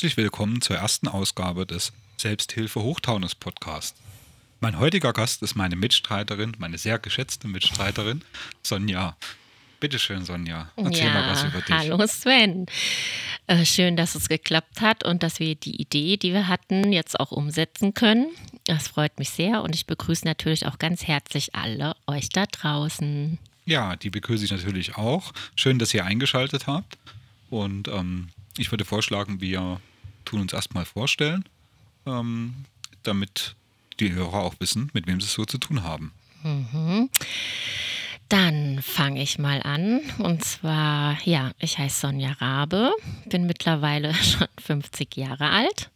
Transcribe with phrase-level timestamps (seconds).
[0.00, 3.94] Herzlich willkommen zur ersten Ausgabe des Selbsthilfe Hochtaunus Podcast.
[4.60, 8.22] Mein heutiger Gast ist meine Mitstreiterin, meine sehr geschätzte Mitstreiterin,
[8.62, 9.14] Sonja.
[9.78, 10.70] Bitte schön, Sonja.
[10.76, 11.74] Erzähl ja, mal was über dich.
[11.76, 12.64] Hallo Sven.
[13.46, 17.20] Äh, schön, dass es geklappt hat und dass wir die Idee, die wir hatten, jetzt
[17.20, 18.28] auch umsetzen können.
[18.64, 23.38] Das freut mich sehr und ich begrüße natürlich auch ganz herzlich alle euch da draußen.
[23.66, 25.34] Ja, die begrüße ich natürlich auch.
[25.56, 26.96] Schön, dass ihr eingeschaltet habt.
[27.50, 29.78] Und ähm, ich würde vorschlagen, wir
[30.30, 31.44] tun uns erstmal vorstellen,
[32.06, 32.54] ähm,
[33.02, 33.56] damit
[33.98, 36.12] die Hörer auch wissen, mit wem sie es so zu tun haben.
[36.42, 37.10] Mhm.
[38.28, 40.00] Dann fange ich mal an.
[40.18, 42.92] Und zwar, ja, ich heiße Sonja Rabe,
[43.26, 45.90] bin mittlerweile schon 50 Jahre alt.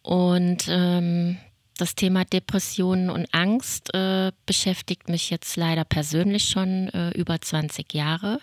[0.00, 1.36] Und ähm,
[1.76, 7.92] das Thema Depressionen und Angst äh, beschäftigt mich jetzt leider persönlich schon äh, über 20
[7.92, 8.40] Jahre.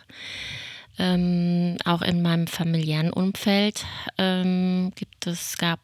[1.00, 3.86] Ähm, auch in meinem familiären Umfeld
[4.18, 5.80] ähm, gibt es, gab,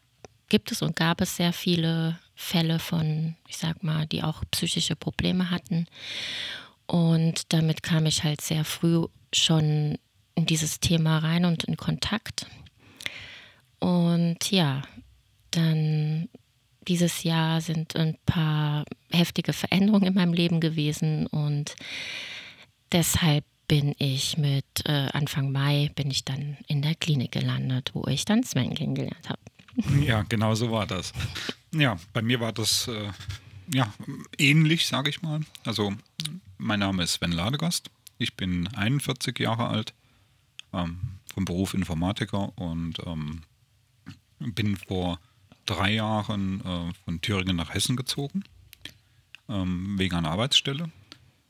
[0.48, 4.94] gibt es und gab es sehr viele Fälle von, ich sag mal, die auch psychische
[4.94, 5.86] Probleme hatten.
[6.86, 9.96] Und damit kam ich halt sehr früh schon
[10.34, 12.46] in dieses Thema rein und in Kontakt.
[13.78, 14.82] Und ja,
[15.50, 16.28] dann
[16.86, 21.74] dieses Jahr sind ein paar heftige Veränderungen in meinem Leben gewesen und
[22.92, 28.06] deshalb bin ich mit äh, Anfang Mai bin ich dann in der Klinik gelandet, wo
[28.06, 29.40] ich dann Sven kennengelernt habe.
[30.04, 31.12] Ja, genau so war das.
[31.72, 33.10] Ja, bei mir war das äh,
[33.72, 33.92] ja
[34.38, 35.40] ähnlich, sage ich mal.
[35.64, 35.94] Also
[36.58, 37.90] mein Name ist Sven Ladegast.
[38.18, 39.92] Ich bin 41 Jahre alt,
[40.72, 40.98] ähm,
[41.34, 43.42] vom Beruf Informatiker und ähm,
[44.38, 45.20] bin vor
[45.66, 48.44] drei Jahren äh, von Thüringen nach Hessen gezogen,
[49.48, 50.90] ähm, wegen einer Arbeitsstelle.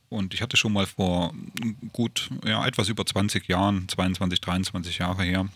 [0.08, 1.34] Und ich hatte schon mal vor
[1.92, 5.48] gut, ja, etwas über 20 Jahren, 22, 23 Jahre her,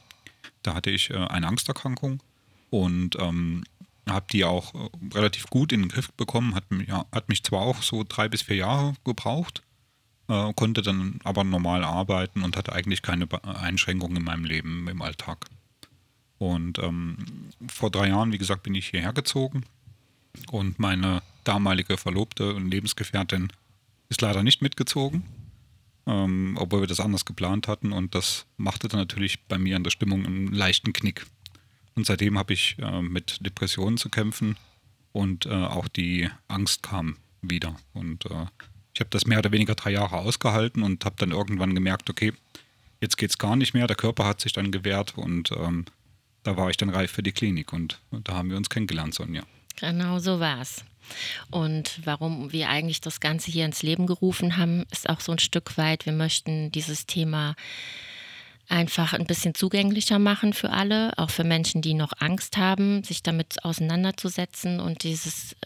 [0.63, 2.23] da hatte ich äh, eine Angsterkrankung
[2.71, 3.65] und ähm,
[4.09, 6.55] habe die auch äh, relativ gut in den Griff bekommen.
[6.55, 9.63] Hat, ja, hat mich zwar auch so drei bis vier Jahre gebraucht,
[10.29, 15.03] äh, konnte dann aber normal arbeiten und hatte eigentlich keine Einschränkungen in meinem Leben, im
[15.03, 15.47] Alltag.
[16.39, 17.19] Und ähm,
[17.69, 19.65] vor drei Jahren, wie gesagt, bin ich hierher gezogen
[20.51, 23.53] und meine damalige Verlobte und Lebensgefährtin
[24.11, 25.23] ist leider nicht mitgezogen,
[26.07, 29.85] ähm, obwohl wir das anders geplant hatten und das machte dann natürlich bei mir an
[29.85, 31.25] der Stimmung einen leichten Knick.
[31.95, 34.57] Und seitdem habe ich äh, mit Depressionen zu kämpfen
[35.13, 37.77] und äh, auch die Angst kam wieder.
[37.93, 38.47] Und äh,
[38.95, 42.33] ich habe das mehr oder weniger drei Jahre ausgehalten und habe dann irgendwann gemerkt, okay,
[43.01, 43.87] jetzt geht es gar nicht mehr.
[43.87, 45.85] Der Körper hat sich dann gewehrt und ähm,
[46.43, 49.15] da war ich dann reif für die Klinik und, und da haben wir uns kennengelernt,
[49.15, 49.43] Sonja.
[49.77, 50.85] Genau so war es.
[51.51, 55.39] Und warum wir eigentlich das Ganze hier ins Leben gerufen haben, ist auch so ein
[55.39, 57.57] Stück weit, wir möchten dieses Thema
[58.69, 63.23] einfach ein bisschen zugänglicher machen für alle, auch für Menschen, die noch Angst haben, sich
[63.23, 65.57] damit auseinanderzusetzen und dieses,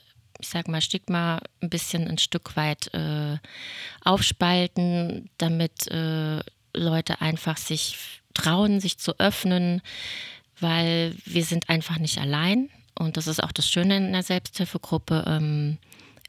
[0.41, 3.37] ich sag mal, Stigma ein bisschen ein Stück weit äh,
[4.03, 6.41] aufspalten, damit äh,
[6.75, 9.83] Leute einfach sich trauen, sich zu öffnen,
[10.59, 12.71] weil wir sind einfach nicht allein.
[12.99, 15.79] Und das ist auch das Schöne in der Selbsthilfegruppe, ähm,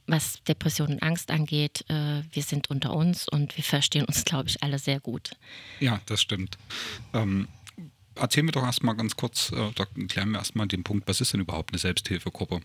[0.07, 1.85] was Depression und Angst angeht.
[1.89, 5.31] Äh, wir sind unter uns und wir verstehen uns, glaube ich, alle sehr gut.
[5.79, 6.57] Ja, das stimmt.
[7.13, 7.47] Ähm,
[8.15, 11.33] erzählen wir doch erstmal ganz kurz, äh, da klären wir erstmal den Punkt, was ist
[11.33, 12.61] denn überhaupt eine Selbsthilfegruppe?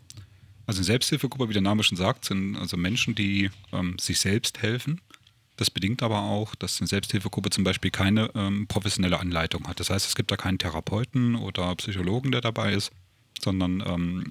[0.67, 4.63] Also eine Selbsthilfegruppe, wie der Name schon sagt, sind also Menschen, die ähm, sich selbst
[4.63, 5.01] helfen.
[5.57, 9.79] Das bedingt aber auch, dass eine Selbsthilfegruppe zum Beispiel keine ähm, professionelle Anleitung hat.
[9.79, 12.93] Das heißt, es gibt da keinen Therapeuten oder Psychologen, der dabei ist,
[13.41, 14.25] sondern ähm,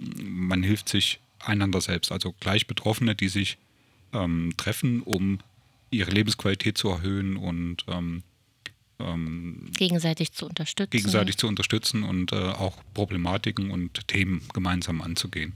[0.48, 2.12] man hilft sich einander selbst.
[2.12, 3.58] Also gleich Betroffene, die sich
[4.14, 5.40] ähm, treffen, um
[5.92, 8.24] ihre Lebensqualität zu erhöhen und ähm,
[9.00, 10.92] ähm, gegenseitig zu unterstützen.
[10.92, 15.54] Gegenseitig zu unterstützen und äh, auch Problematiken und Themen gemeinsam anzugehen.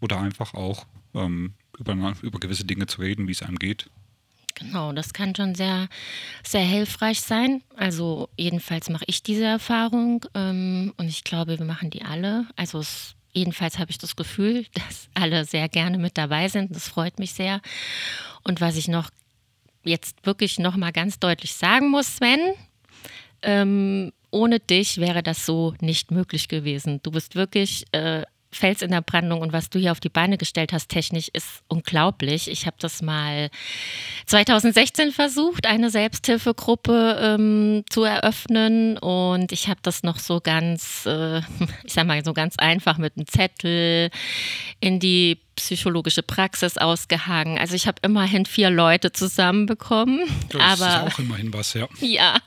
[0.00, 3.88] Oder einfach auch ähm, über, über gewisse Dinge zu reden, wie es einem geht
[4.54, 5.88] Genau, das kann schon sehr,
[6.46, 7.62] sehr hilfreich sein.
[7.76, 12.46] Also jedenfalls mache ich diese Erfahrung ähm, und ich glaube, wir machen die alle.
[12.54, 16.74] Also es, jedenfalls habe ich das Gefühl, dass alle sehr gerne mit dabei sind.
[16.74, 17.60] Das freut mich sehr.
[18.44, 19.10] Und was ich noch
[19.82, 22.54] jetzt wirklich noch mal ganz deutlich sagen muss, Sven,
[23.42, 27.00] ähm, ohne dich wäre das so nicht möglich gewesen.
[27.02, 28.22] Du bist wirklich äh,
[28.54, 31.62] Fels in der Brandung und was du hier auf die Beine gestellt hast, technisch, ist
[31.68, 32.48] unglaublich.
[32.48, 33.50] Ich habe das mal
[34.26, 41.38] 2016 versucht, eine Selbsthilfegruppe ähm, zu eröffnen und ich habe das noch so ganz, äh,
[41.84, 44.10] ich sag mal so ganz einfach mit einem Zettel
[44.80, 47.58] in die psychologische Praxis ausgehangen.
[47.58, 50.20] Also ich habe immerhin vier Leute zusammenbekommen.
[50.50, 51.88] Das aber, ist auch immerhin was, ja.
[52.00, 52.38] Ja,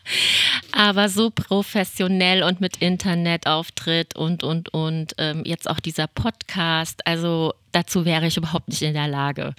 [0.72, 7.06] aber so professionell und mit Internetauftritt und, und, und ähm, jetzt auch dieser Podcast.
[7.06, 9.54] Also dazu wäre ich überhaupt nicht in der Lage.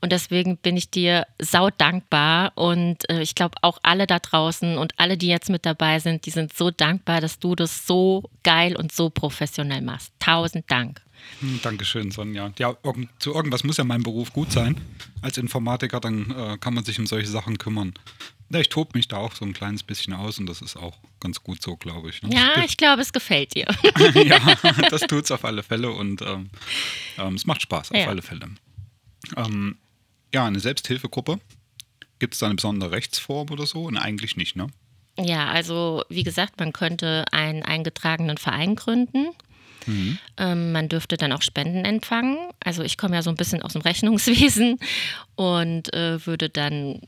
[0.00, 4.78] Und deswegen bin ich dir sau dankbar und äh, ich glaube auch alle da draußen
[4.78, 8.30] und alle, die jetzt mit dabei sind, die sind so dankbar, dass du das so
[8.42, 10.12] geil und so professionell machst.
[10.18, 11.00] Tausend Dank.
[11.40, 12.52] Hm, Dankeschön, Sonja.
[12.58, 12.76] Ja,
[13.18, 14.80] zu irgendwas muss ja mein Beruf gut sein.
[15.20, 17.94] Als Informatiker, dann äh, kann man sich um solche Sachen kümmern.
[18.50, 20.98] Ja, ich tobe mich da auch so ein kleines bisschen aus und das ist auch
[21.20, 22.22] ganz gut so, glaube ich.
[22.22, 22.34] Ne?
[22.34, 23.66] Ja, ich glaube, es gefällt dir.
[24.14, 24.38] ja,
[24.90, 26.50] das tut es auf alle Fälle und ähm,
[27.18, 28.08] ähm, es macht Spaß, auf ja.
[28.08, 28.48] alle Fälle.
[29.36, 29.76] Ähm,
[30.34, 31.40] ja, eine Selbsthilfegruppe.
[32.18, 33.84] Gibt es da eine besondere Rechtsform oder so?
[33.84, 34.68] Und eigentlich nicht, ne?
[35.18, 39.28] Ja, also wie gesagt, man könnte einen eingetragenen Verein gründen.
[39.86, 40.18] Mhm.
[40.36, 42.38] Ähm, man dürfte dann auch Spenden empfangen.
[42.64, 44.78] Also ich komme ja so ein bisschen aus dem Rechnungswesen
[45.36, 47.00] und äh, würde dann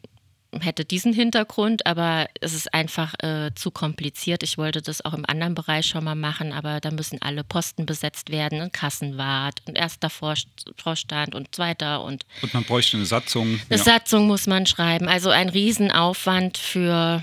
[0.60, 4.42] hätte diesen Hintergrund, aber es ist einfach äh, zu kompliziert.
[4.42, 7.86] Ich wollte das auch im anderen Bereich schon mal machen, aber da müssen alle Posten
[7.86, 13.60] besetzt werden, ein Kassenwart und erster Vorstand und zweiter und und man bräuchte eine Satzung.
[13.68, 13.84] Eine ja.
[13.84, 15.08] Satzung muss man schreiben.
[15.08, 17.22] Also ein Riesenaufwand für,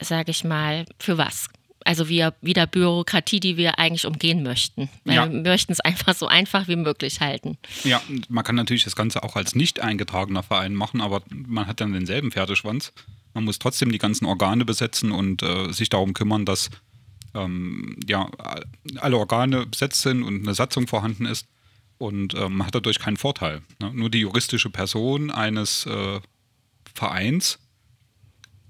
[0.00, 1.48] sage ich mal, für was?
[1.84, 4.88] Also wir, wieder Bürokratie, die wir eigentlich umgehen möchten.
[5.04, 5.30] Ja.
[5.30, 7.58] Wir möchten es einfach so einfach wie möglich halten.
[7.84, 11.80] Ja, man kann natürlich das Ganze auch als nicht eingetragener Verein machen, aber man hat
[11.80, 12.92] dann denselben Pferdeschwanz.
[13.34, 16.70] Man muss trotzdem die ganzen Organe besetzen und äh, sich darum kümmern, dass
[17.34, 18.30] ähm, ja,
[18.98, 21.46] alle Organe besetzt sind und eine Satzung vorhanden ist.
[21.98, 23.62] Und äh, man hat dadurch keinen Vorteil.
[23.80, 23.92] Ne?
[23.94, 26.20] Nur die juristische Person eines äh,
[26.94, 27.58] Vereins,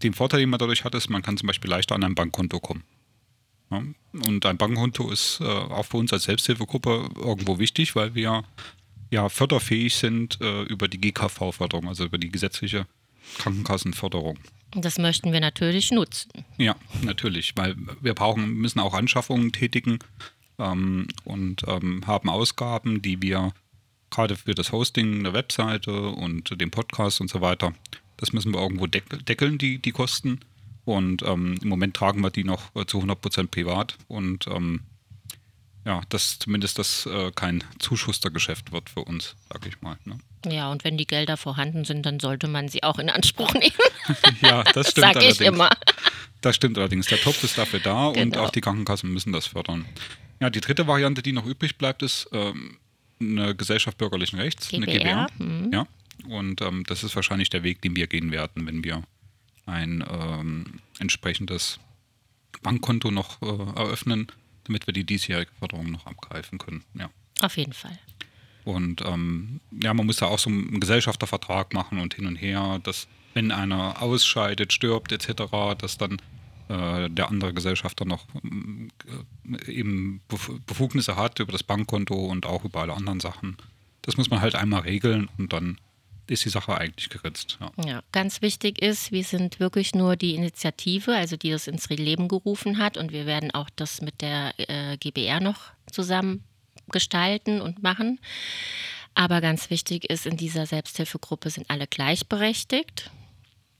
[0.02, 2.60] den Vorteil, den man dadurch hat, ist, man kann zum Beispiel leichter an ein Bankkonto
[2.60, 2.84] kommen.
[4.12, 8.44] Und ein Bankkonto ist äh, auch für uns als Selbsthilfegruppe irgendwo wichtig, weil wir
[9.10, 12.86] ja förderfähig sind äh, über die GKV-Förderung, also über die gesetzliche
[13.38, 14.38] Krankenkassenförderung.
[14.74, 16.30] Das möchten wir natürlich nutzen.
[16.56, 19.98] Ja, natürlich, weil wir brauchen, müssen auch Anschaffungen tätigen
[20.58, 23.52] ähm, und ähm, haben Ausgaben, die wir
[24.10, 27.74] gerade für das Hosting der Webseite und den Podcast und so weiter,
[28.16, 30.40] das müssen wir irgendwo deckeln, die, die Kosten.
[30.84, 33.96] Und ähm, im Moment tragen wir die noch äh, zu 100% privat.
[34.08, 34.80] Und ähm,
[35.84, 39.96] ja, dass zumindest das äh, kein Zuschustergeschäft wird für uns, sag ich mal.
[40.04, 40.18] Ne?
[40.46, 43.72] Ja, und wenn die Gelder vorhanden sind, dann sollte man sie auch in Anspruch nehmen.
[44.40, 45.40] ja, das stimmt sag allerdings.
[45.40, 45.70] ich immer.
[46.40, 47.06] Das stimmt allerdings.
[47.06, 48.22] Der Topf ist dafür da genau.
[48.22, 49.84] und auch die Krankenkassen müssen das fördern.
[50.40, 52.78] Ja, die dritte Variante, die noch übrig bleibt, ist ähm,
[53.20, 54.82] eine Gesellschaft bürgerlichen Rechts, GBR.
[54.82, 55.26] eine GBR.
[55.38, 55.72] Mhm.
[55.72, 55.86] Ja,
[56.28, 59.02] und ähm, das ist wahrscheinlich der Weg, den wir gehen werden, wenn wir
[59.66, 61.78] ein ähm, entsprechendes
[62.62, 64.28] Bankkonto noch äh, eröffnen,
[64.64, 66.84] damit wir die diesjährige Förderung noch abgreifen können.
[66.94, 67.10] Ja.
[67.40, 67.98] Auf jeden Fall.
[68.64, 72.80] Und ähm, ja, man muss da auch so einen Gesellschaftervertrag machen und hin und her,
[72.82, 75.44] dass wenn einer ausscheidet, stirbt etc.,
[75.78, 76.18] dass dann
[76.68, 80.20] äh, der andere Gesellschafter noch äh, eben
[80.66, 83.56] Befugnisse hat über das Bankkonto und auch über alle anderen Sachen.
[84.02, 85.78] Das muss man halt einmal regeln und dann
[86.32, 87.58] ist die Sache eigentlich geritzt.
[87.60, 87.84] Ja.
[87.84, 88.02] ja.
[88.12, 92.78] ganz wichtig ist, wir sind wirklich nur die Initiative, also die das ins Leben gerufen
[92.78, 96.44] hat und wir werden auch das mit der äh, GBR noch zusammen
[96.88, 98.18] gestalten und machen.
[99.14, 103.10] Aber ganz wichtig ist, in dieser Selbsthilfegruppe sind alle gleichberechtigt.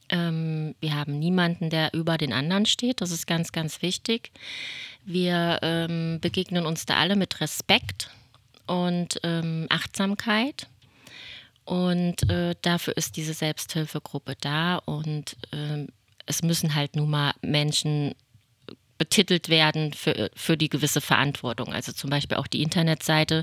[0.09, 3.01] Ähm, wir haben niemanden, der über den anderen steht.
[3.01, 4.31] Das ist ganz, ganz wichtig.
[5.05, 8.11] Wir ähm, begegnen uns da alle mit Respekt
[8.67, 10.69] und ähm, Achtsamkeit.
[11.65, 15.87] Und äh, dafür ist diese Selbsthilfegruppe da und äh,
[16.27, 18.15] es müssen halt nun mal Menschen
[18.99, 21.73] betitelt werden für, für die gewisse Verantwortung.
[21.73, 23.43] Also zum Beispiel auch die Internetseite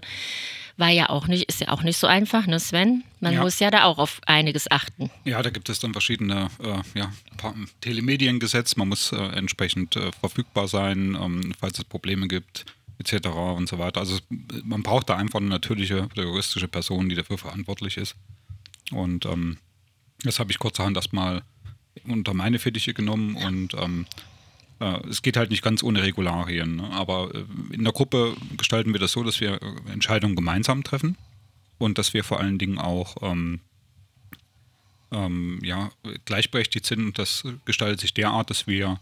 [0.77, 3.03] war ja auch nicht, ist ja auch nicht so einfach, ne Sven?
[3.19, 3.41] Man ja.
[3.41, 5.11] muss ja da auch auf einiges achten.
[5.25, 7.11] Ja, da gibt es dann verschiedene äh, ja,
[7.81, 12.65] Telemediengesetz, man muss äh, entsprechend äh, verfügbar sein, ähm, falls es Probleme gibt
[12.99, 13.27] etc.
[13.29, 13.99] und so weiter.
[13.99, 14.19] Also
[14.63, 18.15] man braucht da einfach eine natürliche oder juristische Person, die dafür verantwortlich ist.
[18.91, 19.57] Und ähm,
[20.23, 21.43] das habe ich kurzerhand erstmal
[22.05, 24.05] unter meine Fittiche genommen und ähm,
[24.79, 26.77] äh, es geht halt nicht ganz ohne Regularien.
[26.77, 26.89] Ne?
[26.91, 31.17] Aber äh, in der Gruppe gestalten wir das so, dass wir äh, Entscheidungen gemeinsam treffen
[31.77, 33.59] und dass wir vor allen Dingen auch ähm,
[35.11, 35.91] ähm, ja,
[36.25, 36.99] gleichberechtigt sind.
[37.05, 38.99] Und das gestaltet sich derart, dass wir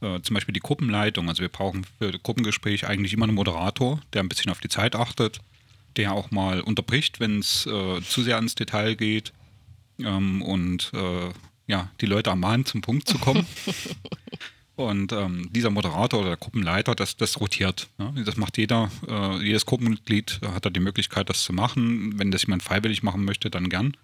[0.00, 1.28] äh, zum Beispiel die Gruppenleitung.
[1.28, 4.94] Also wir brauchen für Gruppengespräche eigentlich immer einen Moderator, der ein bisschen auf die Zeit
[4.94, 5.40] achtet,
[5.96, 9.32] der auch mal unterbricht, wenn es äh, zu sehr ins Detail geht
[9.98, 11.30] ähm, und äh,
[11.66, 13.46] ja, die Leute ermahnt, zum Punkt zu kommen.
[14.78, 17.88] Und ähm, dieser Moderator oder der Gruppenleiter, das, das rotiert.
[17.98, 18.12] Ja?
[18.24, 22.16] Das macht jeder, äh, jedes Gruppenmitglied hat da die Möglichkeit, das zu machen.
[22.16, 23.96] Wenn das jemand freiwillig machen möchte, dann gern.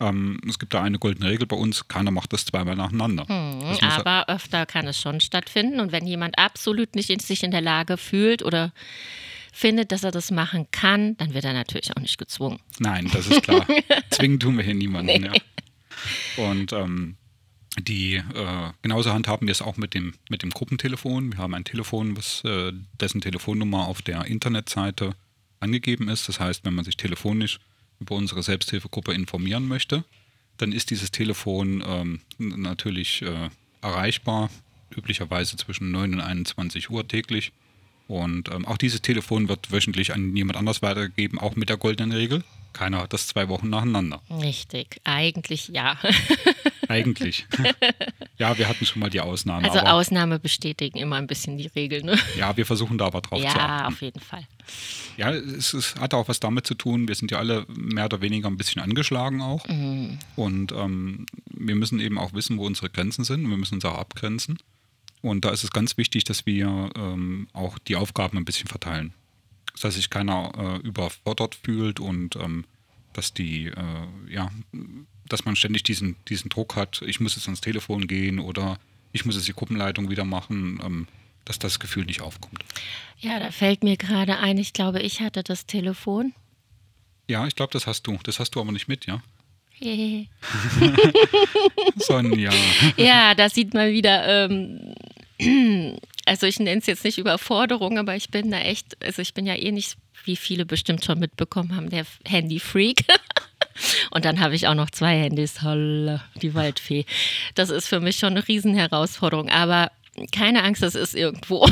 [0.00, 3.26] Ähm, es gibt da eine goldene Regel bei uns, keiner macht das zweimal nacheinander.
[3.28, 5.80] Hm, aber öfter kann es schon stattfinden.
[5.80, 8.72] Und wenn jemand absolut nicht in sich in der Lage fühlt oder
[9.52, 12.58] findet, dass er das machen kann, dann wird er natürlich auch nicht gezwungen.
[12.80, 13.66] Nein, das ist klar.
[14.10, 15.06] Zwingen tun wir hier niemanden.
[15.06, 15.30] Nee.
[16.36, 16.44] Ja.
[16.44, 17.16] Und ähm,
[17.78, 21.32] die äh, genauso handhaben wir es auch mit dem, mit dem Gruppentelefon.
[21.32, 25.14] Wir haben ein Telefon, was, äh, dessen Telefonnummer auf der Internetseite
[25.60, 26.28] angegeben ist.
[26.28, 27.60] Das heißt, wenn man sich telefonisch
[28.00, 30.04] über unsere Selbsthilfegruppe informieren möchte,
[30.56, 34.50] dann ist dieses Telefon ähm, natürlich äh, erreichbar,
[34.94, 37.52] üblicherweise zwischen 9 und 21 Uhr täglich.
[38.06, 42.12] Und ähm, auch dieses Telefon wird wöchentlich an jemand anders weitergegeben, auch mit der goldenen
[42.12, 42.44] Regel.
[42.74, 44.20] Keiner hat das zwei Wochen nacheinander.
[44.30, 45.96] Richtig, eigentlich ja.
[46.88, 47.46] Eigentlich.
[48.36, 49.70] ja, wir hatten schon mal die Ausnahme.
[49.70, 52.18] Also Ausnahme bestätigen immer ein bisschen die Regel, ne?
[52.36, 53.80] Ja, wir versuchen da aber drauf ja, zu achten.
[53.80, 54.46] Ja, auf jeden Fall.
[55.16, 58.20] Ja, es, es, hat auch was damit zu tun, wir sind ja alle mehr oder
[58.20, 59.66] weniger ein bisschen angeschlagen auch.
[59.68, 60.18] Mhm.
[60.36, 63.84] Und ähm, wir müssen eben auch wissen, wo unsere Grenzen sind und wir müssen uns
[63.84, 64.58] auch abgrenzen.
[65.24, 69.14] Und da ist es ganz wichtig, dass wir ähm, auch die Aufgaben ein bisschen verteilen.
[69.80, 72.66] Dass sich keiner äh, überfordert fühlt und ähm,
[73.14, 74.50] dass die, äh, ja,
[75.26, 78.78] dass man ständig diesen, diesen Druck hat, ich muss jetzt ans Telefon gehen oder
[79.12, 81.08] ich muss jetzt die Gruppenleitung wieder machen, ähm,
[81.46, 82.62] dass das Gefühl nicht aufkommt.
[83.18, 86.34] Ja, da fällt mir gerade ein, ich glaube, ich hatte das Telefon.
[87.28, 88.18] Ja, ich glaube, das hast du.
[88.24, 89.22] Das hast du aber nicht mit, ja?
[91.96, 92.52] Sonja.
[92.96, 94.94] Ja, da sieht man wieder, ähm,
[96.26, 99.46] also ich nenne es jetzt nicht Überforderung, aber ich bin da echt, also ich bin
[99.46, 103.04] ja eh nicht, wie viele bestimmt schon mitbekommen haben, der Handy-Freak.
[104.10, 107.04] Und dann habe ich auch noch zwei Handys, holla, die Waldfee.
[107.54, 109.48] Das ist für mich schon eine Riesenherausforderung.
[109.48, 109.90] Aber
[110.32, 111.68] keine Angst, das ist irgendwo.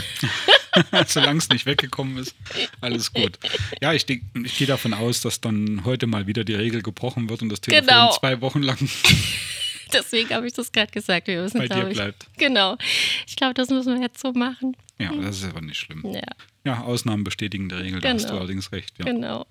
[1.06, 2.34] Solange es nicht weggekommen ist,
[2.80, 3.38] alles gut.
[3.80, 7.42] Ja, ich, ich gehe davon aus, dass dann heute mal wieder die Regel gebrochen wird
[7.42, 8.12] und das Telefon genau.
[8.12, 8.78] zwei Wochen lang.
[9.94, 11.26] Deswegen habe ich das gerade gesagt.
[11.26, 12.26] Wir müssen, Bei dir ich, bleibt.
[12.38, 12.76] Genau.
[13.26, 14.76] Ich glaube, das müssen wir jetzt so machen.
[14.98, 16.02] Ja, das ist aber nicht schlimm.
[16.04, 16.22] Ja,
[16.64, 18.02] ja Ausnahmen bestätigen der Regel, genau.
[18.02, 18.38] da hast du genau.
[18.40, 18.98] allerdings recht.
[18.98, 19.04] Ja.
[19.04, 19.46] Genau.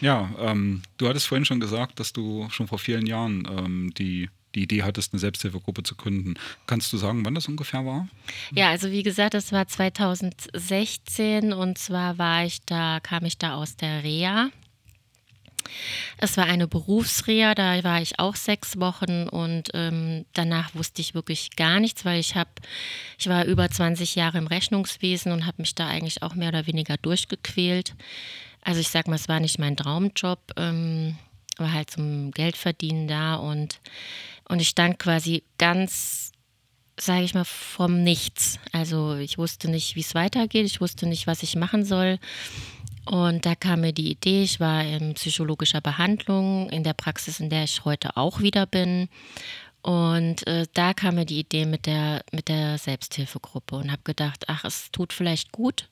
[0.00, 4.30] Ja, ähm, du hattest vorhin schon gesagt, dass du schon vor vielen Jahren ähm, die,
[4.54, 6.34] die Idee hattest, eine Selbsthilfegruppe zu gründen.
[6.66, 8.08] Kannst du sagen, wann das ungefähr war?
[8.52, 13.54] Ja, also wie gesagt, das war 2016 und zwar war ich da, kam ich da
[13.54, 14.50] aus der Reha.
[16.18, 21.14] Es war eine Berufsreha, da war ich auch sechs Wochen und ähm, danach wusste ich
[21.14, 22.50] wirklich gar nichts, weil ich habe,
[23.18, 26.66] ich war über 20 Jahre im Rechnungswesen und habe mich da eigentlich auch mehr oder
[26.66, 27.94] weniger durchgequält.
[28.62, 31.16] Also ich sag mal, es war nicht mein Traumjob, ähm,
[31.56, 33.80] war halt zum Geldverdienen da und,
[34.48, 36.32] und ich stand quasi ganz,
[36.98, 38.58] sage ich mal, vom Nichts.
[38.72, 42.18] Also ich wusste nicht, wie es weitergeht, ich wusste nicht, was ich machen soll.
[43.08, 47.48] Und da kam mir die Idee, ich war in psychologischer Behandlung in der Praxis, in
[47.48, 49.08] der ich heute auch wieder bin.
[49.80, 54.44] Und äh, da kam mir die Idee mit der, mit der Selbsthilfegruppe und habe gedacht,
[54.48, 55.88] ach, es tut vielleicht gut,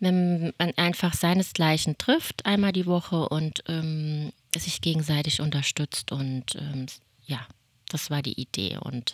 [0.00, 6.10] wenn man einfach seinesgleichen trifft, einmal die Woche und ähm, sich gegenseitig unterstützt.
[6.10, 6.86] Und ähm,
[7.26, 7.40] ja,
[7.90, 8.78] das war die Idee.
[8.80, 9.12] Und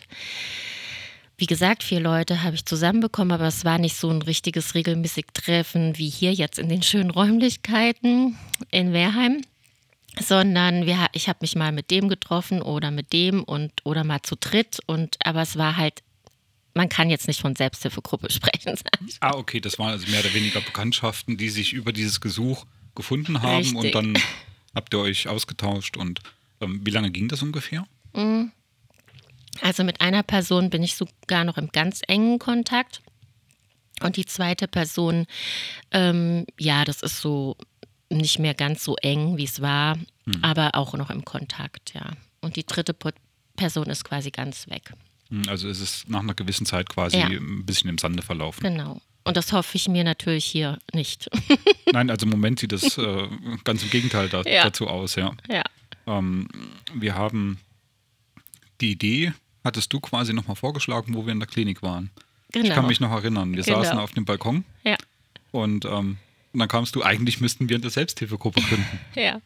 [1.43, 5.25] wie gesagt, vier Leute habe ich zusammenbekommen, aber es war nicht so ein richtiges regelmäßig
[5.33, 8.37] Treffen wie hier jetzt in den schönen Räumlichkeiten
[8.71, 9.41] in Wehrheim,
[10.21, 14.21] sondern wir, ich habe mich mal mit dem getroffen oder mit dem und oder mal
[14.21, 16.01] zu dritt und aber es war halt
[16.75, 18.79] man kann jetzt nicht von Selbsthilfegruppe sprechen.
[19.19, 23.41] Ah, okay, das waren also mehr oder weniger Bekanntschaften, die sich über dieses Gesuch gefunden
[23.41, 23.75] haben Richtig.
[23.75, 24.17] und dann
[24.73, 26.21] habt ihr euch ausgetauscht und
[26.61, 27.85] ähm, wie lange ging das ungefähr?
[28.15, 28.53] Mhm.
[29.61, 33.01] Also mit einer Person bin ich sogar noch im ganz engen Kontakt.
[34.01, 35.27] Und die zweite Person,
[35.91, 37.55] ähm, ja, das ist so
[38.09, 39.95] nicht mehr ganz so eng, wie es war,
[40.25, 40.43] hm.
[40.43, 42.11] aber auch noch im Kontakt, ja.
[42.41, 42.95] Und die dritte
[43.55, 44.91] Person ist quasi ganz weg.
[45.29, 47.27] Hm, also ist es nach einer gewissen Zeit quasi ja.
[47.27, 48.61] ein bisschen im Sande verlaufen.
[48.61, 49.01] Genau.
[49.23, 51.29] Und das hoffe ich mir natürlich hier nicht.
[51.93, 53.27] Nein, also im Moment sieht es äh,
[53.63, 54.63] ganz im Gegenteil da, ja.
[54.63, 55.33] dazu aus, ja.
[55.49, 55.63] ja.
[56.05, 56.49] Ähm,
[56.93, 57.59] wir haben
[58.81, 59.33] die Idee,
[59.63, 62.09] hattest du quasi nochmal vorgeschlagen, wo wir in der Klinik waren.
[62.51, 62.65] Genau.
[62.65, 62.87] Ich kann genau.
[62.87, 63.55] mich noch erinnern.
[63.55, 63.83] Wir genau.
[63.83, 64.63] saßen auf dem Balkon.
[64.83, 64.95] Ja.
[65.51, 66.17] Und, ähm,
[66.53, 68.99] und dann kamst du, eigentlich müssten wir eine Selbsthilfegruppe gründen.
[69.15, 69.41] ja.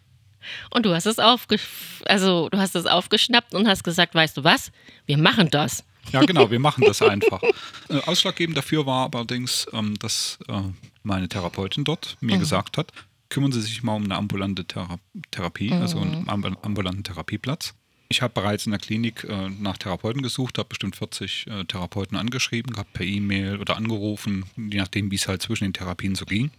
[0.70, 1.58] Und du hast es aufge
[2.06, 4.72] also du hast es aufgeschnappt und hast gesagt, weißt du was?
[5.06, 5.84] Wir machen das.
[6.12, 7.42] Ja, genau, wir machen das einfach.
[7.90, 10.62] Äh, ausschlaggebend dafür war allerdings, ähm, dass äh,
[11.04, 12.40] meine Therapeutin dort mir mhm.
[12.40, 12.92] gesagt hat,
[13.30, 15.00] kümmern Sie sich mal um eine ambulante Thera
[15.32, 15.82] Therapie, mhm.
[15.82, 17.74] also einen ambulanten Therapieplatz.
[18.10, 22.18] Ich habe bereits in der Klinik äh, nach Therapeuten gesucht, habe bestimmt 40 äh, Therapeuten
[22.18, 26.26] angeschrieben, gehabt per E-Mail oder angerufen, je nachdem, wie es halt zwischen den Therapien so
[26.26, 26.52] ging,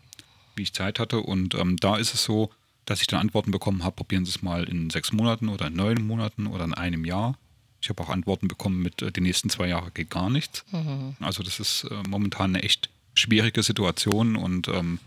[0.57, 1.21] wie ich Zeit hatte.
[1.21, 2.51] Und ähm, da ist es so,
[2.85, 5.75] dass ich dann Antworten bekommen habe, probieren Sie es mal in sechs Monaten oder in
[5.75, 7.39] neun Monaten oder in einem Jahr.
[7.81, 10.65] Ich habe auch Antworten bekommen mit, äh, die nächsten zwei Jahre geht gar nichts.
[10.71, 11.17] Mhm.
[11.21, 14.99] Also das ist äh, momentan eine echt schwierige Situation und ähm,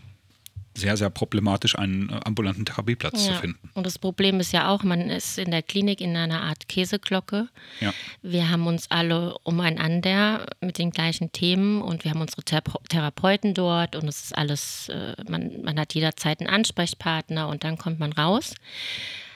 [0.74, 3.34] sehr, sehr problematisch, einen äh, ambulanten Therapieplatz ja.
[3.34, 3.70] zu finden.
[3.74, 7.48] Und das Problem ist ja auch, man ist in der Klinik in einer Art Käseglocke.
[7.80, 7.92] Ja.
[8.22, 13.54] Wir haben uns alle umeinander mit den gleichen Themen und wir haben unsere Thera Therapeuten
[13.54, 17.98] dort und es ist alles, äh, man, man hat jederzeit einen Ansprechpartner und dann kommt
[17.98, 18.54] man raus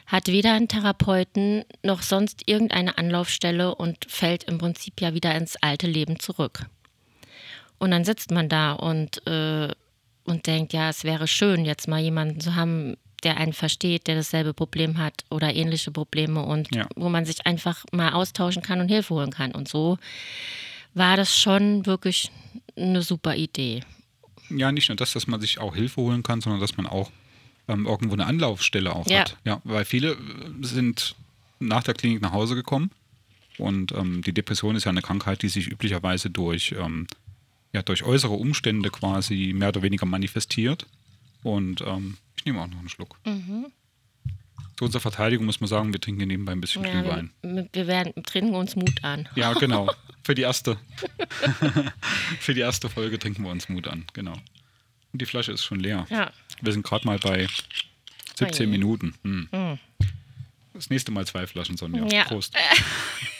[0.07, 5.57] hat weder einen Therapeuten noch sonst irgendeine Anlaufstelle und fällt im Prinzip ja wieder ins
[5.57, 6.67] alte Leben zurück.
[7.79, 9.75] Und dann sitzt man da und äh, und
[10.47, 14.55] denkt, ja, es wäre schön, jetzt mal jemanden zu haben, der einen versteht, der dasselbe
[14.55, 16.87] Problem hat oder ähnliche Probleme und ja.
[16.97, 19.53] wo man sich einfach mal austauschen kann und Hilfe holen kann.
[19.53, 19.99] Und so
[20.95, 22.31] war das schon wirklich
[22.77, 23.83] eine super Idee.
[24.51, 27.11] Ja, nicht nur das, dass man sich auch Hilfe holen kann, sondern dass man auch
[27.69, 29.21] ähm, irgendwo eine Anlaufstelle auch ja.
[29.21, 29.37] hat.
[29.45, 30.17] Ja, weil viele äh,
[30.61, 31.17] sind
[31.59, 32.91] nach der Klinik nach Hause gekommen
[33.59, 37.07] und ähm, die Depression ist ja eine Krankheit, die sich üblicherweise durch ähm,
[37.77, 40.87] ja, durch äußere Umstände quasi mehr oder weniger manifestiert.
[41.43, 43.19] Und ähm, ich nehme auch noch einen Schluck.
[43.27, 43.67] Mhm.
[44.77, 47.33] Zu unserer Verteidigung muss man sagen, wir trinken nebenbei ein bisschen ja, Glühwein.
[47.43, 49.29] Wir, wir werden, trinken uns Mut an.
[49.35, 49.91] Ja, genau.
[50.25, 50.79] Für die erste.
[52.41, 54.33] Für die erste Folge trinken wir uns Mut an, genau.
[55.13, 56.07] Und die Flasche ist schon leer.
[56.09, 56.33] Ja.
[56.63, 57.47] Wir sind gerade mal bei
[58.37, 59.15] 17 oh Minuten.
[59.23, 59.49] Hm.
[59.53, 59.79] Mhm.
[60.73, 62.07] Das nächste Mal zwei Flaschen, Sonja.
[62.07, 62.25] Ja.
[62.25, 62.55] Prost.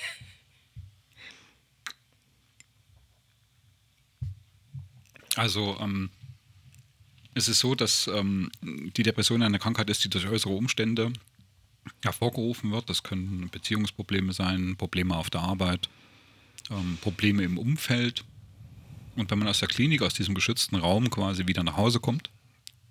[5.37, 6.11] Also ähm,
[7.35, 11.13] es ist so, dass ähm, die Depression eine Krankheit ist, die durch äußere Umstände
[12.03, 12.89] hervorgerufen wird.
[12.89, 15.89] Das können Beziehungsprobleme sein, Probleme auf der Arbeit,
[16.71, 18.25] ähm, Probleme im Umfeld.
[19.17, 22.31] Und wenn man aus der Klinik, aus diesem geschützten Raum quasi wieder nach Hause kommt,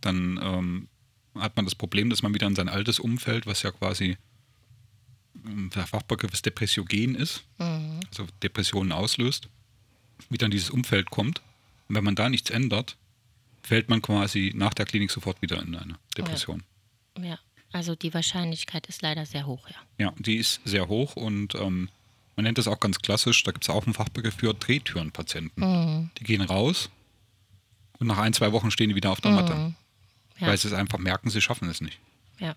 [0.02, 0.88] dann ähm,
[1.34, 4.18] hat man das Problem, dass man wieder in sein altes Umfeld, was ja quasi
[5.44, 8.00] ähm, der Fachbegriff Depressiogen ist, mhm.
[8.10, 9.50] also Depressionen auslöst,
[10.29, 11.42] wieder in dieses Umfeld kommt
[11.87, 12.98] und wenn man da nichts ändert,
[13.63, 16.63] fällt man quasi nach der Klinik sofort wieder in eine Depression.
[17.17, 17.39] Ja, ja.
[17.71, 19.75] also die Wahrscheinlichkeit ist leider sehr hoch, ja.
[20.05, 21.89] Ja, die ist sehr hoch und ähm,
[22.35, 25.63] man nennt das auch ganz klassisch, da gibt es auch einen Fachbegriff für Drehtürenpatienten.
[25.63, 26.09] Mhm.
[26.19, 26.89] Die gehen raus
[28.00, 29.37] und nach ein, zwei Wochen stehen die wieder auf der mhm.
[29.37, 29.75] Matte.
[30.39, 30.48] Ja.
[30.48, 31.98] Weil sie es einfach merken, sie schaffen es nicht.
[32.39, 32.55] Ja.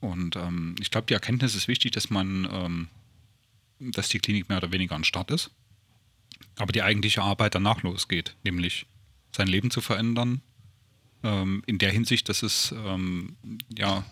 [0.00, 2.88] Und ähm, ich glaube, die Erkenntnis ist wichtig, dass man, ähm,
[3.78, 5.50] dass die Klinik mehr oder weniger an Start ist
[6.56, 8.86] aber die eigentliche Arbeit danach losgeht, nämlich
[9.34, 10.42] sein Leben zu verändern,
[11.22, 13.36] ähm, in der Hinsicht, dass es ähm,
[13.76, 14.04] ja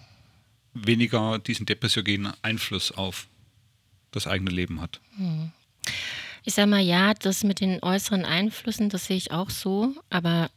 [0.73, 3.29] weniger diesen depressiogenen Einfluss auf
[4.13, 5.01] das eigene Leben hat.
[5.17, 5.53] Hm.
[6.45, 10.51] Ich sage mal, ja, das mit den äußeren Einflüssen, das sehe ich auch so, aber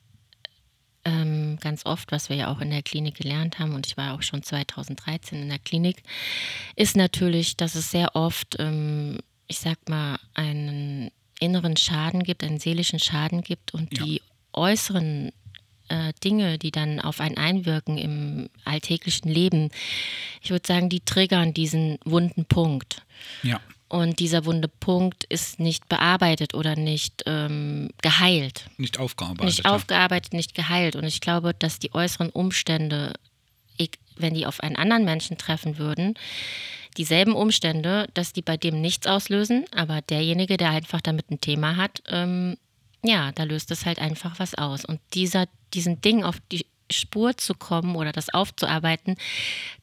[1.05, 4.13] ähm, ganz oft, was wir ja auch in der Klinik gelernt haben, und ich war
[4.13, 6.01] auch schon 2013 in der Klinik,
[6.75, 11.11] ist natürlich, dass es sehr oft, ähm, ich sag mal, einen
[11.43, 14.03] inneren Schaden gibt, einen seelischen Schaden gibt und ja.
[14.03, 14.21] die
[14.53, 15.31] äußeren
[15.89, 19.69] äh, Dinge, die dann auf einen einwirken im alltäglichen Leben,
[20.41, 23.03] ich würde sagen, die triggern diesen wunden Punkt.
[23.43, 23.59] Ja.
[23.89, 28.65] Und dieser wunde Punkt ist nicht bearbeitet oder nicht ähm, geheilt.
[28.77, 29.45] Nicht aufgearbeitet.
[29.45, 30.95] Nicht aufgearbeitet, nicht geheilt.
[30.95, 33.13] Und ich glaube, dass die äußeren Umstände,
[34.15, 36.15] wenn die auf einen anderen Menschen treffen würden,
[36.93, 41.75] dieselben Umstände, dass die bei dem nichts auslösen, aber derjenige, der einfach damit ein Thema
[41.77, 42.57] hat, ähm,
[43.03, 44.85] ja, da löst es halt einfach was aus.
[44.85, 49.15] Und dieser, diesen Ding auf die Spur zu kommen oder das aufzuarbeiten,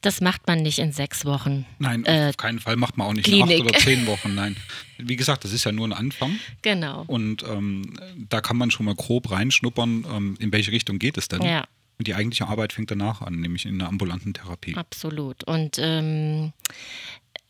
[0.01, 1.65] das macht man nicht in sechs Wochen.
[1.79, 3.59] Nein, äh, auf keinen Fall macht man auch nicht Klinik.
[3.59, 4.33] in acht oder zehn Wochen.
[4.35, 4.55] Nein,
[4.97, 6.39] wie gesagt, das ist ja nur ein Anfang.
[6.61, 7.03] Genau.
[7.07, 11.27] Und ähm, da kann man schon mal grob reinschnuppern, ähm, in welche Richtung geht es
[11.27, 11.41] denn.
[11.41, 11.65] Ja.
[12.01, 14.73] Und die eigentliche Arbeit fängt danach an, nämlich in der ambulanten Therapie.
[14.75, 15.43] Absolut.
[15.43, 16.51] Und ähm,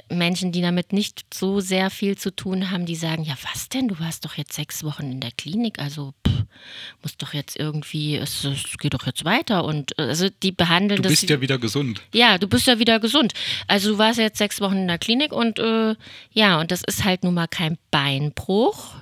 [0.10, 3.88] Menschen, die damit nicht so sehr viel zu tun haben, die sagen, ja was denn,
[3.88, 6.44] du warst doch jetzt sechs Wochen in der Klinik, also pff,
[7.02, 11.02] muss doch jetzt irgendwie, es, es, geht doch jetzt weiter und äh, also die behandeln
[11.02, 11.14] das.
[11.14, 12.02] Du bist ja wieder gesund.
[12.14, 13.32] Ja, du bist ja wieder gesund.
[13.70, 15.96] Also du warst jetzt sechs Wochen in der Klinik und äh,
[16.34, 18.96] ja, und das ist halt nun mal kein Beinbruch,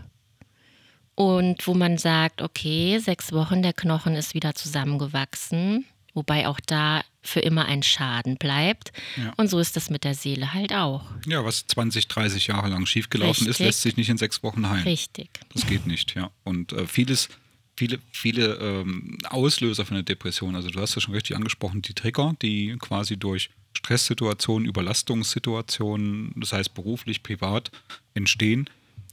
[1.20, 5.84] und wo man sagt, okay, sechs Wochen, der Knochen ist wieder zusammengewachsen.
[6.14, 8.94] Wobei auch da für immer ein Schaden bleibt.
[9.18, 9.34] Ja.
[9.36, 11.04] Und so ist das mit der Seele halt auch.
[11.28, 13.66] Ja, was 20, 30 Jahre lang schiefgelaufen ist, Richtig.
[13.66, 14.84] lässt sich nicht in sechs Wochen heilen.
[14.84, 15.30] Richtig.
[15.54, 16.32] Das geht nicht, ja.
[16.46, 17.28] Und äh, vieles,
[17.76, 21.96] viele, viele ähm, Auslöser für eine Depression, also du hast ja schon richtig angesprochen, die
[21.96, 27.72] Trigger, die quasi durch Stresssituationen, Überlastungssituationen, das heißt beruflich, privat,
[28.14, 28.70] entstehen,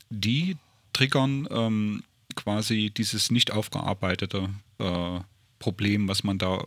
[0.08, 0.56] die
[0.96, 2.02] triggern ähm,
[2.36, 5.20] quasi dieses nicht aufgearbeitete äh,
[5.58, 6.64] Problem, was man da äh,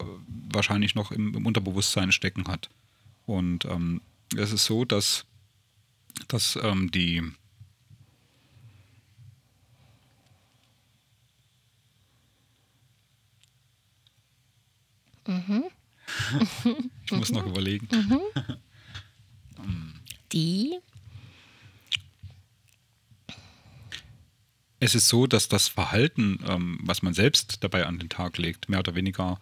[0.54, 2.70] wahrscheinlich noch im, im Unterbewusstsein stecken hat.
[3.26, 4.02] Und ähm,
[4.38, 5.26] es ist so, dass,
[6.28, 7.24] dass ähm, die
[17.06, 17.88] ich muss noch überlegen.
[20.32, 20.78] Die,
[24.90, 28.70] Es ist so, dass das Verhalten, ähm, was man selbst dabei an den Tag legt,
[28.70, 29.40] mehr oder weniger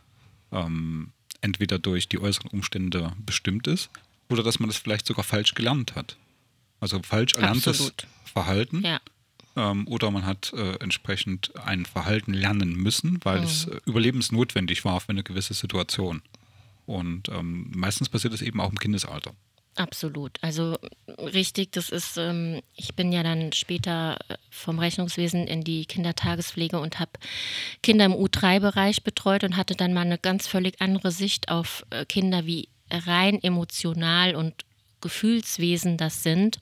[0.51, 3.89] ähm, entweder durch die äußeren Umstände bestimmt ist
[4.27, 6.17] oder dass man das vielleicht sogar falsch gelernt hat.
[6.81, 8.07] Also falsch erlerntes Absolut.
[8.25, 8.99] Verhalten ja.
[9.55, 14.99] ähm, oder man hat äh, entsprechend ein Verhalten lernen müssen, weil es äh, überlebensnotwendig war
[14.99, 16.23] für eine gewisse Situation.
[16.86, 19.33] Und ähm, meistens passiert es eben auch im Kindesalter.
[19.78, 20.40] Absolut.
[20.42, 20.76] Also
[21.20, 26.80] richtig, das ist, ähm, ich bin ja dann später äh, vom Rechnungswesen in die Kindertagespflege
[26.80, 27.12] und habe
[27.84, 32.06] Kinder im U3-Bereich betreut und hatte dann mal eine ganz völlig andere Sicht auf äh,
[32.06, 34.66] Kinder, wie rein emotional und
[35.00, 36.58] Gefühlswesen das sind.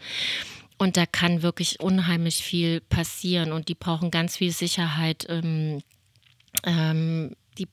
[0.77, 5.25] Und da kann wirklich unheimlich viel passieren und die brauchen ganz viel Sicherheit.
[5.29, 5.81] Ähm,
[6.65, 7.69] ähm, die,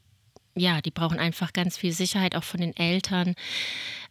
[0.55, 3.35] ja, die brauchen einfach ganz viel Sicherheit auch von den Eltern.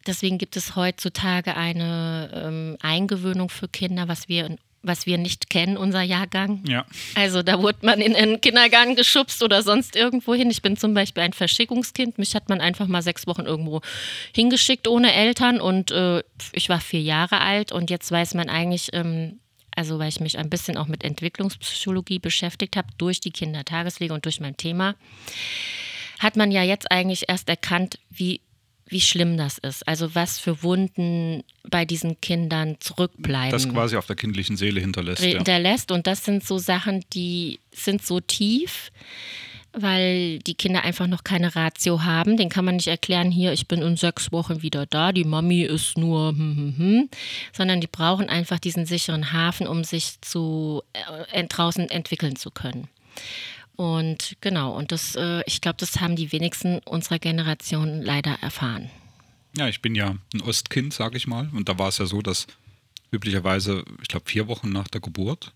[0.08, 5.78] Deswegen gibt es heutzutage eine ähm, Eingewöhnung für Kinder, was wir, was wir nicht kennen,
[5.78, 6.64] unser Jahrgang.
[6.68, 6.86] Ja.
[7.16, 10.50] Also da wurde man in einen Kindergarten geschubst oder sonst irgendwo hin.
[10.50, 12.18] Ich bin zum Beispiel ein Verschickungskind.
[12.18, 13.82] Mich hat man einfach mal sechs Wochen irgendwo
[14.34, 18.90] hingeschickt ohne Eltern und äh, ich war vier Jahre alt und jetzt weiß man eigentlich,
[18.94, 19.40] ähm,
[19.76, 24.26] also weil ich mich ein bisschen auch mit Entwicklungspsychologie beschäftigt habe, durch die Kindertagespflege und
[24.26, 24.96] durch mein Thema,
[26.20, 28.42] hat man ja jetzt eigentlich erst erkannt, wie,
[28.92, 29.88] wie schlimm das ist.
[29.88, 35.24] Also was für Wunden bei diesen Kindern zurückbleiben Das quasi auf der kindlichen Seele hinterlässt.
[35.24, 35.30] Ja.
[35.30, 35.92] hinterlässt.
[35.92, 38.92] Und das sind so Sachen, die sind so tief,
[39.72, 42.36] weil die Kinder einfach noch keine Ratio haben.
[42.36, 45.62] Den kann man nicht erklären, hier, ich bin in sechs Wochen wieder da, die Mami
[45.62, 47.10] ist nur, hm, hm, hm,
[47.54, 50.84] sondern die brauchen einfach diesen sicheren Hafen, um sich zu
[51.32, 52.90] äh, draußen entwickeln zu können.
[53.82, 58.92] Und genau, und das, äh, ich glaube, das haben die wenigsten unserer Generation leider erfahren.
[59.58, 61.50] Ja, ich bin ja ein Ostkind, sage ich mal.
[61.52, 62.46] Und da war es ja so, dass
[63.10, 65.54] üblicherweise, ich glaube, vier Wochen nach der Geburt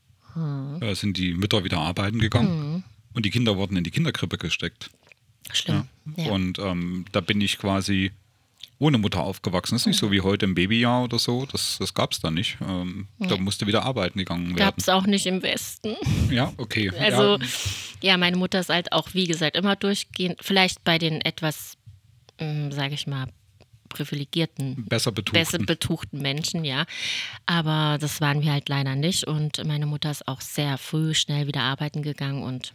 [0.82, 2.84] äh, sind die Mütter wieder arbeiten gegangen
[3.14, 4.90] und die Kinder wurden in die Kinderkrippe gesteckt.
[5.54, 5.88] Schlimm.
[6.18, 6.32] Ja.
[6.32, 8.12] Und ähm, da bin ich quasi
[8.78, 9.76] ohne Mutter aufgewachsen.
[9.76, 11.46] Das ist nicht so wie heute im Babyjahr oder so.
[11.46, 12.58] Das, das gab es da nicht.
[12.62, 14.76] Ähm, Da musste wieder arbeiten gegangen Gab werden.
[14.80, 15.96] es auch nicht im Westen.
[16.30, 16.92] Ja, okay.
[17.00, 17.46] Also, ja,
[18.02, 21.78] ja, meine Mutter ist halt auch, wie gesagt, immer durchgehend, vielleicht bei den etwas,
[22.38, 23.28] sage ich mal,
[23.88, 25.34] privilegierten, besser betucht.
[25.34, 26.86] besser betuchten Menschen, ja.
[27.46, 29.24] Aber das waren wir halt leider nicht.
[29.26, 32.74] Und meine Mutter ist auch sehr früh schnell wieder arbeiten gegangen und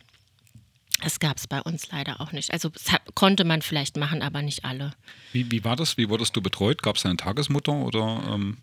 [1.03, 2.53] das gab es bei uns leider auch nicht.
[2.53, 2.85] Also das
[3.15, 4.93] konnte man vielleicht machen, aber nicht alle.
[5.33, 5.97] Wie, wie war das?
[5.97, 6.83] Wie wurdest du betreut?
[6.83, 8.59] Gab es eine Tagesmutter oder ähm,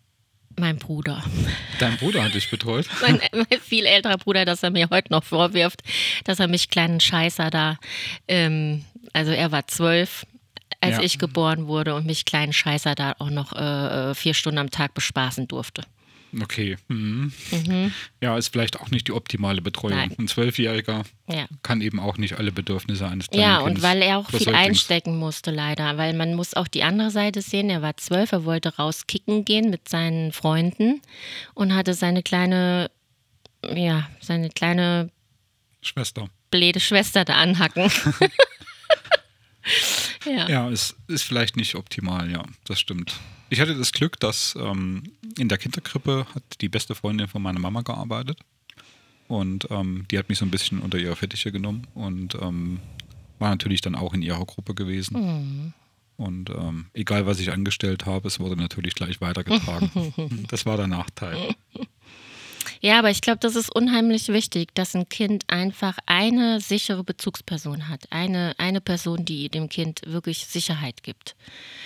[0.58, 1.24] Mein Bruder.
[1.80, 2.88] dein Bruder hat dich betreut?
[3.02, 5.82] mein, mein viel älterer Bruder, dass er mir heute noch vorwirft,
[6.26, 7.78] dass er mich kleinen Scheißer da,
[8.28, 10.26] ähm, also er war zwölf,
[10.82, 11.02] als Ja.
[11.04, 14.94] ich geboren wurde und mich kleinen Scheißer da auch noch äh, vier Stunden am Tag
[14.94, 15.84] bespaßen durfte.
[16.42, 16.78] Okay.
[16.88, 17.32] Mhm.
[18.22, 19.96] Ja, ist vielleicht auch nicht die optimale Betreuung.
[19.98, 20.16] Nein.
[20.18, 21.48] Ein Zwölfjähriger Ja.
[21.64, 24.54] kann eben auch nicht alle Bedürfnisse eines kleinen Ja, und Kindes weil er auch viel
[24.54, 25.98] einstecken musste, leider.
[25.98, 27.70] Weil man muss auch die andere Seite sehen.
[27.70, 31.02] Er war zwölf, er wollte raus kicken gehen mit seinen Freunden
[31.54, 32.92] und hatte seine kleine,
[33.74, 35.10] ja, seine kleine
[35.82, 36.30] Schwester.
[36.52, 37.90] blöde Schwester da anhacken.
[40.26, 40.48] ja.
[40.50, 43.16] Ja, es ist vielleicht nicht optimal, ja, das stimmt.
[43.50, 45.04] Ich hatte das Glück, dass ähm,
[45.38, 48.40] in der Kinderkrippe hat die beste Freundin von meiner Mama gearbeitet.
[49.28, 52.80] Und ähm, die hat mich so ein bisschen unter ihre Fittiche genommen und ähm,
[53.40, 55.22] war natürlich dann auch in ihrer Gruppe gewesen.
[55.22, 55.74] Mhm.
[56.18, 60.46] Und ähm, egal, was ich angestellt habe, es wurde natürlich gleich weitergetragen.
[60.50, 61.56] das war der Nachteil.
[62.82, 67.88] Ja, aber ich glaube, das ist unheimlich wichtig, dass ein Kind einfach eine sichere Bezugsperson
[67.88, 68.12] hat.
[68.12, 71.36] Eine, eine Person, die dem Kind wirklich Sicherheit gibt.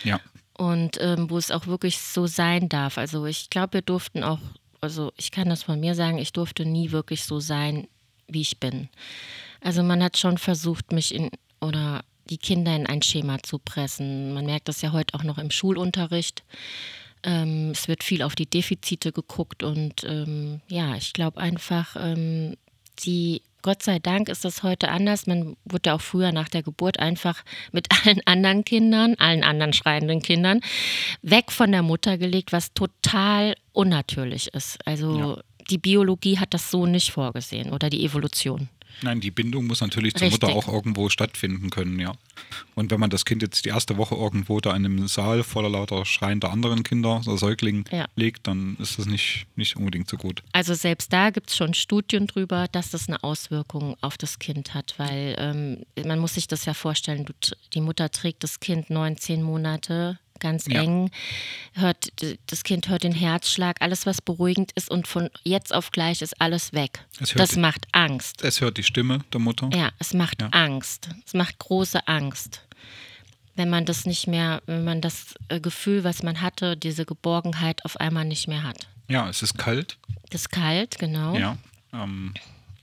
[0.03, 0.19] Ja,
[0.61, 2.99] Und ähm, wo es auch wirklich so sein darf.
[2.99, 4.37] Also ich glaube, wir durften auch,
[4.79, 7.87] also ich kann das von mir sagen, ich durfte nie wirklich so sein,
[8.27, 8.87] wie ich bin.
[9.61, 14.35] Also man hat schon versucht, mich in, oder die Kinder in ein Schema zu pressen.
[14.35, 16.43] Man merkt das ja heute auch noch im Schulunterricht.
[17.23, 22.55] Ähm, es wird viel auf die Defizite geguckt und ähm, ja, ich glaube einfach, ähm,
[22.99, 25.27] die Gott sei Dank ist das heute anders.
[25.27, 30.21] Man wurde auch früher nach der Geburt einfach mit allen anderen Kindern, allen anderen schreienden
[30.21, 30.61] Kindern,
[31.21, 34.85] weg von der Mutter gelegt, was total unnatürlich ist.
[34.85, 35.37] Also ja.
[35.69, 38.69] die Biologie hat das so nicht vorgesehen oder die Evolution.
[39.01, 40.41] Nein, die Bindung muss natürlich zur Richtig.
[40.41, 42.13] Mutter auch irgendwo stattfinden können, ja.
[42.75, 45.69] Und wenn man das Kind jetzt die erste Woche irgendwo da in einem Saal voller
[45.69, 48.05] lauter schreiender anderen Kinder oder Säuglingen ja.
[48.15, 50.43] legt, dann ist das nicht, nicht unbedingt so gut.
[50.53, 54.73] Also selbst da gibt es schon Studien drüber, dass das eine Auswirkung auf das Kind
[54.73, 57.25] hat, weil ähm, man muss sich das ja vorstellen,
[57.73, 60.81] die Mutter trägt das Kind neun, zehn Monate ganz ja.
[60.81, 61.09] eng.
[61.73, 62.11] Hört,
[62.47, 66.41] das Kind hört den Herzschlag, alles, was beruhigend ist und von jetzt auf gleich ist
[66.41, 67.05] alles weg.
[67.35, 68.43] Das die, macht Angst.
[68.43, 69.69] Es hört die Stimme der Mutter.
[69.73, 70.49] Ja, es macht ja.
[70.49, 71.09] Angst.
[71.25, 72.67] Es macht große Angst.
[73.55, 77.85] Wenn man das nicht mehr, wenn man das äh, Gefühl, was man hatte, diese Geborgenheit
[77.85, 78.87] auf einmal nicht mehr hat.
[79.07, 79.97] Ja, es ist kalt.
[80.29, 81.37] Es ist kalt, genau.
[81.37, 81.57] Ja.
[81.93, 82.33] Ähm,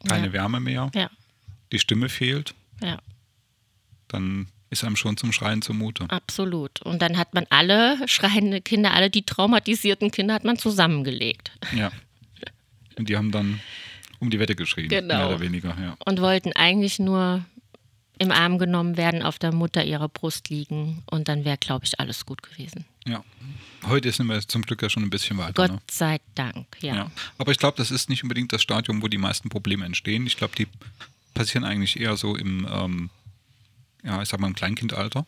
[0.07, 0.33] keine ja.
[0.33, 0.91] Wärme mehr.
[0.95, 1.11] Ja.
[1.73, 2.55] Die Stimme fehlt.
[2.83, 2.99] Ja.
[4.09, 6.05] Dann ist einem schon zum Schreien zumute.
[6.11, 6.83] Absolut.
[6.83, 11.53] Und dann hat man alle schreiende Kinder, alle die traumatisierten Kinder hat man zusammengelegt.
[11.75, 11.91] Ja.
[12.97, 13.61] Und die haben dann
[14.21, 15.17] um die Wette geschrien, genau.
[15.17, 15.77] mehr oder weniger.
[15.81, 15.97] Ja.
[16.05, 17.45] Und wollten eigentlich nur
[18.19, 22.01] im Arm genommen werden, auf der Mutter ihrer Brust liegen und dann wäre, glaube ich,
[22.01, 22.85] alles gut gewesen.
[23.07, 23.25] Ja.
[23.87, 25.53] Heute sind wir zum Glück ja schon ein bisschen weiter.
[25.53, 25.81] Gott ne?
[25.89, 26.95] sei Dank, ja.
[26.95, 27.11] ja.
[27.39, 30.27] Aber ich glaube, das ist nicht unbedingt das Stadium, wo die meisten Probleme entstehen.
[30.27, 30.67] Ich glaube, die
[31.33, 33.11] passieren eigentlich eher so im ähm,
[34.05, 35.27] ja, ich sag mal im Kleinkindalter,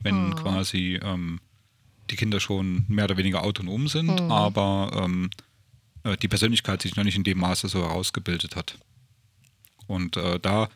[0.00, 0.36] wenn oh.
[0.36, 1.40] quasi ähm,
[2.10, 4.30] die Kinder schon mehr oder weniger autonom sind, oh.
[4.30, 5.30] aber ähm,
[6.04, 8.78] äh, die Persönlichkeit sich noch nicht in dem Maße so herausgebildet hat.
[9.86, 10.68] Und äh, da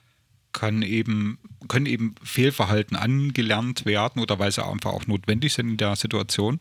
[0.53, 1.39] kann eben,
[1.69, 6.61] können eben Fehlverhalten angelernt werden oder weil sie einfach auch notwendig sind in der Situation,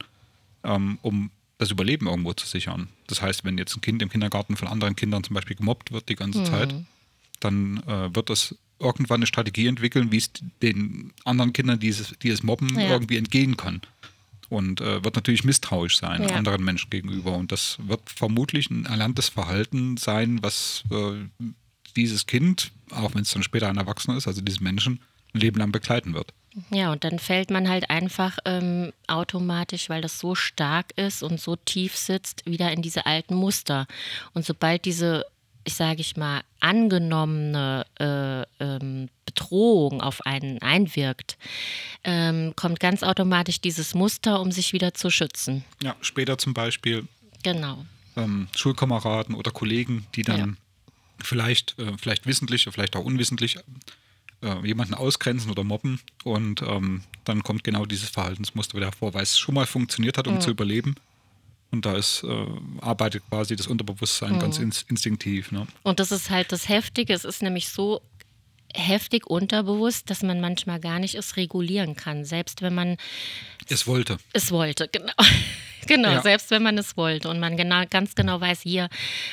[0.63, 2.89] ähm, um das Überleben irgendwo zu sichern.
[3.07, 6.09] Das heißt, wenn jetzt ein Kind im Kindergarten von anderen Kindern zum Beispiel gemobbt wird
[6.09, 6.45] die ganze mhm.
[6.45, 6.75] Zeit,
[7.39, 12.13] dann äh, wird das irgendwann eine Strategie entwickeln, wie es den anderen Kindern, die es,
[12.21, 12.89] die es mobben, ja.
[12.89, 13.81] irgendwie entgehen kann.
[14.49, 16.35] Und äh, wird natürlich misstrauisch sein ja.
[16.35, 17.35] anderen Menschen gegenüber.
[17.35, 21.25] Und das wird vermutlich ein erlerntes Verhalten sein, was äh,
[21.95, 24.99] dieses Kind, auch wenn es dann später ein Erwachsener ist, also diesen Menschen,
[25.33, 26.33] ein Leben lang begleiten wird.
[26.69, 31.39] Ja, und dann fällt man halt einfach ähm, automatisch, weil das so stark ist und
[31.39, 33.87] so tief sitzt, wieder in diese alten Muster.
[34.33, 35.25] Und sobald diese
[35.63, 41.37] ich sage ich mal, angenommene äh, ähm, Bedrohung auf einen einwirkt,
[42.03, 45.63] ähm, kommt ganz automatisch dieses Muster, um sich wieder zu schützen.
[45.81, 47.07] Ja, später zum Beispiel.
[47.43, 47.85] Genau.
[48.15, 50.85] Ähm, Schulkameraden oder Kollegen, die dann ja.
[51.23, 53.57] vielleicht, äh, vielleicht wissentlich, vielleicht auch unwissentlich
[54.41, 59.23] äh, jemanden ausgrenzen oder mobben und ähm, dann kommt genau dieses Verhaltensmuster wieder hervor, weil
[59.23, 60.41] es schon mal funktioniert hat, um mhm.
[60.41, 60.95] zu überleben
[61.73, 62.45] und da ist, äh,
[62.81, 64.39] arbeitet quasi das Unterbewusstsein mhm.
[64.39, 65.51] ganz ins, instinktiv.
[65.51, 65.67] Ne?
[65.81, 67.13] Und das ist halt das Heftige.
[67.13, 68.01] Es ist nämlich so
[68.75, 72.25] heftig unterbewusst, dass man manchmal gar nicht es regulieren kann.
[72.25, 72.97] Selbst wenn man
[73.69, 74.17] es wollte.
[74.33, 75.13] Es wollte, genau.
[75.87, 76.21] genau, ja.
[76.21, 78.89] selbst wenn man es wollte und man genau, ganz genau weiß, hier,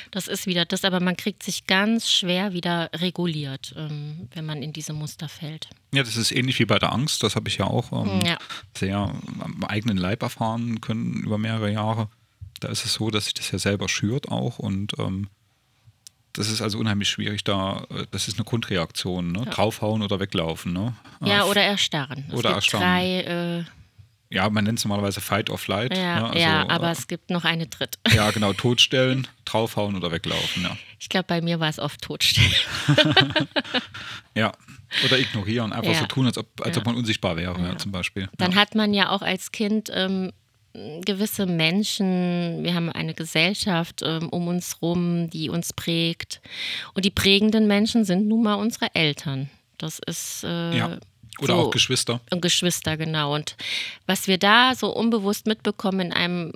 [0.09, 4.63] das ist wieder das, aber man kriegt sich ganz schwer wieder reguliert, ähm, wenn man
[4.63, 5.69] in diese Muster fällt.
[5.93, 7.21] Ja, das ist ähnlich wie bei der Angst.
[7.23, 8.37] Das habe ich ja auch ähm, ja.
[8.75, 12.09] sehr am eigenen Leib erfahren können über mehrere Jahre.
[12.61, 15.27] Da ist es so, dass sich das ja selber schürt auch und ähm,
[16.33, 19.43] das ist also unheimlich schwierig da, äh, das ist eine Grundreaktion, ne?
[19.45, 19.51] Ja.
[19.51, 20.71] draufhauen oder weglaufen.
[20.71, 20.93] Ne?
[21.23, 22.25] Ja, oder erstarren.
[22.29, 22.87] Es oder erstarren.
[22.87, 23.63] Drei, äh
[24.33, 25.95] ja, man nennt es normalerweise Fight or Flight.
[25.95, 26.25] Ja, ne?
[26.27, 27.99] also, ja aber äh, es gibt noch eine dritte.
[28.13, 30.77] Ja, genau, totstellen, draufhauen oder weglaufen, ja.
[30.99, 32.53] Ich glaube, bei mir war es oft totstellen.
[34.35, 34.53] ja,
[35.05, 35.99] oder ignorieren, einfach ja.
[35.99, 37.77] so tun, als ob, als ob man unsichtbar wäre, ja.
[37.77, 38.29] zum Beispiel.
[38.37, 40.31] Dann hat man ja auch als Kind ähm,
[40.73, 46.41] gewisse Menschen, wir haben eine Gesellschaft ähm, um uns rum, die uns prägt.
[46.93, 49.49] Und die prägenden Menschen sind nun mal unsere Eltern.
[49.77, 50.43] Das ist.
[50.43, 50.97] Äh, ja.
[51.39, 52.19] Oder so, auch Geschwister.
[52.29, 53.33] Und Geschwister, genau.
[53.33, 53.55] Und
[54.05, 56.51] was wir da so unbewusst mitbekommen in einem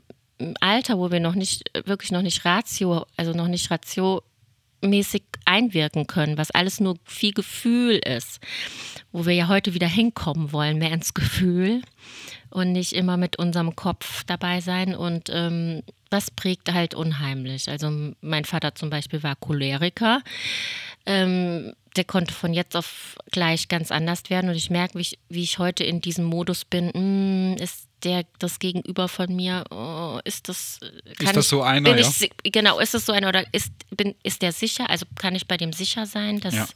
[0.60, 3.71] Alter, wo wir noch nicht, wirklich noch nicht Ratio, also noch nicht
[4.86, 8.39] ratiomäßig einwirken können, was alles nur viel Gefühl ist,
[9.12, 11.82] wo wir ja heute wieder hinkommen wollen, mehr ins Gefühl
[12.50, 14.95] und nicht immer mit unserem Kopf dabei sein.
[14.95, 17.69] Und ähm, das prägt halt unheimlich.
[17.69, 20.21] Also mein Vater zum Beispiel war Choleriker.
[21.06, 24.49] Ähm, der konnte von jetzt auf gleich ganz anders werden.
[24.49, 27.88] Und ich merke, wie ich, wie ich heute in diesem Modus bin, mh, hm, ist
[28.03, 30.79] der das Gegenüber von mir, oh, ist das
[31.19, 31.97] ist das so einer?
[31.97, 32.08] Ja?
[32.43, 34.89] genau, ist das so einer oder ist bin, ist der sicher?
[34.89, 36.67] Also kann ich bei dem sicher sein, dass ja.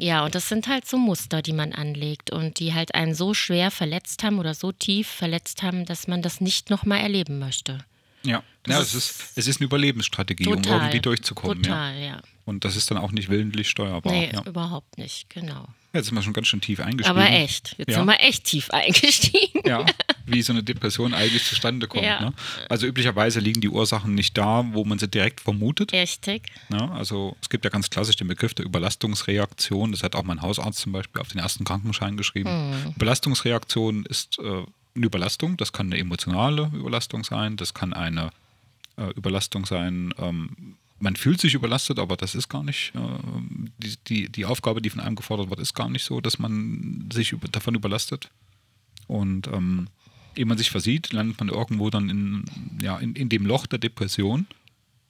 [0.00, 3.34] Ja, und das sind halt so Muster, die man anlegt und die halt einen so
[3.34, 7.78] schwer verletzt haben oder so tief verletzt haben, dass man das nicht nochmal erleben möchte.
[8.22, 10.72] Ja, ja es, ist, es ist eine Überlebensstrategie, Total.
[10.72, 11.64] um irgendwie durchzukommen.
[11.64, 11.70] Ja.
[11.70, 12.22] Total, ja.
[12.48, 14.10] Und das ist dann auch nicht willentlich steuerbar.
[14.10, 14.42] Nee, ja.
[14.46, 15.68] überhaupt nicht, genau.
[15.92, 17.18] Jetzt sind wir schon ganz schön tief eingestiegen.
[17.18, 17.98] Aber echt, jetzt Ja.
[17.98, 19.60] sind wir echt tief eingestiegen.
[19.66, 19.84] Ja,
[20.26, 22.04] wie so eine Depression eigentlich zustande kommt.
[22.04, 22.20] Ja.
[22.22, 22.32] Ne?
[22.70, 25.92] Also üblicherweise liegen die Ursachen nicht da, wo man sie direkt vermutet.
[25.92, 26.48] Richtig.
[26.70, 26.90] Ne?
[26.92, 29.92] Also es gibt ja ganz klassisch den Begriff der Überlastungsreaktion.
[29.92, 32.48] Das hat auch mein Hausarzt zum Beispiel auf den ersten Krankenschein geschrieben.
[32.48, 32.94] Hm.
[32.96, 35.58] Belastungsreaktion ist äh, eine Überlastung.
[35.58, 37.58] Das kann eine emotionale Überlastung sein.
[37.58, 38.30] Das kann eine
[38.96, 40.14] äh, Überlastung sein.
[40.18, 43.00] Ähm, man fühlt sich überlastet, aber das ist gar nicht, äh,
[43.78, 47.08] die, die, die Aufgabe, die von einem gefordert wird, ist gar nicht so, dass man
[47.12, 48.30] sich über, davon überlastet.
[49.06, 49.88] Und ähm,
[50.36, 52.44] ehe man sich versieht, landet man irgendwo dann in,
[52.82, 54.46] ja, in, in dem Loch der Depression.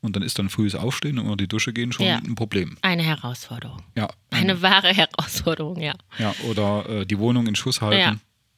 [0.01, 2.19] Und dann ist dann frühes Aufstehen und unter die Dusche gehen schon Ja.
[2.19, 2.77] ein Problem.
[2.83, 3.83] Eine Herausforderung.
[3.97, 5.95] Ja, Eine wahre Herausforderung, ja.
[6.19, 7.99] ja oder äh, die Wohnung in Schuss halten.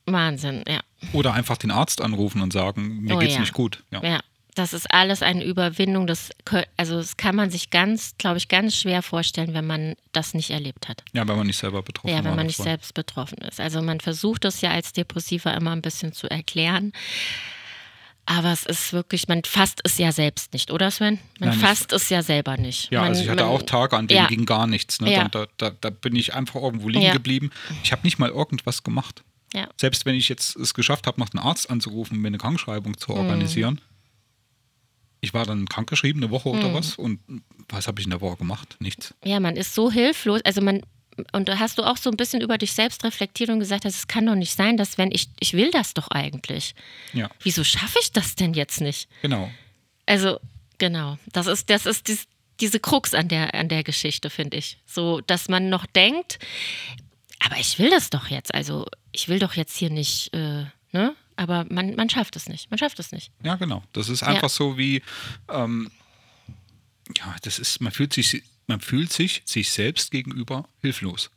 [0.07, 0.13] Ja.
[0.13, 0.81] Wahnsinn, ja.
[1.15, 3.41] Oder einfach den Arzt anrufen und sagen, mir Oh geht's ja.
[3.41, 3.83] nicht gut.
[3.91, 4.03] Ja.
[4.03, 4.21] Ja,
[4.61, 6.07] das ist alles eine Überwindung.
[6.07, 6.31] Das,
[6.77, 10.51] also das kann man sich ganz, glaube ich, ganz schwer vorstellen, wenn man das nicht
[10.51, 11.03] erlebt hat.
[11.13, 12.71] ja, wenn man nicht selber betroffen Ja, war wenn man nicht davon.
[12.73, 13.61] selbst betroffen ist.
[13.61, 16.93] Also man versucht das ja als Depressiver immer ein bisschen zu erklären.
[18.27, 21.19] Aber es ist wirklich, man fasst es ja selbst nicht, oder Sven?
[21.41, 22.91] Man Nein, fasst es ja selber nicht.
[22.93, 24.27] Ja, man, also ich hatte man, auch Tage, an denen ja.
[24.29, 25.01] ging gar nichts.
[25.01, 25.13] Ne?
[25.13, 25.29] Ja.
[25.29, 27.13] Da, da, da bin ich einfach irgendwo liegen Ja.
[27.13, 27.51] geblieben.
[27.83, 29.25] Ich habe nicht mal irgendwas gemacht.
[29.53, 29.67] Ja.
[29.81, 32.99] Selbst wenn ich jetzt es geschafft habe, noch den Arzt anzurufen, mir eine Krankschreibung Mhm.
[32.99, 33.81] zu organisieren.
[35.21, 36.59] Ich war dann krankgeschrieben, eine Woche Mhm.
[36.59, 36.97] oder was.
[36.97, 37.21] Und
[37.69, 38.77] was habe ich in der Woche gemacht?
[38.81, 39.15] Nichts.
[39.25, 40.41] Ja, man ist so hilflos.
[40.45, 40.83] Also man,
[41.33, 43.95] und da hast du auch so ein bisschen über dich selbst reflektiert und gesagt, dass
[43.97, 46.75] es kann doch nicht sein, dass wenn ich, ich will das doch eigentlich.
[47.13, 49.09] Ja, Wieso schaffe ich das denn jetzt nicht?
[49.23, 49.51] genau.
[50.07, 50.41] Also,
[50.79, 51.19] genau.
[51.33, 52.27] Das ist, das ist dies,
[52.61, 54.79] diese Krux an der, an der Geschichte, finde ich.
[54.87, 56.39] So, dass man noch denkt,
[57.39, 58.55] aber ich will das doch jetzt.
[58.55, 61.15] Also, ich will doch jetzt hier nicht, äh, ne?
[61.41, 62.71] Aber man, man schafft es nicht.
[62.71, 63.33] Man schafft es nicht.
[63.43, 63.83] Ja, genau.
[63.95, 65.01] Das ist einfach so wie,
[65.49, 65.91] ähm,
[67.17, 71.31] ja, das ist, man fühlt sich, man fühlt sich sich selbst gegenüber hilflos.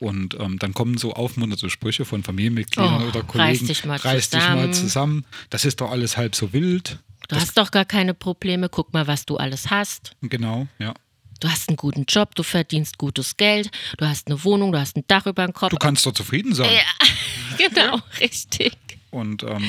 [0.00, 3.66] Und ähm, dann kommen so aufmunternde Sprüche von Familienmitgliedern Oh, oder reiß Kollegen.
[3.66, 6.98] dich mal reiß dich mal zusammen." Das ist doch alles halb so wild.
[7.28, 8.70] Du hast doch gar keine Probleme.
[8.70, 10.16] Guck mal, was du alles hast.
[10.22, 10.94] Genau, ja.
[11.40, 14.96] Du hast einen guten Job, du verdienst gutes Geld, du hast eine Wohnung, du hast
[14.96, 15.70] ein Dach über dem Kopf.
[15.70, 16.70] Du kannst doch zufrieden sein.
[17.58, 18.72] genau, richtig.
[19.12, 19.62] Und ähm,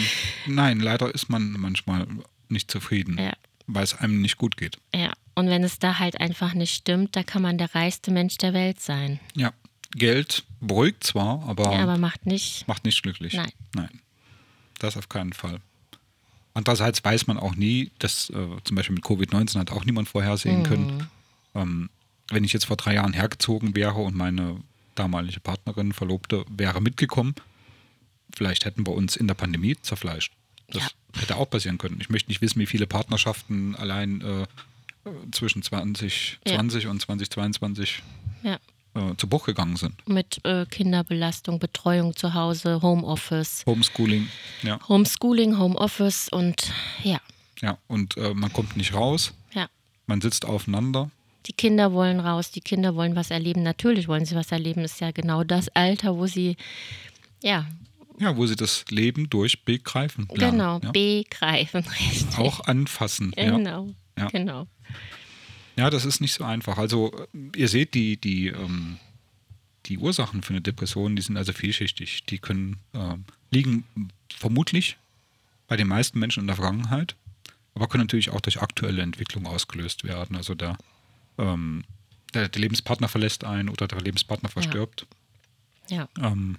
[0.47, 2.07] nein, leider ist man manchmal
[2.49, 3.33] nicht zufrieden, Ja.
[3.67, 4.79] weil es einem nicht gut geht.
[4.95, 5.13] Ja.
[5.35, 8.53] Und wenn es da halt einfach nicht stimmt, da kann man der reichste Mensch der
[8.53, 9.19] Welt sein.
[9.35, 9.51] Ja,
[9.91, 12.67] Geld beruhigt zwar, aber, Ja, aber macht nicht.
[12.67, 13.33] macht nicht glücklich.
[13.33, 13.51] Nein.
[13.75, 13.89] Nein,
[14.79, 15.59] das auf keinen Fall.
[16.53, 20.59] Andererseits weiß man auch nie, dass äh, zum Beispiel mit Covid-19 hat auch niemand vorhersehen
[20.59, 20.63] Mhm.
[20.63, 21.07] können.
[21.55, 21.89] Ähm,
[22.29, 24.57] wenn ich jetzt vor drei Jahren hergezogen wäre und meine
[24.95, 27.33] damalige Partnerin, Verlobte, wäre mitgekommen,
[28.35, 30.33] vielleicht hätten wir uns in der Pandemie zerfleischt.
[30.69, 31.21] Das Ja.
[31.21, 31.97] hätte auch passieren können.
[32.01, 34.45] Ich möchte nicht wissen, wie viele Partnerschaften allein äh,
[35.31, 38.01] zwischen 2020 und 2022
[38.43, 38.57] Ja.
[38.95, 40.07] äh, zu Bruch gegangen sind.
[40.07, 44.27] Mit äh, Kinderbelastung, Betreuung zu Hause, Homeoffice, Homeschooling,
[44.61, 44.79] ja.
[44.87, 46.71] Homeschooling, Homeoffice und
[47.03, 47.19] ja,
[47.61, 47.77] ja.
[47.87, 49.67] Und äh, man kommt nicht raus, ja.
[50.07, 51.11] man sitzt aufeinander.
[51.45, 53.63] Die Kinder wollen raus, die Kinder wollen was erleben.
[53.63, 56.55] Natürlich wollen sie was erleben, ist ja genau das Alter, wo sie,
[57.41, 57.65] ja,
[58.19, 60.57] Ja, wo sie das Leben durch begreifen lernen.
[60.57, 60.91] genau, ja.
[60.91, 61.83] begreifen.
[61.99, 62.37] Richtig.
[62.37, 63.33] Auch anfassen.
[63.37, 63.57] Ja.
[63.57, 64.27] Genau, Ja.
[64.27, 64.67] genau.
[65.75, 66.77] ja, das ist nicht so einfach.
[66.77, 68.97] Also äh, ihr seht, die, die, ähm,
[69.87, 72.25] die Ursachen für eine Depression, die sind also vielschichtig.
[72.25, 73.83] Die können ähm, liegen
[74.33, 74.97] vermutlich
[75.67, 77.15] bei den meisten Menschen in der Vergangenheit,
[77.73, 80.35] aber können natürlich auch durch aktuelle Entwicklung ausgelöst werden.
[80.35, 80.77] Also der,
[81.37, 81.83] ähm,
[82.33, 85.07] der, der Lebenspartner verlässt einen oder der Lebenspartner verstirbt.
[85.89, 86.07] Ja.
[86.21, 86.57] Ähm,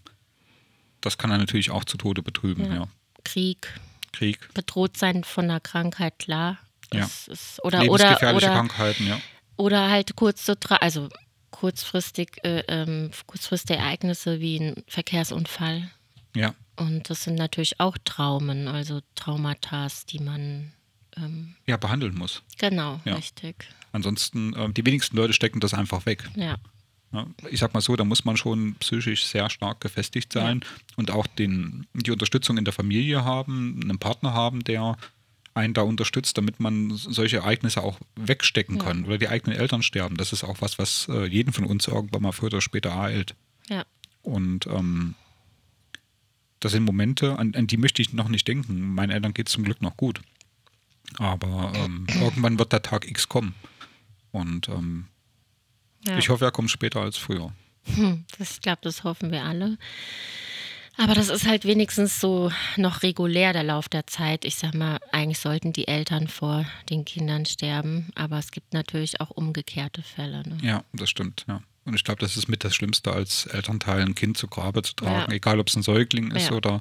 [1.04, 2.64] das kann er natürlich auch zu Tode betrüben.
[2.66, 2.74] Ja.
[2.74, 2.88] Ja.
[3.24, 3.68] Krieg,
[4.12, 6.58] Krieg, bedroht sein von einer Krankheit, klar.
[6.92, 7.04] Ja.
[7.04, 9.20] Ist, oder, oder, lebensgefährliche oder, Krankheiten, ja.
[9.56, 11.08] oder halt kurze, Tra- also
[11.50, 15.90] kurzfristig, äh, ähm, kurzfristige Ereignisse wie ein Verkehrsunfall.
[16.36, 20.72] Ja, Und das sind natürlich auch Traumen, also Traumata, die man,
[21.66, 22.42] ja, behandeln muss.
[22.58, 23.14] genau, Ja.
[23.14, 23.68] richtig.
[23.92, 26.28] Ansonsten, ähm, die wenigsten Leute stecken das einfach weg.
[26.34, 26.56] Ja,
[27.50, 30.64] ich sag mal so, da muss man schon psychisch sehr stark gefestigt sein
[30.96, 34.96] und auch den, die Unterstützung in der Familie haben, einen Partner haben, der
[35.54, 40.16] einen da unterstützt, damit man solche Ereignisse auch wegstecken kann oder die eigenen Eltern sterben.
[40.16, 43.36] Das ist auch was, was äh, jeden von uns irgendwann mal früher oder später ereilt.
[43.68, 43.84] ja,
[44.22, 45.14] Und ähm,
[46.58, 48.94] das sind Momente, an, an die möchte ich noch nicht denken.
[48.94, 50.20] Meinen Eltern geht es zum Glück noch gut.
[51.18, 53.54] Aber ähm, irgendwann wird der Tag X kommen.
[54.32, 55.06] Und ähm,
[56.06, 56.18] ja.
[56.18, 57.52] ich hoffe, er kommt später als früher.
[57.84, 59.78] Hm, das, ich glaube, das hoffen wir alle.
[60.96, 64.44] Aber das ist halt wenigstens so noch regulär der Lauf der Zeit.
[64.44, 69.20] Ich sag mal, eigentlich sollten die Eltern vor den Kindern sterben, aber es gibt natürlich
[69.20, 70.48] auch umgekehrte Fälle.
[70.48, 70.58] Ne?
[70.62, 71.60] Ja, das stimmt, ja.
[71.84, 74.94] Und ich glaube, das ist mit das Schlimmste, als Elternteil ein Kind zu Grabe zu
[74.94, 75.36] tragen, ja.
[75.36, 76.56] egal ob es ein Säugling ist ja.
[76.56, 76.80] oder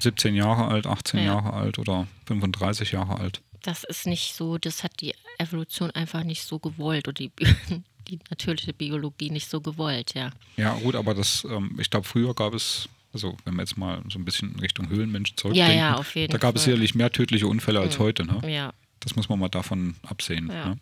[0.00, 1.26] 17 Jahre alt, 18 ja.
[1.26, 3.40] Jahre alt oder 35 Jahre alt.
[3.66, 7.32] Das ist nicht so, das hat die Evolution einfach nicht so gewollt oder die,
[8.08, 10.30] die natürliche Biologie nicht so gewollt, ja.
[10.56, 14.02] Ja, gut, aber das, ähm, ich glaube, früher gab es also wenn wir jetzt mal
[14.10, 16.56] so ein bisschen in Richtung Höhlenmensch zurückdenken, ja, ja, auf jeden da gab Fall.
[16.56, 18.02] es sicherlich mehr tödliche Unfälle als mhm.
[18.02, 18.26] heute.
[18.26, 18.52] Ne?
[18.52, 18.74] Ja.
[19.00, 20.48] Das muss man mal davon absehen.
[20.48, 20.70] Ja.
[20.70, 20.78] Ne?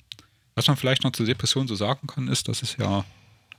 [0.56, 3.04] Was man vielleicht noch zur Depression so sagen kann, ist, dass es ja,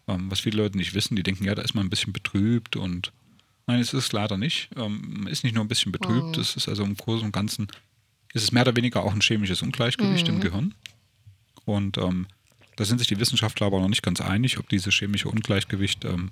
[0.08, 2.76] ähm, was viele Leute nicht wissen, die denken, ja, da ist man ein bisschen betrübt
[2.76, 3.14] und
[3.66, 4.70] nein, es ist leider nicht.
[4.76, 6.42] Ähm, man ist nicht nur ein bisschen betrübt, mhm.
[6.42, 7.68] es ist also im Großen und Ganzen,
[8.36, 10.36] ist es mehr oder weniger auch ein chemisches Ungleichgewicht mhm.
[10.36, 10.74] im Gehirn.
[11.64, 12.28] Und ähm,
[12.76, 16.30] da sind sich die Wissenschaftler aber noch nicht ganz einig, ob dieses chemische Ungleichgewicht ähm,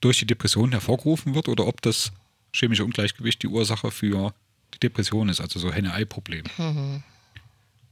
[0.00, 2.12] durch die Depression hervorgerufen wird oder ob das
[2.52, 4.34] chemische Ungleichgewicht die Ursache für
[4.74, 6.44] die Depression ist, also so Henne-Ei-Problem.
[6.58, 7.02] Mhm.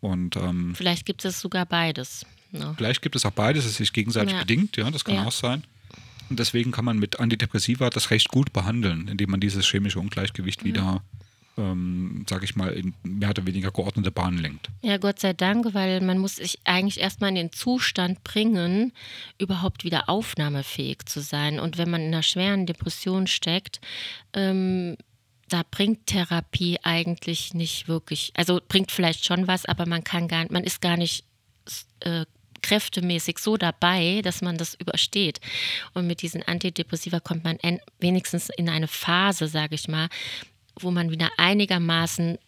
[0.00, 2.26] Und ähm, vielleicht gibt es sogar beides.
[2.50, 2.74] Ne?
[2.76, 4.40] Vielleicht gibt es auch beides, es ist sich gegenseitig ja.
[4.40, 5.24] bedingt, ja, das kann ja.
[5.24, 5.62] auch sein.
[6.28, 10.62] Und deswegen kann man mit Antidepressiva das recht gut behandeln, indem man dieses chemische Ungleichgewicht
[10.62, 10.66] mhm.
[10.66, 11.02] wieder
[11.58, 14.68] ähm, sage ich mal, in mehr oder weniger geordnete Bahnen lenkt.
[14.80, 18.92] Ja, Gott sei Dank, weil man muss sich eigentlich erstmal in den Zustand bringen,
[19.38, 21.60] überhaupt wieder aufnahmefähig zu sein.
[21.60, 23.80] Und wenn man in einer schweren Depression steckt,
[24.32, 24.96] ähm,
[25.48, 30.46] da bringt Therapie eigentlich nicht wirklich, also bringt vielleicht schon was, aber man kann gar
[30.50, 31.24] man ist gar nicht
[32.00, 32.24] äh,
[32.62, 35.40] kräftemäßig so dabei, dass man das übersteht.
[35.94, 37.58] Und mit diesen Antidepressiva kommt man
[37.98, 40.08] wenigstens in eine Phase, sage ich mal,
[40.80, 42.38] wo man wieder einigermaßen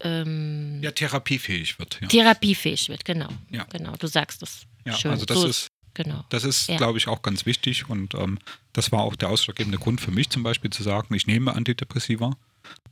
[0.00, 1.98] ähm, ja, therapiefähig wird.
[2.00, 2.08] Ja.
[2.08, 3.28] Therapiefähig wird, genau.
[3.50, 3.64] Ja.
[3.64, 4.66] Genau, du sagst das.
[4.84, 5.10] Ja, schön.
[5.10, 6.24] also das so, ist, genau.
[6.28, 6.76] das ist, ja.
[6.76, 8.38] glaube ich, auch ganz wichtig und ähm,
[8.72, 12.36] das war auch der ausschlaggebende Grund für mich zum Beispiel zu sagen, ich nehme Antidepressiva,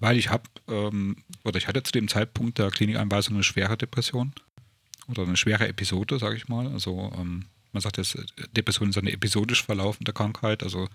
[0.00, 4.32] weil ich habe, ähm, oder ich hatte zu dem Zeitpunkt der Klinikeinweisung eine schwere Depression
[5.08, 6.66] oder eine schwere Episode, sage ich mal.
[6.68, 8.16] Also ähm, man sagt jetzt,
[8.56, 10.88] Depression ist eine episodisch verlaufende Krankheit, also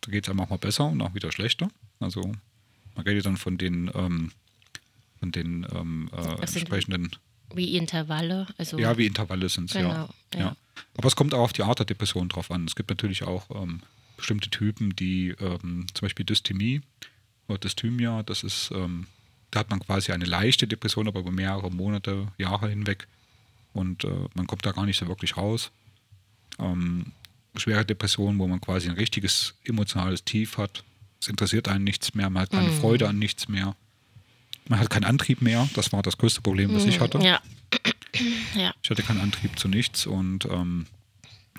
[0.00, 1.68] da geht es einem auch mal besser und auch wieder schlechter.
[2.00, 2.32] Also
[2.94, 4.32] man redet dann von den, ähm,
[5.18, 7.10] von den ähm, äh, entsprechenden.
[7.54, 8.46] Wie Intervalle.
[8.56, 10.08] Also ja, wie Intervalle sind es, genau, ja.
[10.34, 10.40] ja.
[10.40, 10.56] ja.
[10.96, 12.64] Aber es kommt auch auf die Art der Depression drauf an.
[12.66, 13.80] Es gibt natürlich auch ähm,
[14.16, 16.82] bestimmte Typen, die ähm, zum Beispiel Dysthymie
[17.48, 19.06] oder Dysthymia, das ist, ähm,
[19.50, 23.06] da hat man quasi eine leichte Depression, aber über mehrere Monate, Jahre hinweg.
[23.72, 25.70] Und äh, man kommt da gar nicht so wirklich raus.
[26.58, 27.12] Ähm,
[27.56, 30.84] schwere Depression, wo man quasi ein richtiges emotionales Tief hat,
[31.22, 32.80] es interessiert einen nichts mehr, man hat keine mm.
[32.80, 33.76] Freude an nichts mehr.
[34.68, 35.68] Man hat keinen Antrieb mehr.
[35.74, 36.88] Das war das größte Problem, was mm.
[36.88, 37.18] ich hatte.
[37.18, 37.40] Ja.
[38.56, 38.74] ja.
[38.82, 40.86] Ich hatte keinen Antrieb zu nichts und ähm,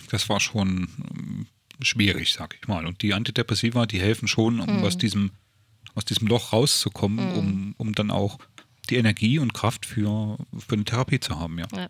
[0.09, 1.47] das war schon ähm,
[1.82, 2.86] schwierig, sag ich mal.
[2.86, 4.84] Und die Antidepressiva, die helfen schon, um mm.
[4.84, 5.32] aus, diesem,
[5.95, 7.38] aus diesem Loch rauszukommen, mm.
[7.38, 8.39] um, um dann auch
[8.89, 11.68] die Energie und Kraft für, für eine Therapie zu haben, ja.
[11.74, 11.88] ja.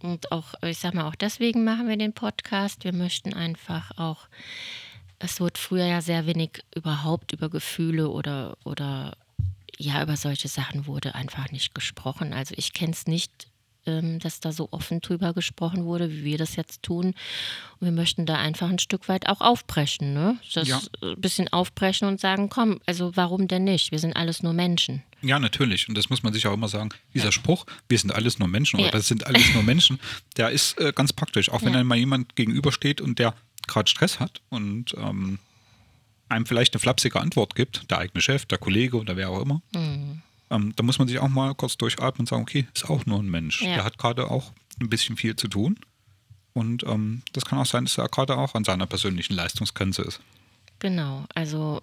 [0.00, 2.84] Und auch, ich sag mal, auch deswegen machen wir den Podcast.
[2.84, 4.26] Wir möchten einfach auch
[5.22, 9.16] es wird früher ja sehr wenig überhaupt über Gefühle oder, oder
[9.78, 12.32] ja, über solche Sachen wurde einfach nicht gesprochen.
[12.32, 13.46] Also ich kenne es nicht,
[13.86, 17.14] ähm, dass da so offen drüber gesprochen wurde, wie wir das jetzt tun.
[17.78, 20.38] Und wir möchten da einfach ein Stück weit auch aufbrechen, ne?
[20.54, 20.80] Das ja.
[21.02, 23.92] ein bisschen aufbrechen und sagen, komm, also warum denn nicht?
[23.92, 25.02] Wir sind alles nur Menschen.
[25.20, 25.88] Ja, natürlich.
[25.88, 26.90] Und das muss man sich auch immer sagen.
[27.14, 27.32] Dieser ja.
[27.32, 28.92] Spruch, wir sind alles nur Menschen oder ja.
[28.92, 30.00] das sind alles nur Menschen,
[30.36, 31.48] der ist äh, ganz praktisch.
[31.48, 31.78] Auch wenn ja.
[31.78, 33.34] dann mal jemand gegenübersteht und der
[33.66, 35.38] gerade Stress hat und ähm,
[36.28, 39.62] einem vielleicht eine flapsige Antwort gibt, der eigene Chef, der Kollege oder wer auch immer,
[39.74, 40.22] mhm.
[40.50, 43.20] ähm, da muss man sich auch mal kurz durchatmen und sagen, okay, ist auch nur
[43.20, 43.62] ein Mensch.
[43.62, 43.74] Ja.
[43.74, 45.78] Der hat gerade auch ein bisschen viel zu tun.
[46.54, 50.20] Und ähm, das kann auch sein, dass er gerade auch an seiner persönlichen Leistungsgrenze ist.
[50.80, 51.80] Genau, also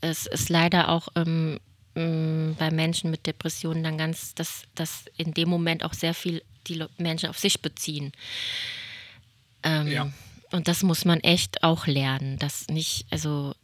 [0.00, 1.60] es ist leider auch ähm,
[1.94, 6.82] bei Menschen mit Depressionen dann ganz, dass, dass in dem Moment auch sehr viel die
[6.98, 8.12] Menschen auf sich beziehen.
[9.62, 10.10] Ähm, ja.
[10.52, 13.54] Und das muss man echt auch lernen, dass nicht, also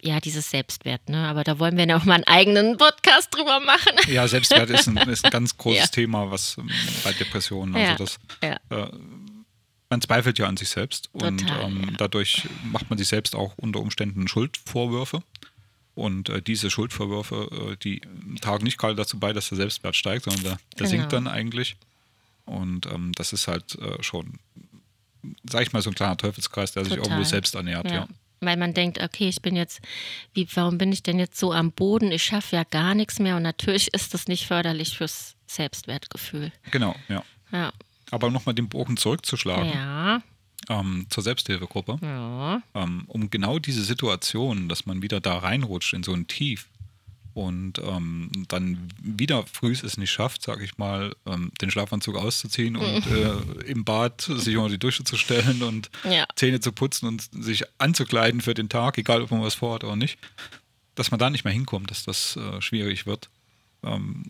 [0.00, 1.28] ja, dieses Selbstwert, ne?
[1.28, 3.92] Aber da wollen wir ja auch mal einen eigenen Podcast drüber machen.
[4.08, 5.86] Ja, Selbstwert ist ein, ist ein ganz großes ja.
[5.86, 6.70] Thema, was ähm,
[7.04, 7.96] bei Depressionen, also ja.
[7.96, 8.84] das ja.
[8.84, 8.90] Äh,
[9.90, 13.52] man zweifelt ja an sich selbst Total, und ähm, dadurch macht man sich selbst auch
[13.58, 15.22] unter Umständen Schuldvorwürfe.
[15.94, 18.00] Und äh, diese Schuldvorwürfe, äh, die
[18.40, 20.88] tragen nicht gerade dazu bei, dass der Selbstwert steigt, sondern der, der genau.
[20.88, 21.76] sinkt dann eigentlich.
[22.46, 24.38] Und ähm, das ist halt äh, schon
[25.48, 26.98] sag ich mal, so ein kleiner Teufelskreis, der Total.
[26.98, 27.94] sich irgendwo selbst ernährt, ja.
[27.94, 28.08] ja.
[28.40, 29.80] Weil man denkt, okay, ich bin jetzt,
[30.34, 32.10] wie, warum bin ich denn jetzt so am Boden?
[32.10, 36.52] Ich schaffe ja gar nichts mehr und natürlich ist das nicht förderlich fürs Selbstwertgefühl.
[36.70, 37.22] Genau, ja.
[37.52, 37.72] ja.
[38.10, 39.72] Aber nochmal den Bogen zurückzuschlagen.
[39.72, 40.22] Ja.
[40.68, 42.62] ähm, zur Selbsthilfegruppe, Ja.
[42.74, 46.68] ähm, um genau diese Situation, dass man wieder da reinrutscht in so ein Tief
[47.34, 52.76] und ähm, dann wieder früh es nicht schafft, sag ich mal, ähm, den Schlafanzug auszuziehen
[52.76, 56.26] und äh, im Bad sich unter die Dusche zu stellen und Ja.
[56.36, 59.96] Zähne zu putzen und sich anzukleiden für den Tag, egal ob man was vorhat oder
[59.96, 60.18] nicht,
[60.94, 63.30] dass man da nicht mehr hinkommt, dass das äh, schwierig wird.
[63.82, 64.24] Ähm,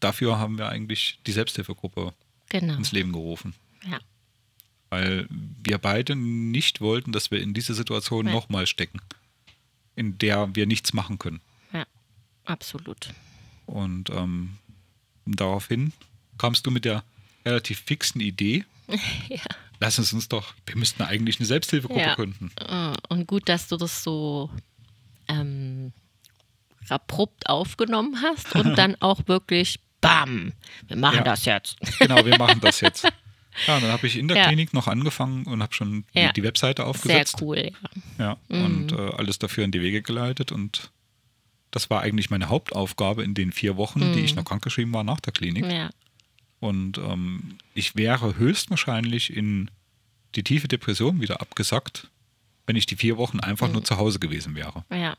[0.00, 2.12] dafür haben wir eigentlich die Selbsthilfegruppe
[2.50, 2.74] Genau.
[2.76, 3.54] ins Leben gerufen.
[3.90, 3.98] Ja.
[4.90, 9.00] Weil wir beide nicht wollten, dass wir in diese Situation nochmal stecken,
[9.96, 11.40] in der wir nichts machen können.
[12.48, 13.08] Absolut.
[13.66, 14.56] Und ähm,
[15.26, 15.92] daraufhin
[16.38, 17.04] kamst du mit der
[17.44, 18.64] relativ fixen Idee,
[19.28, 19.40] Ja.
[19.80, 22.14] lass es uns doch, wir müssten eigentlich eine Selbsthilfegruppe Ja.
[22.14, 22.50] gründen.
[22.56, 24.50] Äh, Und gut, dass du das so
[25.28, 25.92] ähm,
[26.88, 30.52] abrupt aufgenommen hast und dann auch wirklich, bam,
[30.86, 31.24] wir machen Ja.
[31.24, 31.76] das jetzt.
[31.98, 33.06] Genau, wir machen das jetzt.
[33.66, 34.46] Ja, dann habe ich in der Ja.
[34.46, 37.38] Klinik noch angefangen und habe schon die, die Webseite Sehr aufgesetzt.
[37.42, 37.72] cool.
[38.16, 38.36] Ja.
[38.50, 40.52] Ja, und äh, alles dafür in die Wege geleitet.
[40.52, 40.92] Und
[41.70, 45.20] das war eigentlich meine Hauptaufgabe in den vier Wochen, die ich noch krankgeschrieben war nach
[45.20, 45.66] der Klinik.
[45.66, 45.90] Ja.
[46.60, 49.70] Und ähm, ich wäre höchstwahrscheinlich in
[50.34, 52.08] die tiefe Depression wieder abgesackt,
[52.66, 54.84] wenn ich die vier Wochen einfach nur zu Hause gewesen wäre.
[54.90, 55.16] Ja.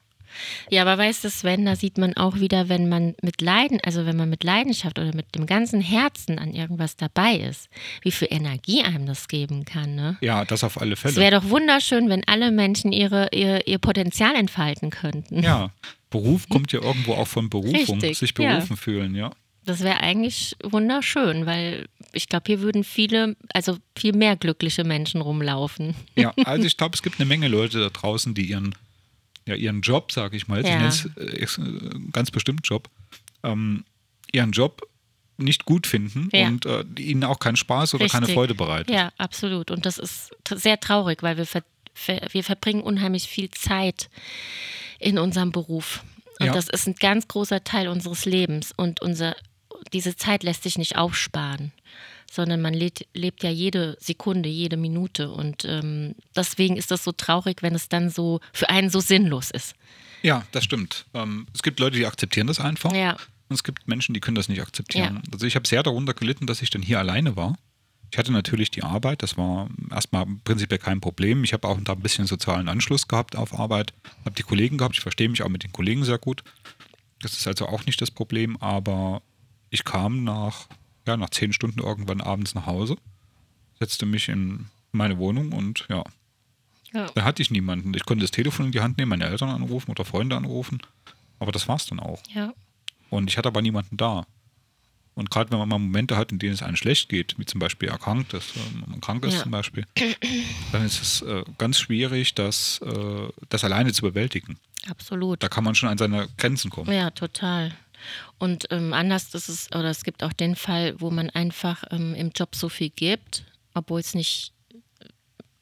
[0.69, 4.05] Ja, aber weißt du, Sven, da sieht man auch wieder, wenn man mit Leiden, also
[4.05, 7.69] wenn man mit Leidenschaft oder mit dem ganzen Herzen an irgendwas dabei ist,
[8.01, 9.95] wie viel Energie einem das geben kann.
[9.95, 10.17] Ne?
[10.21, 11.15] Ja, das auf alle Es Fälle.
[11.15, 15.43] wäre doch wunderschön, wenn alle Menschen ihre, ihr, ihr Potenzial entfalten könnten.
[15.43, 15.71] Ja,
[16.09, 18.55] Beruf kommt ja irgendwo auch von Berufung, Richtig, sich ja.
[18.55, 19.31] berufen fühlen, ja.
[19.65, 25.21] Das wäre eigentlich wunderschön, weil ich glaube, hier würden viele, also viel mehr glückliche Menschen
[25.21, 25.93] rumlaufen.
[26.15, 28.73] Ja, also ich glaube, es gibt eine Menge Leute da draußen, die ihren,
[29.49, 30.87] ja, ihren Job, sage ich mal, jetzt, Ja.
[31.17, 32.89] es äh, äh, ganz bestimmt Job,
[33.43, 33.83] ähm,
[34.31, 34.87] ihren Job
[35.37, 36.47] nicht gut finden Ja.
[36.47, 38.35] und äh, ihnen auch keinen Spaß oder keine Richtig.
[38.35, 38.93] Freude bereitet.
[38.93, 39.71] Ja, absolut.
[39.71, 44.09] Und das ist sehr traurig, weil wir, ver ver wir verbringen unheimlich viel Zeit
[44.99, 46.03] in unserem Beruf.
[46.39, 46.53] Und Ja.
[46.53, 48.73] das ist ein ganz großer Teil unseres Lebens.
[48.75, 49.35] Und unser,
[49.93, 51.71] diese Zeit lässt sich nicht aufsparen,
[52.33, 55.31] sondern man lebt, lebt ja jede Sekunde, jede Minute.
[55.31, 59.51] Und ähm, deswegen ist das so traurig, wenn es dann so für einen so sinnlos
[59.51, 59.75] ist.
[60.21, 61.05] Ja, das stimmt.
[61.13, 62.93] Ähm, es gibt Leute, die akzeptieren das einfach.
[62.93, 63.13] Ja.
[63.13, 65.21] Und es gibt Menschen, die können das nicht akzeptieren.
[65.23, 65.31] Ja.
[65.31, 67.57] Also ich habe sehr darunter gelitten, dass ich dann hier alleine war.
[68.11, 71.43] Ich hatte natürlich die Arbeit, das war erstmal prinzipiell kein Problem.
[71.43, 73.93] Ich habe auch da ein bisschen sozialen Anschluss gehabt auf Arbeit,
[74.25, 76.43] habe die Kollegen gehabt, ich verstehe mich auch mit den Kollegen sehr gut.
[77.21, 79.21] Das ist also auch nicht das Problem, aber
[79.69, 80.67] ich kam nach,
[81.09, 82.95] ja, nach zehn Stunden irgendwann abends nach Hause,
[83.79, 86.03] setzte mich in meine Wohnung und ja,
[86.93, 87.07] Ja.
[87.15, 87.93] da hatte ich niemanden.
[87.95, 90.79] Ich konnte das Telefon in die Hand nehmen, meine Eltern anrufen oder Freunde anrufen,
[91.39, 92.21] aber das war's dann auch.
[92.33, 92.53] ja.
[93.11, 94.27] Und ich hatte aber niemanden da.
[95.15, 97.59] Und gerade wenn man mal Momente hat, in denen es einem schlecht geht, wie zum
[97.59, 99.41] Beispiel erkrankt ist, wenn man krank ist Ja.
[99.41, 99.85] zum Beispiel,
[100.71, 104.57] dann ist es äh, ganz schwierig, das, äh, das alleine zu bewältigen.
[104.87, 105.41] Absolut.
[105.41, 106.91] Da kann man schon an seine Grenzen kommen.
[106.93, 107.73] Ja, total.
[108.39, 112.15] Und ähm, anders ist es, oder es gibt auch den Fall, wo man einfach ähm,
[112.15, 114.53] im Job so viel gibt, obwohl es nicht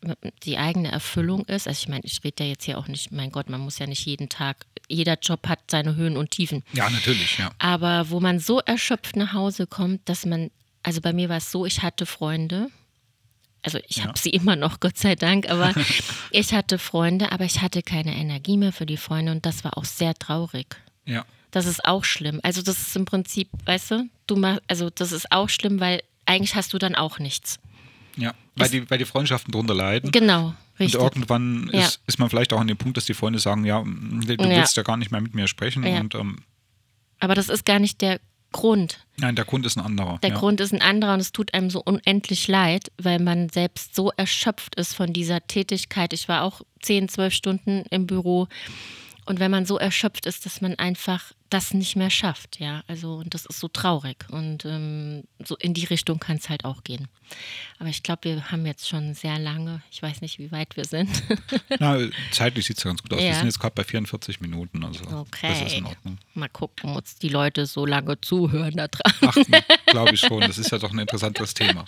[0.03, 0.13] äh,
[0.43, 1.67] die eigene Erfüllung ist.
[1.67, 3.87] Also ich meine, ich rede ja jetzt hier auch nicht, mein Gott, man muss ja
[3.87, 6.63] nicht jeden Tag, jeder Job hat seine Höhen und Tiefen.
[6.73, 7.51] Ja, natürlich, ja.
[7.57, 10.51] Aber wo man so erschöpft nach Hause kommt, dass man,
[10.83, 12.69] also bei mir war es so, ich hatte Freunde,
[13.63, 14.03] also ich Ja.
[14.05, 15.73] habe sie immer noch, Gott sei Dank, aber
[16.31, 19.77] ich hatte Freunde, aber ich hatte keine Energie mehr für die Freunde und das war
[19.79, 20.75] auch sehr traurig.
[21.05, 21.25] Ja,
[21.57, 22.39] Das ist auch schlimm.
[22.43, 26.03] Also das ist im Prinzip, weißt du, du machst, also das ist auch schlimm, weil
[26.27, 27.57] eigentlich hast du dann auch nichts.
[28.15, 28.33] ja.
[28.55, 30.11] Weil die, weil die Freundschaften drunter leiden.
[30.11, 30.99] Genau, Und richtig.
[31.01, 31.81] irgendwann Ja.
[31.85, 34.49] ist, ist man vielleicht auch an dem Punkt, dass die Freunde sagen, ja, du Ja.
[34.49, 35.83] willst ja gar nicht mehr mit mir sprechen.
[35.85, 35.99] Ja.
[35.99, 36.37] Und ähm,
[37.19, 38.19] Aber das ist gar nicht der
[38.51, 39.05] Grund.
[39.17, 40.19] nein, der Grund ist ein anderer.
[40.23, 40.35] Der ja.
[40.37, 44.11] Grund ist ein anderer und es tut einem so unendlich leid, weil man selbst so
[44.17, 46.13] erschöpft ist von dieser Tätigkeit.
[46.13, 48.47] Ich war auch 10, 12 Stunden im Büro.
[49.27, 53.15] Und wenn man so erschöpft ist, dass man einfach das nicht mehr schafft, ja, also
[53.15, 56.83] und das ist so traurig und ähm, so in die Richtung kann es halt auch
[56.83, 57.07] gehen.
[57.79, 60.85] Aber ich glaube, wir haben jetzt schon sehr lange, ich weiß nicht, wie weit wir
[60.85, 61.09] sind.
[61.79, 61.99] Na,
[62.31, 63.19] zeitlich sieht es ganz gut aus.
[63.19, 63.33] Wir Ja.
[63.35, 65.77] sind jetzt gerade bei 44 Minuten, also das ist Okay.
[65.77, 66.17] in Ordnung.
[66.33, 69.13] Mal gucken, ob uns die Leute so lange zuhören da dran.
[69.21, 69.35] Ach,
[69.87, 70.41] glaube ich schon.
[70.41, 71.85] Das ist ja doch ein interessantes Thema.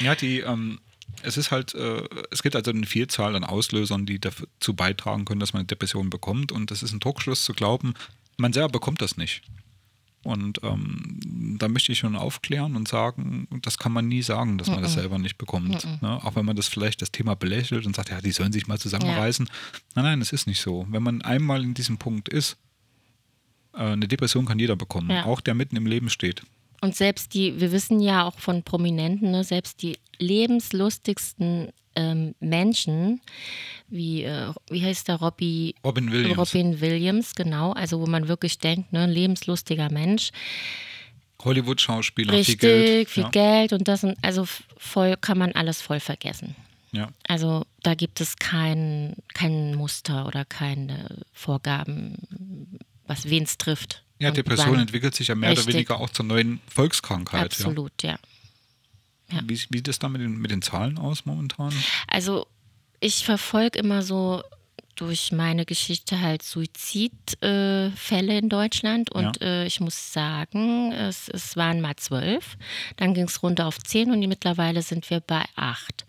[0.00, 0.80] Ja, die, ähm,
[1.22, 5.40] es ist halt, äh, es gibt also eine Vielzahl an Auslösern, die dazu beitragen können,
[5.40, 6.52] dass man eine Depression bekommt.
[6.52, 7.94] Und das ist ein Druckschluss zu glauben,
[8.36, 9.42] man selber bekommt das nicht.
[10.24, 14.68] Und ähm, da möchte ich schon aufklären und sagen, das kann man nie sagen, dass
[14.68, 15.84] man das selber nicht bekommt.
[16.02, 16.22] Ne?
[16.24, 18.78] Auch wenn man das vielleicht das Thema belächelt und sagt, ja, die sollen sich mal
[18.78, 19.48] zusammenreißen.
[19.94, 20.86] Nein, nein, es ist nicht so.
[20.90, 22.56] Wenn man einmal in diesem Punkt ist,
[23.74, 25.24] äh, eine Depression kann jeder bekommen, Ja.
[25.24, 26.42] auch der mitten im Leben steht.
[26.80, 33.20] Und selbst die, wir wissen ja auch von Prominenten, ne, selbst die lebenslustigsten ähm, Menschen,
[33.88, 35.74] wie, äh, wie heißt der Robbie?
[35.84, 36.38] Robin Williams.
[36.38, 37.72] Robin Williams, genau.
[37.72, 40.30] Also wo man wirklich denkt, ne, lebenslustiger Mensch.
[41.42, 43.08] Hollywood-Schauspieler, viel Geld.
[43.08, 43.28] viel ja.
[43.30, 44.44] Geld und das, und, also
[44.76, 46.54] voll kann man alles voll vergessen.
[46.92, 47.08] Ja.
[47.26, 54.04] Also da gibt es kein, kein Muster oder keine Vorgaben, was wen es trifft.
[54.18, 55.66] Ja, Depression entwickelt sich ja mehr Richtig.
[55.66, 57.52] oder weniger auch zur neuen Volkskrankheit.
[57.52, 58.18] Absolut, ja.
[59.30, 59.40] Ja.
[59.44, 61.72] Wie, wie sieht das da mit den, mit den Zahlen aus momentan?
[62.06, 62.46] Also
[63.00, 64.42] ich verfolge immer so
[64.98, 67.92] durch meine Geschichte halt Suizidfälle
[68.32, 72.56] äh, in Deutschland und äh, ich muss sagen, es, es waren mal zwölf,
[72.96, 76.04] dann ging es runter auf zehn und mittlerweile sind wir bei acht.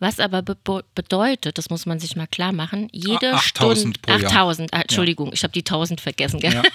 [0.00, 0.56] Was aber be
[0.94, 4.32] bedeutet, das muss man sich mal klar machen, jede Ah, 8000 Stunde, pro Jahr.
[4.32, 6.54] 8000, ah, Entschuldigung, ich habe die 1000 vergessen, gell?
[6.54, 6.62] Ja.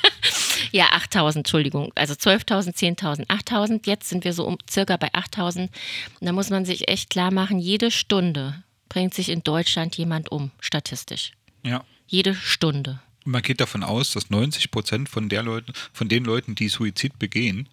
[0.71, 1.91] Ja, 8000, Entschuldigung.
[1.95, 3.87] Also 12.000, 10.000, 8000.
[3.87, 5.71] Jetzt sind wir so um circa bei 8000.
[6.19, 10.31] Und da muss man sich echt klar machen, jede Stunde bringt sich in Deutschland jemand
[10.31, 11.31] um, statistisch.
[11.63, 11.83] Ja.
[12.07, 12.99] Jede Stunde.
[13.25, 16.69] Und man geht davon aus, dass 90 Prozent von, der Leuten, von den Leuten, die
[16.69, 17.67] Suizid begehen,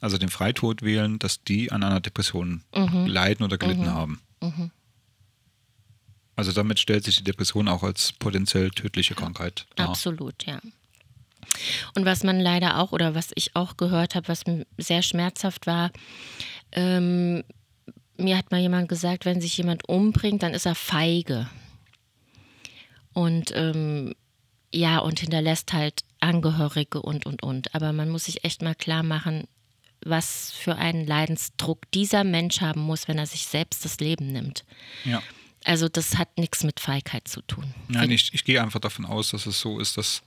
[0.00, 3.06] also den Freitod wählen, dass die an einer Depression Mhm.
[3.06, 4.20] leiden oder gelitten haben.
[6.36, 9.90] Also damit stellt sich die Depression auch als potenziell tödliche Krankheit dar.
[9.90, 10.58] Absolut, ja.
[11.94, 14.44] Und was man leider auch oder was ich auch gehört habe, was
[14.78, 15.90] sehr schmerzhaft war,
[16.72, 17.42] ähm,
[18.16, 21.48] mir hat mal jemand gesagt, wenn sich jemand umbringt, dann ist er feige.
[23.12, 24.14] Und ähm,
[24.72, 27.74] ja, und hinterlässt halt Angehörige und, und, und.
[27.74, 29.48] Aber man muss sich echt mal klar machen,
[30.04, 34.64] was für einen Leidensdruck dieser Mensch haben muss, wenn er sich selbst das Leben nimmt.
[35.04, 35.22] Ja.
[35.64, 37.74] Also das hat nichts mit Feigheit zu tun.
[37.88, 40.22] Nein, ich, ich gehe einfach davon aus, dass es so ist, dass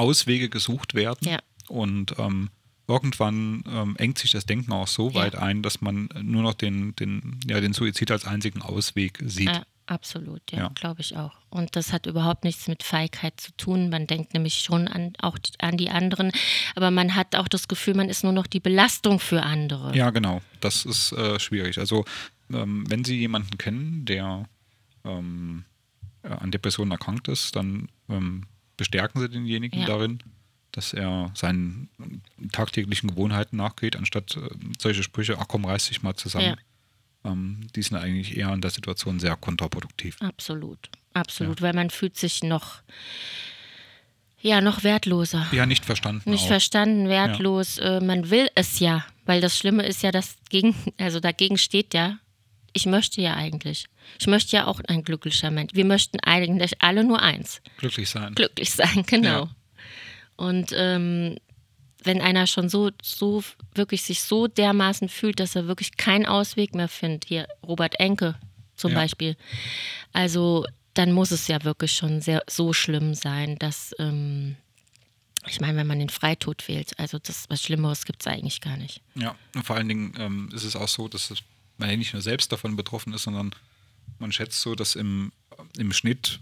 [0.00, 1.38] Auswege gesucht werden Ja.
[1.68, 2.50] und ähm,
[2.88, 5.14] irgendwann ähm, engt sich das Denken auch so Ja.
[5.16, 9.48] weit ein, dass man nur noch den, den, ja, den Suizid als einzigen Ausweg sieht.
[9.50, 10.68] Ja, absolut, ja, Ja.
[10.74, 11.34] glaube ich auch.
[11.50, 13.90] Und das hat überhaupt nichts mit Feigheit zu tun.
[13.90, 16.32] Man denkt nämlich schon an, auch an die anderen,
[16.74, 19.96] aber man hat auch das Gefühl, man ist nur noch die Belastung für andere.
[19.96, 20.40] Ja, genau.
[20.60, 21.78] Das ist äh, schwierig.
[21.78, 22.04] Also,
[22.52, 24.48] ähm, wenn Sie jemanden kennen, der
[25.04, 25.64] ähm,
[26.22, 28.46] äh, an Depressionen erkrankt ist, dann ähm,
[28.80, 29.86] bestärken Sie denjenigen Ja.
[29.86, 30.18] darin,
[30.72, 31.90] dass er seinen
[32.52, 34.48] tagtäglichen Gewohnheiten nachgeht, anstatt äh,
[34.80, 36.56] solche Sprüche, ach komm, reiß dich mal zusammen.
[37.24, 40.16] Ähm, die sind eigentlich eher in der Situation sehr kontraproduktiv.
[40.20, 40.78] Absolut,
[41.12, 42.80] absolut, weil man fühlt sich noch,
[44.40, 45.46] ja, noch wertloser.
[45.52, 46.30] Ja, nicht verstanden.
[46.30, 46.48] Nicht auch.
[46.48, 47.76] verstanden, wertlos.
[47.78, 51.92] Äh, man will es ja, weil das Schlimme ist ja, dass gegen, also dagegen steht
[51.92, 52.18] ja,
[52.72, 53.86] ich möchte ja eigentlich.
[54.18, 55.74] Ich möchte ja auch ein glücklicher Mensch.
[55.74, 57.60] Wir möchten eigentlich alle nur eins.
[57.78, 58.34] Glücklich sein.
[58.34, 59.44] glücklich sein, genau.
[59.44, 59.50] Ja.
[60.36, 61.36] Und ähm,
[62.02, 63.44] wenn einer schon so, so
[63.74, 68.36] wirklich sich so dermaßen fühlt, dass er wirklich keinen Ausweg mehr findet, hier Robert Enke
[68.74, 68.98] zum Ja.
[68.98, 69.36] Beispiel,
[70.12, 70.64] also
[70.94, 74.56] dann muss es ja wirklich schon sehr so schlimm sein, dass ähm,
[75.46, 78.76] ich meine, wenn man den Freitod wählt, also das was Schlimmeres gibt es eigentlich gar
[78.76, 79.00] nicht.
[79.14, 81.40] Ja, und vor allen Dingen ähm, ist es auch so, dass es,
[81.80, 83.50] man ja nicht nur selbst davon betroffen ist, sondern
[84.18, 85.32] man schätzt so, dass im,
[85.78, 86.38] im Schnitt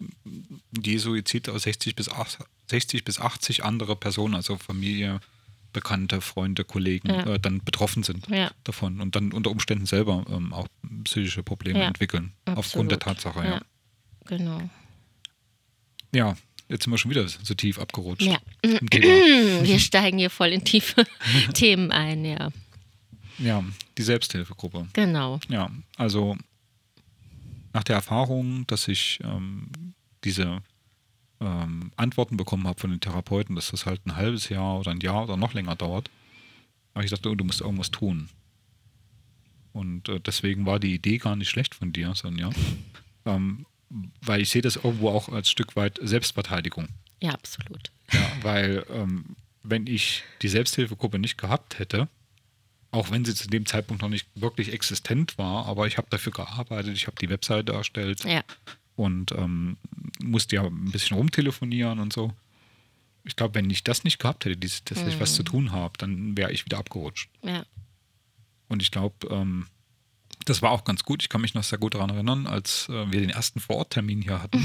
[0.85, 5.21] je Suizid aus 60 bis, 8, 60 bis 80 andere Personen, also Familie,
[5.73, 7.35] Bekannte, Freunde, Kollegen, Ja.
[7.35, 8.51] äh, dann betroffen sind Ja.
[8.65, 10.67] davon und dann unter Umständen selber ähm, auch
[11.05, 12.33] psychische Probleme Ja, entwickeln.
[12.47, 13.23] Aufgrund der absolut.
[13.23, 13.61] Tatsache, ja.
[14.27, 14.69] Genau.
[16.15, 16.37] Ja,
[16.69, 18.23] jetzt sind wir schon wieder so tief abgerutscht.
[18.27, 18.39] Ja.
[18.63, 21.05] Wir steigen hier voll in tiefe
[21.55, 22.51] Themen ein, ja.
[23.39, 23.65] Ja,
[23.97, 24.89] die Selbsthilfegruppe.
[24.93, 25.41] Genau.
[25.49, 26.37] Ja, also
[27.73, 29.69] nach der Erfahrung, dass ich ähm,
[30.25, 30.63] diese
[31.41, 35.01] ähm, Antworten bekommen habe von den Therapeuten, dass das halt ein halbes Jahr oder ein
[35.01, 36.11] Jahr oder noch länger dauert,
[36.95, 38.29] habe ich gedacht, oh, du musst irgendwas tun.
[39.73, 42.51] Und äh, deswegen war die Idee gar nicht schlecht von dir, Sonja.
[43.25, 43.67] ähm,
[44.21, 46.89] weil ich sehe das irgendwo auch als Stück weit Selbstverteidigung.
[47.23, 47.91] Ja, absolut.
[48.13, 52.09] Ja, weil ähm, wenn ich die Selbsthilfegruppe nicht gehabt hätte,
[52.91, 56.33] auch wenn sie zu dem Zeitpunkt noch nicht wirklich existent war, aber ich habe dafür
[56.33, 58.43] gearbeitet, ich habe die Webseite erstellt Ja.
[58.97, 59.77] und ähm,
[60.23, 62.33] musste ja ein bisschen rumtelefonieren und so.
[63.25, 66.37] Ich glaube, wenn ich das nicht gehabt hätte, dass ich was zu tun habe, dann
[66.37, 67.29] wäre ich wieder abgerutscht.
[67.43, 67.65] Ja.
[68.69, 69.67] Und ich glaube, ähm,
[70.47, 71.23] das war auch ganz gut.
[71.23, 74.41] Ich kann mich noch sehr gut daran erinnern, als äh, wir den ersten Vororttermin hier
[74.43, 74.65] hatten.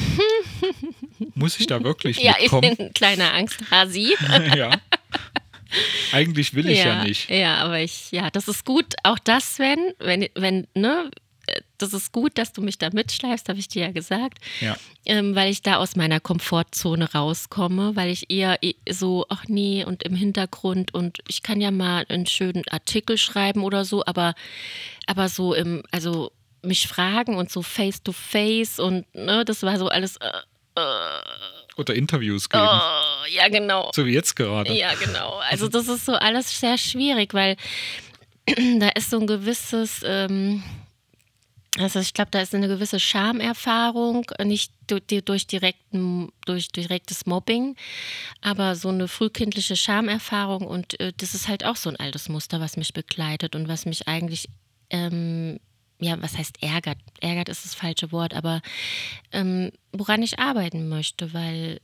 [1.35, 2.75] Muss ich da wirklich Ja, ich mitkommen?
[2.77, 4.15] bin ein kleiner Angsthasi.
[4.55, 4.79] ja.
[6.11, 7.29] Eigentlich will ich ja, nicht.
[7.29, 8.93] Ja, aber ich, ja, das ist gut.
[9.03, 11.09] Auch das, Sven, wenn, wenn, ne,
[11.77, 14.39] das ist gut, dass du mich da mitschleifst, habe ich dir ja gesagt.
[14.61, 14.77] Ja.
[15.05, 18.57] Ähm, weil ich da aus meiner Komfortzone rauskomme, weil ich eher
[18.89, 23.63] so, ach nee, und im Hintergrund und ich kann ja mal einen schönen Artikel schreiben
[23.63, 24.33] oder so, aber,
[25.05, 29.77] aber so im, also mich fragen und so face to face und ne, das war
[29.77, 30.17] so alles.
[30.17, 30.29] Äh,
[30.75, 31.21] äh,
[31.77, 32.63] oder Interviews geben.
[32.63, 33.91] Oh, ja, genau.
[33.93, 34.73] So wie jetzt gerade.
[34.73, 35.39] Ja, genau.
[35.49, 37.57] Also das ist so alles sehr schwierig, weil
[38.79, 40.63] da ist so ein gewisses, ähm,
[41.77, 47.75] also ich glaube, da ist eine gewisse Schamerfahrung, nicht durch, direkten, durch direktes Mobbing,
[48.41, 52.59] aber so eine frühkindliche Schamerfahrung und äh, das ist halt auch so ein altes Muster,
[52.59, 54.49] was mich begleitet und was mich eigentlich
[54.89, 55.59] ähm,
[56.03, 56.97] ja, was heißt ärgert?
[57.21, 58.61] Ärgert ist das falsche Wort, aber
[59.31, 61.79] ähm, woran ich arbeiten möchte, weil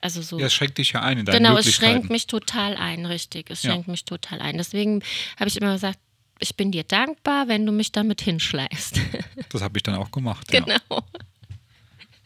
[0.00, 0.38] also so.
[0.38, 3.50] Ja, es schränkt dich ja ein in deinen Genau, es schränkt mich total ein, richtig.
[3.50, 3.90] Es schränkt ja.
[3.90, 4.58] mich total ein.
[4.58, 5.02] Deswegen
[5.38, 5.98] habe ich immer gesagt,
[6.40, 9.00] ich bin dir dankbar, wenn du mich damit hinschleifst.
[9.48, 10.48] Das habe ich dann auch gemacht.
[10.48, 10.76] Genau.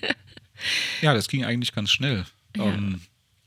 [0.01, 0.09] Ja,
[1.03, 2.24] ja das ging eigentlich ganz schnell.
[2.57, 2.64] Ja.
[2.64, 3.03] Ähm,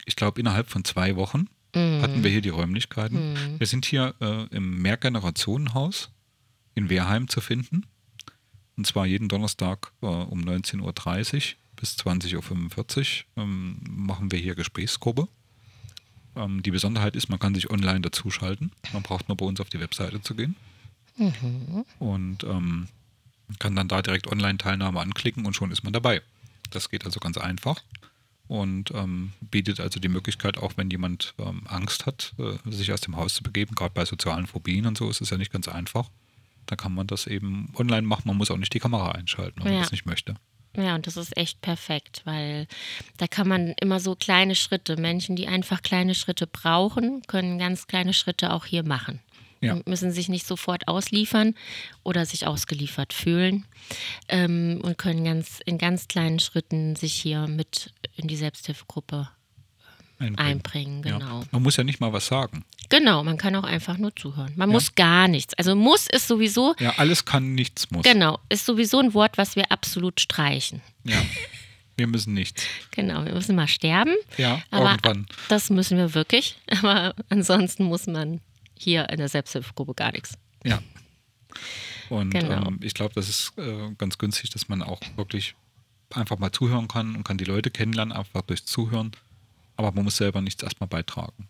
[0.05, 2.01] ich glaube, innerhalb von zwei Wochen mhm.
[2.01, 3.33] hatten wir hier die Räumlichkeiten.
[3.33, 3.59] Mhm.
[3.59, 6.11] Wir sind hier äh, im Mehrgenerationenhaus
[6.75, 7.85] in Wehrheim zu finden.
[8.77, 11.41] Und zwar jeden Donnerstag äh, um 19.30 Uhr
[11.75, 15.27] bis 20.45 Uhr ähm, machen wir hier Gesprächsgruppe.
[16.35, 18.71] Ähm, die Besonderheit ist, man kann sich online dazuschalten.
[18.93, 20.55] Man braucht nur bei uns auf die Webseite zu gehen.
[21.17, 21.85] Mhm.
[21.99, 22.87] Und ähm,
[23.59, 26.21] kann dann da direkt Online-Teilnahme anklicken und schon ist man dabei.
[26.69, 27.81] Das geht also ganz einfach
[28.47, 33.01] und ähm, bietet also die Möglichkeit, auch wenn jemand ähm, Angst hat, äh, sich aus
[33.01, 35.67] dem Haus zu begeben, gerade bei sozialen Phobien und so ist es ja nicht ganz
[35.67, 36.09] einfach,
[36.65, 38.23] da kann man das eben online machen.
[38.27, 39.73] Man muss auch nicht die Kamera einschalten, wenn ja.
[39.73, 40.35] man das nicht möchte.
[40.77, 42.65] Ja, und das ist echt perfekt, weil
[43.17, 47.87] da kann man immer so kleine Schritte, Menschen, die einfach kleine Schritte brauchen, können ganz
[47.87, 49.19] kleine Schritte auch hier machen.
[49.59, 49.79] Ja.
[49.85, 51.55] Müssen sich nicht sofort ausliefern
[52.03, 53.65] oder sich ausgeliefert fühlen
[54.27, 59.29] ähm, und können ganz in ganz kleinen Schritten sich hier mit in die Selbsthilfegruppe
[60.21, 60.37] einbringen.
[60.37, 61.41] einbringen genau.
[61.41, 61.47] Ja.
[61.51, 62.63] Man muss ja nicht mal was sagen.
[62.89, 64.53] Genau, man kann auch einfach nur zuhören.
[64.55, 64.73] Man ja.
[64.73, 65.53] muss gar nichts.
[65.55, 66.75] Also muss ist sowieso.
[66.79, 68.03] Ja, alles kann, nichts muss.
[68.03, 70.81] Genau, ist sowieso ein Wort, was wir absolut streichen.
[71.03, 71.21] Ja.
[71.97, 72.65] Wir müssen nichts.
[72.91, 74.13] Genau, wir müssen mal sterben.
[74.37, 75.25] Ja, aber irgendwann.
[75.47, 76.57] Das müssen wir wirklich.
[76.81, 78.41] Aber ansonsten muss man
[78.77, 80.33] hier in der Selbsthilfegruppe gar nichts.
[80.65, 80.81] Ja.
[82.09, 82.67] Und genau.
[82.67, 85.55] ähm, ich glaube, das ist äh, ganz günstig, dass man auch wirklich
[86.09, 89.11] einfach mal zuhören kann und kann die Leute kennenlernen, einfach durch Zuhören
[89.81, 91.47] aber man muss selber nichts erstmal beitragen.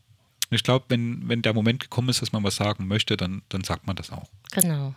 [0.49, 3.63] Ich glaube, wenn, wenn der Moment gekommen ist, dass man was sagen möchte, dann, dann
[3.63, 4.29] sagt man das auch.
[4.51, 4.93] Genau.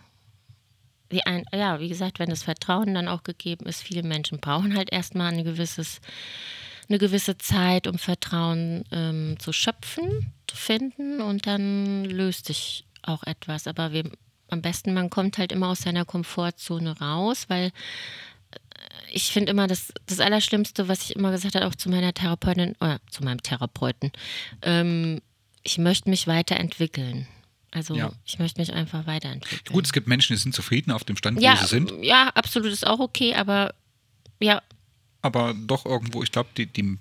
[1.09, 4.75] Wie ein, ja, wie gesagt, wenn das Vertrauen dann auch gegeben ist, viele Menschen brauchen
[4.75, 6.01] halt erstmal ein gewisses,
[6.89, 13.23] eine gewisse Zeit, um Vertrauen ähm, zu schöpfen, zu finden und dann löst sich auch
[13.23, 13.67] etwas.
[13.67, 14.03] Aber wir,
[14.49, 17.71] am besten, man kommt halt immer aus seiner Komfortzone raus, weil
[19.15, 22.75] ich finde immer das, das Allerschlimmste, was ich immer gesagt habe, auch zu meiner Therapeutin
[22.81, 24.11] oder zu meinem Therapeuten,
[24.61, 25.21] ähm,
[25.63, 27.25] ich möchte mich weiterentwickeln.
[27.71, 28.11] Also ja.
[28.25, 29.73] ich möchte mich einfach weiterentwickeln.
[29.73, 31.93] Gut, es gibt Menschen, die sind zufrieden auf dem Stand, ja, wo sie sind.
[32.01, 33.73] Ja, absolut ist auch okay, aber
[34.41, 34.61] ja.
[35.21, 36.97] Aber doch irgendwo, ich glaube, die, die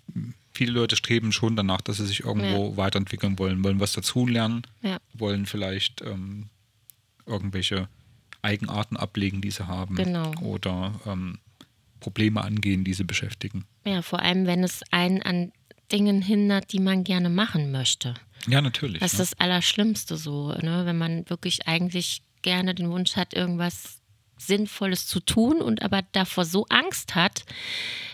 [0.53, 2.77] viele Leute streben schon danach, dass sie sich irgendwo ja.
[2.77, 4.99] weiterentwickeln wollen, wollen was dazulernen, ja.
[5.15, 6.49] wollen vielleicht ähm,
[7.27, 7.89] irgendwelche
[8.41, 9.97] Eigenarten ablegen, die sie haben.
[9.97, 10.33] Genau.
[10.43, 11.39] Oder ähm,
[12.05, 13.65] Probleme angehen, die sie beschäftigen.
[13.87, 15.53] Ja, vor allem, wenn es einen an
[15.91, 18.13] Dingen hindert, die man gerne machen möchte.
[18.47, 19.01] Ja, natürlich.
[19.01, 19.25] Das ist ne?
[19.25, 20.83] das Allerschlimmste so, ne?
[20.85, 24.03] wenn man wirklich eigentlich gerne den Wunsch hat, irgendwas
[24.37, 27.45] Sinnvolles zu tun und aber davor so Angst hat.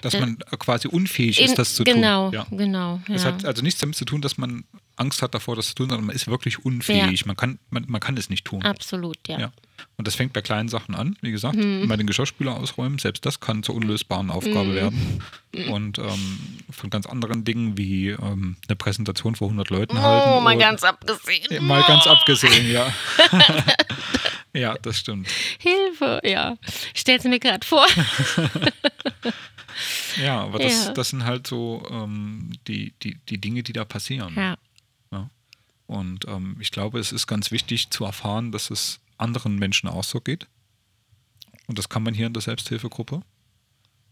[0.03, 2.35] Dass, dass man quasi unfähig ist, das zu genau, tun.
[2.35, 2.47] Ja.
[2.57, 3.15] Genau, ja.
[3.15, 4.63] Es hat also nichts damit zu tun, dass man
[5.01, 7.21] Angst hat davor, das zu tun, sondern man ist wirklich unfähig.
[7.21, 7.27] Ja.
[7.27, 8.63] Man, kann, man, man kann es nicht tun.
[8.63, 9.39] Absolut, ja.
[9.39, 9.53] ja.
[9.97, 11.89] Und das fängt bei kleinen Sachen an, wie gesagt, hm.
[11.89, 14.75] bei den Geschirrspüler ausräumen, selbst das kann zur unlösbaren Aufgabe hm.
[14.75, 15.23] werden.
[15.71, 16.39] Und ähm,
[16.71, 20.31] von ganz anderen Dingen wie ähm, eine Präsentation vor 100 Leuten oh, halten.
[20.37, 21.67] Oh, mal ganz abgesehen.
[21.67, 22.93] Mal ganz abgesehen, ja.
[24.53, 25.29] ja, das stimmt.
[25.59, 26.57] Hilfe, ja.
[26.95, 27.87] Stell's mir gerade vor.
[30.23, 30.93] ja, aber das, ja.
[30.93, 34.35] das sind halt so ähm, die, die, die Dinge, die da passieren.
[34.37, 34.57] Ja.
[35.91, 40.05] Und ähm, ich glaube, es ist ganz wichtig zu erfahren, dass es anderen Menschen auch
[40.05, 40.47] so geht.
[41.67, 43.23] Und das kann man hier in der Selbsthilfegruppe.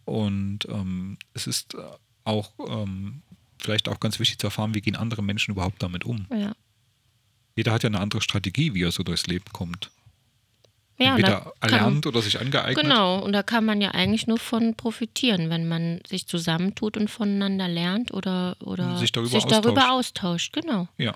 [0.05, 1.79] Und ähm, es ist äh,
[2.25, 3.23] auch ähm,
[3.61, 6.27] vielleicht auch ganz wichtig zu erfahren, wie gehen andere Menschen überhaupt damit um.
[6.33, 6.51] Ja.
[7.55, 9.93] Jeder hat ja eine andere Strategie, wie er so durchs Leben kommt.
[10.99, 12.83] Ja, Entweder erlernt oder sich angeeignet.
[12.83, 17.09] Genau, und da kann man ja eigentlich nur von profitieren, wenn man sich zusammentut und
[17.09, 19.65] voneinander lernt oder, oder sich darüber, sich austauscht.
[19.65, 20.53] darüber austauscht.
[20.55, 20.89] Genau.
[20.99, 21.15] Ja.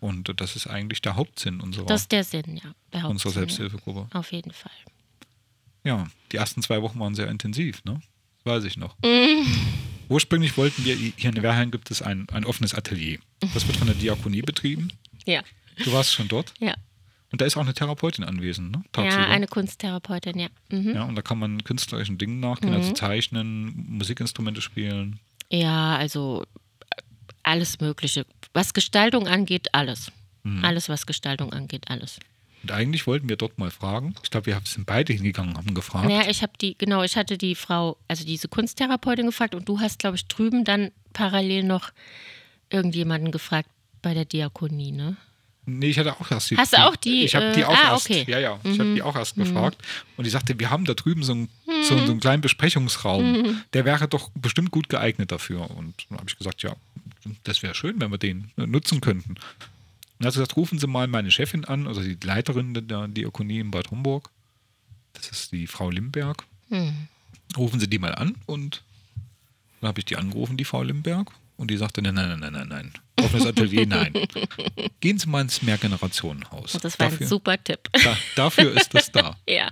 [0.00, 2.60] Und das ist eigentlich der Hauptsinn unserer, das ist der Sinn,
[2.92, 4.08] ja, unserer Selbsthilfegruppe.
[4.16, 4.72] Auf jeden Fall.
[5.84, 8.00] Ja, die ersten zwei Wochen waren sehr intensiv, ne?
[8.44, 8.96] Das weiß ich noch.
[9.02, 9.46] Mm.
[10.08, 13.18] Ursprünglich wollten wir, hier in Werheim gibt es ein, ein offenes Atelier.
[13.54, 14.92] Das wird von der Diakonie betrieben.
[15.24, 15.42] Ja,
[15.84, 16.52] Du warst schon dort.
[16.60, 16.74] ja.
[17.32, 18.84] Und da ist auch eine Therapeutin anwesend, ne?
[18.92, 19.24] Tagsüber.
[19.24, 20.48] Ja, eine Kunsttherapeutin, ja.
[20.70, 20.94] Mhm.
[20.94, 25.18] Ja, und da kann man künstlerischen Dingen nachgehen, also zeichnen, Musikinstrumente spielen.
[25.50, 26.44] Ja, also
[26.96, 27.02] äh,
[27.42, 28.24] alles Mögliche.
[28.56, 30.10] Was Gestaltung angeht, alles.
[30.42, 30.64] Mhm.
[30.64, 32.18] Alles, was Gestaltung angeht, alles.
[32.62, 34.14] Und eigentlich wollten wir dort mal fragen.
[34.22, 36.08] Ich glaube, wir sind beide hingegangen, haben gefragt.
[36.08, 39.80] Ja, ich habe die, genau, ich hatte die Frau, also diese Kunsttherapeutin gefragt und du
[39.80, 41.90] hast, glaube ich, drüben dann parallel noch
[42.70, 43.68] irgendjemanden gefragt
[44.00, 45.18] bei der Diakonie, ne?
[45.66, 46.56] Nee, ich hatte auch erst die.
[46.56, 48.08] Hast du auch die, Ich habe die äh, auch ah, erst.
[48.08, 48.24] okay.
[48.26, 48.58] Ja, ja.
[48.62, 49.82] Ich habe die auch erst gefragt.
[50.16, 51.48] Und die sagte, wir haben da drüben so einen,
[51.82, 53.62] so, so einen kleinen Besprechungsraum.
[53.72, 55.70] Der wäre doch bestimmt gut geeignet dafür.
[55.70, 56.74] Und dann habe ich gesagt, ja,
[57.44, 59.30] das wäre schön, wenn wir den äh, nutzen könnten.
[59.30, 59.40] Und
[60.18, 63.60] dann hat sie gesagt, rufen Sie mal meine Chefin an, also die Leiterin der Diakonie
[63.60, 64.30] in Bad Homburg.
[65.12, 66.44] Das ist die Frau Limberg.
[67.56, 68.82] Rufen Sie die mal an und
[69.80, 71.30] dann habe ich die angerufen, die Frau Limberg.
[71.56, 72.92] Und die sagte, nein, nein, nein, nein, nein.
[73.18, 74.12] Offenes Atelier, nein.
[75.00, 76.74] Gehen Sie mal ins Mehrgenerationenhaus.
[76.74, 77.88] Und das war dafür, ein super Tipp.
[77.92, 79.36] da, dafür ist das da.
[79.48, 79.70] ja,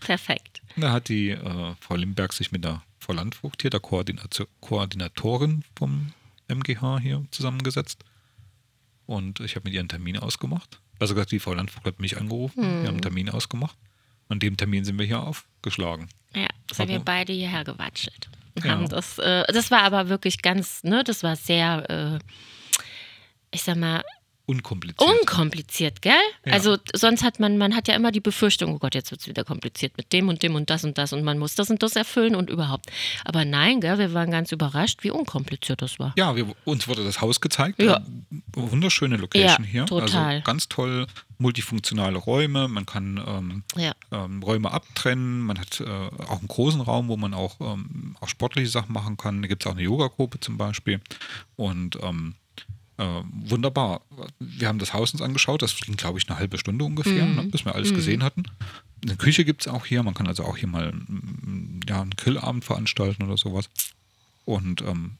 [0.00, 0.62] perfekt.
[0.76, 5.64] Da hat die äh, Frau Limberg sich mit der Frau Landvogt hier, der Koordinat Koordinatorin
[5.76, 6.12] vom
[6.48, 8.04] MGH hier zusammengesetzt.
[9.06, 10.80] Und ich habe mit ihr einen Termin ausgemacht.
[10.98, 13.76] Also gesagt, die Frau Landvogt hat mich angerufen, wir haben einen Termin ausgemacht.
[14.28, 16.08] An dem Termin sind wir hier aufgeschlagen.
[16.34, 18.28] Ja, sind wir Aber- beide hierher gewatschelt.
[18.64, 18.70] Ja.
[18.72, 22.18] Haben das, äh, das war aber wirklich ganz, ne, das war sehr, äh,
[23.50, 24.02] ich sag mal,
[24.48, 25.02] Unkompliziert.
[25.20, 26.12] unkompliziert, gell?
[26.44, 26.52] Ja.
[26.52, 29.26] Also sonst hat man, man hat ja immer die Befürchtung, oh Gott, jetzt wird es
[29.26, 31.82] wieder kompliziert mit dem und dem und das und das und man muss das und
[31.82, 32.86] das erfüllen und überhaupt.
[33.24, 36.14] Aber nein, gell, wir waren ganz überrascht, wie unkompliziert das war.
[36.16, 37.82] Ja, wir, uns wurde das Haus gezeigt.
[37.82, 38.00] Ja.
[38.54, 39.86] Wunderschöne Location Ja, hier.
[39.86, 40.34] total.
[40.36, 41.06] Also ganz toll,
[41.38, 42.68] multifunktionale Räume.
[42.68, 43.92] Man kann ähm, Ja.
[44.12, 45.40] ähm, Räume abtrennen.
[45.40, 49.16] Man hat äh, auch einen großen Raum, wo man auch, ähm, auch sportliche Sachen machen
[49.16, 49.42] kann.
[49.42, 51.00] Da gibt es auch eine Yogagruppe zum Beispiel.
[51.56, 52.34] Und ähm,
[52.98, 54.02] äh, wunderbar.
[54.38, 55.62] Wir haben das Haus uns angeschaut.
[55.62, 58.44] Das ging, glaube ich, eine halbe Stunde ungefähr, ne, bis wir alles gesehen hatten.
[59.02, 60.02] Eine Küche gibt es auch hier.
[60.02, 63.68] Man kann also auch hier mal mm, ja, einen Grillabend veranstalten oder sowas.
[64.44, 65.18] Und, ähm,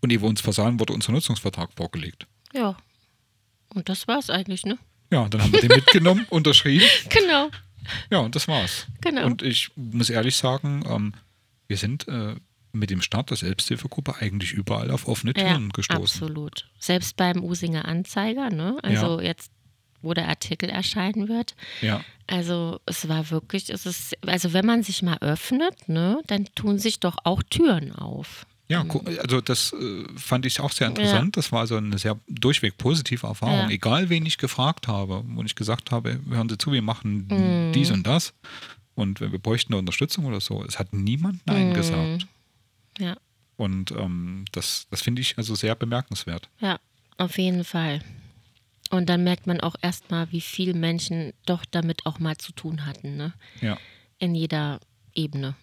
[0.00, 2.26] und ehe wir uns versahen, wurde unser Nutzungsvertrag vorgelegt.
[2.52, 2.76] Ja.
[3.74, 4.78] Und das war's eigentlich, ne?
[5.10, 6.86] Ja, dann haben wir den mitgenommen, unterschrieben.
[7.08, 7.50] Genau.
[8.10, 8.86] Ja, und das war's.
[9.00, 9.26] Genau.
[9.26, 11.14] Und ich muss ehrlich sagen, ähm,
[11.66, 12.36] wir sind äh,
[12.72, 16.02] mit dem Start der Selbsthilfegruppe eigentlich überall auf offene Türen gestoßen.
[16.02, 16.68] Absolut.
[16.78, 18.78] Selbst beim Usinger Anzeiger, ne?
[18.82, 19.50] Also jetzt,
[20.02, 21.54] wo der Artikel erscheinen wird.
[21.80, 26.44] Ja, Also es war wirklich, es ist, also wenn man sich mal öffnet, ne, dann
[26.54, 28.46] tun sich doch auch Türen auf.
[28.68, 31.36] ja gu- also das äh, fand ich auch sehr interessant.
[31.38, 33.54] Das war also eine sehr durchweg positive Erfahrung.
[33.60, 33.70] Ja.
[33.70, 37.72] Egal, wen ich gefragt habe und ich gesagt habe, hören Sie zu, wir machen Mhm.
[37.72, 38.34] dies und das
[38.94, 40.62] und wir bräuchten eine Unterstützung oder so.
[40.64, 41.52] Es hat niemand Mhm.
[41.54, 42.26] Nein gesagt.
[42.98, 43.16] Ja,
[43.56, 46.48] Und ähm, das, das finde ich also sehr bemerkenswert.
[46.60, 46.78] ja,
[47.16, 48.00] auf jeden Fall.
[48.90, 52.86] Und dann merkt man auch erstmal, wie viele Menschen doch damit auch mal zu tun
[52.86, 53.34] hatten, ne?
[53.60, 53.76] Ja.
[54.18, 54.80] In jeder
[55.14, 55.54] Ebene.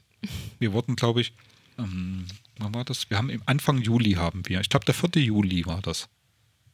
[0.60, 1.34] Wir wurden, glaube ich,
[1.78, 2.28] ähm,
[2.58, 3.10] wann war das?
[3.10, 5.22] Wir haben im Anfang Juli haben wir, ich glaube der 4.
[5.24, 6.08] Juli war das.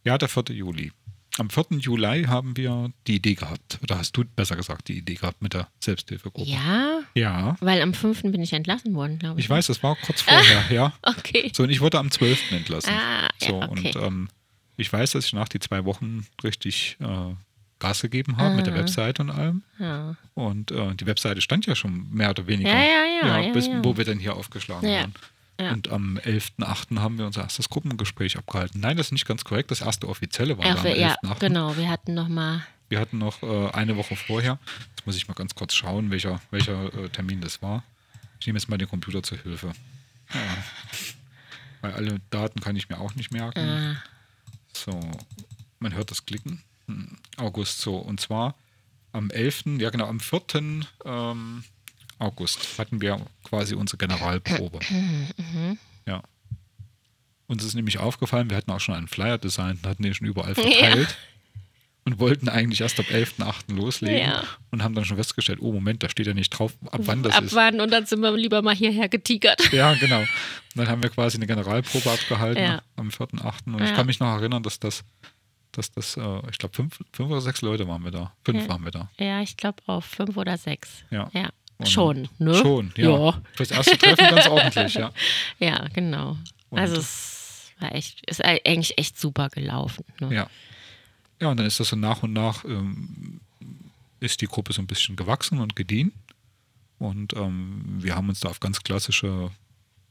[0.03, 0.43] Ja, der 4.
[0.55, 0.91] Juli.
[1.37, 1.77] Am 4.
[1.79, 5.53] Juli haben wir die Idee gehabt, oder hast du besser gesagt die Idee gehabt mit
[5.53, 6.49] der Selbsthilfegruppe?
[6.49, 8.23] Ja, Ja, weil am 5.
[8.23, 9.45] bin ich entlassen worden, glaube ich.
[9.45, 10.93] ich weiß, das war kurz vorher, ja.
[11.03, 11.51] Okay.
[11.55, 12.51] So, und ich wurde am 12.
[12.51, 12.93] entlassen.
[12.93, 13.69] Ah, ja, so, okay.
[13.69, 14.29] und ähm,
[14.77, 17.33] ich weiß, dass ich nach die zwei Wochen richtig äh,
[17.79, 19.63] Gas gegeben habe mit der Webseite und allem.
[19.79, 20.15] Ja.
[20.35, 22.69] Und äh, die Webseite stand ja schon mehr oder weniger.
[22.69, 23.83] Ja, ja, ja, ja, bis, ja.
[23.83, 25.13] Wo wir dann hier aufgeschlagen Ja, waren.
[25.61, 25.71] Ja.
[25.71, 26.99] Und am 11.8.
[26.99, 28.79] haben wir unser erstes Gruppengespräch abgehalten.
[28.81, 29.71] Nein, das ist nicht ganz korrekt.
[29.71, 31.39] Das erste offizielle war da am wir, ja 11.8.
[31.39, 31.77] genau.
[31.77, 32.65] Wir hatten noch mal.
[32.89, 34.59] Wir hatten noch äh, eine Woche vorher.
[34.89, 37.83] Jetzt muss ich mal ganz kurz schauen, welcher, welcher äh, Termin das war.
[38.39, 39.71] Ich nehme jetzt mal den Computer zur Hilfe.
[40.33, 40.39] Ja.
[41.81, 43.59] Weil alle Daten kann ich mir auch nicht merken.
[43.59, 43.95] Äh,
[44.73, 44.99] So,
[45.79, 46.63] man hört das Klicken.
[46.87, 47.97] Hm, August so.
[47.97, 48.55] Und zwar
[49.13, 50.41] am 11., ja genau, am 4.
[51.05, 51.63] Ähm,
[52.21, 54.79] August hatten wir quasi unsere Generalprobe.
[56.07, 56.23] Ja.
[57.47, 60.25] Uns ist nämlich aufgefallen, wir hatten auch schon einen Flyer designt und hatten den schon
[60.27, 61.15] überall verteilt.
[62.03, 63.75] Und wollten eigentlich erst ab 11.8.
[63.75, 64.43] loslegen Ja.
[64.71, 67.33] und haben dann schon festgestellt, oh Moment, da steht ja nicht drauf, ab wann das
[67.39, 67.51] ist.
[67.51, 69.61] abwarten und dann sind wir lieber mal hierher getigert.
[69.71, 70.21] Ja, genau.
[70.21, 70.27] Und
[70.73, 72.81] dann haben wir quasi eine Generalprobe abgehalten Ja.
[72.95, 73.67] am 4.8.
[73.75, 73.95] Und ich Ja.
[73.95, 75.03] kann mich noch erinnern, dass das,
[75.73, 78.33] dass das, äh, ich glaube, fünf, fünf oder sechs Leute waren wir da.
[78.43, 78.69] Fünf Ja.
[78.69, 79.11] waren wir da.
[79.19, 81.03] Ja, ich glaube auf fünf oder sechs.
[81.11, 81.29] Ja.
[81.81, 82.55] Und- Schon, ne?
[82.55, 83.09] Schon, ja.
[83.09, 85.11] Ja, erste Treffen ganz ordentlich, ja.
[85.59, 86.37] ja genau.
[86.69, 90.05] Und- also es war echt, ist eigentlich echt super gelaufen.
[90.19, 90.33] Ne?
[90.33, 90.49] Ja.
[91.39, 93.39] Ja, und dann ist das so nach und nach, ähm,
[94.19, 96.13] ist die Gruppe so ein bisschen gewachsen und gediehen.
[96.99, 99.49] Und ähm, wir haben uns da auf ganz klassische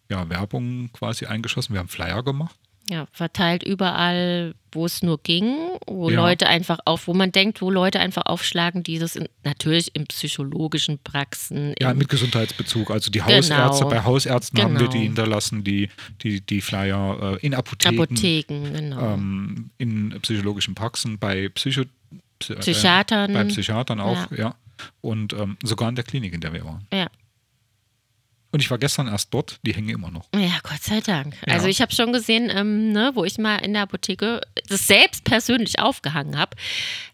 [0.08, 1.72] ja, Werbung quasi eingeschossen.
[1.72, 2.56] Wir haben Flyer gemacht.
[2.88, 5.54] Ja, verteilt überall, wo es nur ging,
[5.86, 6.16] wo Ja.
[6.16, 10.06] Leute einfach auf, wo man denkt, wo Leute einfach aufschlagen, die das in, natürlich in
[10.06, 11.74] psychologischen Praxen.
[11.80, 12.90] Ja, mit Gesundheitsbezug.
[12.90, 13.32] Also die Genau.
[13.36, 14.90] Hausärzte, bei Hausärzten haben wir Genau.
[14.92, 15.88] die hinterlassen, die,
[16.22, 19.14] die, die Flyer äh, in Apotheken, Apotheken, genau.
[19.14, 21.82] ähm, in psychologischen Praxen, bei Psycho,
[22.40, 23.30] Psy- Psychiatern.
[23.30, 24.36] Äh, bei Psychiatern auch, Ja.
[24.38, 24.54] ja.
[25.02, 26.86] Und ähm, sogar in der Klinik, in der wir waren.
[26.92, 27.06] ja.
[28.52, 30.26] Und ich war gestern erst dort, die hängen immer noch.
[30.34, 31.36] Ja, Gott sei Dank.
[31.46, 31.54] Ja.
[31.54, 35.22] Also ich habe schon gesehen, ähm, ne, wo ich mal in der Apotheke das selbst
[35.24, 36.56] persönlich aufgehangen habe.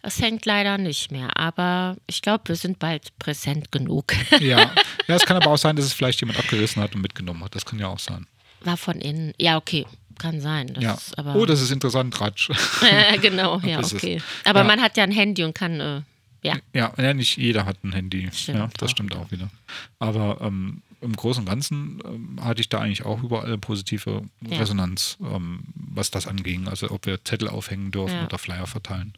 [0.03, 1.37] Das hängt leider nicht mehr.
[1.37, 4.15] Aber ich glaube, wir sind bald präsent genug.
[4.41, 4.73] Ja.
[5.09, 7.55] ja, es kann aber auch sein, dass es vielleicht jemand abgerissen hat und mitgenommen hat.
[7.55, 8.27] Das kann ja auch sein.
[8.63, 9.35] War von innen.
[9.39, 9.85] Ja, okay.
[10.19, 10.73] Kann sein.
[10.73, 11.35] Das ja.
[11.35, 12.49] oh, das ist interessant, Ratsch.
[12.83, 14.23] äh, genau, ja, okay.
[14.47, 14.65] Aber Ja.
[14.65, 16.01] man hat ja ein Handy und kann, äh,
[16.43, 16.55] ja.
[16.73, 18.27] Ja, ja, nicht jeder hat ein Handy.
[18.33, 19.51] Stimmt ja, das auch stimmt auch wieder.
[19.99, 24.59] Aber ähm, im Großen und Ganzen ähm, hatte ich da eigentlich auch überall positive Ja.
[24.59, 26.69] Resonanz, ähm, was das anging.
[26.69, 28.25] Also ob wir Zettel aufhängen dürfen Ja.
[28.25, 29.15] oder Flyer verteilen.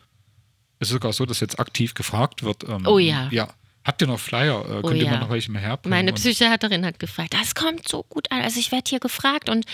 [0.81, 2.65] Es ist sogar so, dass jetzt aktiv gefragt wird.
[2.69, 3.29] Ähm, Oh ja.
[3.31, 3.49] Ja.
[3.85, 4.65] Habt ihr noch Flyer?
[4.65, 5.13] Äh, könnt ihr ja.
[5.13, 5.97] mal noch welche mehr herbringen?
[5.97, 8.43] Meine Psychiaterin hat gefragt, das kommt so gut an.
[8.43, 9.65] Also ich werde hier gefragt und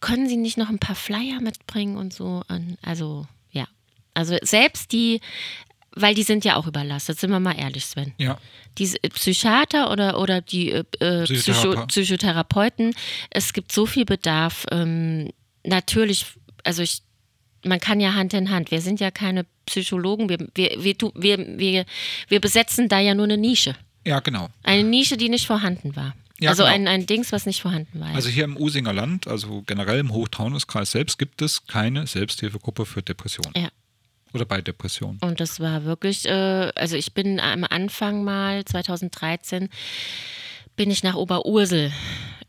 [0.00, 2.42] können Sie nicht noch ein paar Flyer mitbringen und so.
[2.48, 3.66] Und also ja,
[4.14, 5.20] also selbst die,
[5.96, 8.12] weil die sind ja auch überlastet, sind wir mal ehrlich, Sven.
[8.18, 8.38] Ja,
[8.78, 12.94] Diese Psychiater oder, oder die äh, äh, Psycho Psychothera- Psychotherapeuten,
[13.30, 14.66] es gibt so viel Bedarf.
[14.70, 15.30] Ähm,
[15.64, 16.26] natürlich,
[16.64, 17.02] also ich,
[17.64, 18.70] man kann ja Hand in Hand.
[18.70, 21.84] Wir sind ja keine Psychologen, wir, wir, wir, wir, wir,
[22.28, 23.74] wir besetzen da ja nur eine Nische.
[24.04, 24.48] ja, genau.
[24.62, 26.14] Eine Nische, die nicht vorhanden war.
[26.38, 26.74] Ja, also genau.
[26.74, 28.14] ein, ein Dings, was nicht vorhanden war.
[28.14, 33.02] Also hier im Usinger Land, also generell im Hochtaunuskreis selbst, gibt es keine Selbsthilfegruppe für
[33.02, 33.52] Depressionen.
[33.56, 33.68] ja.
[34.32, 35.18] Oder bei Depressionen.
[35.22, 39.68] Und das war wirklich, äh, also ich bin am Anfang mal, 2013,
[40.76, 41.92] bin ich nach Oberursel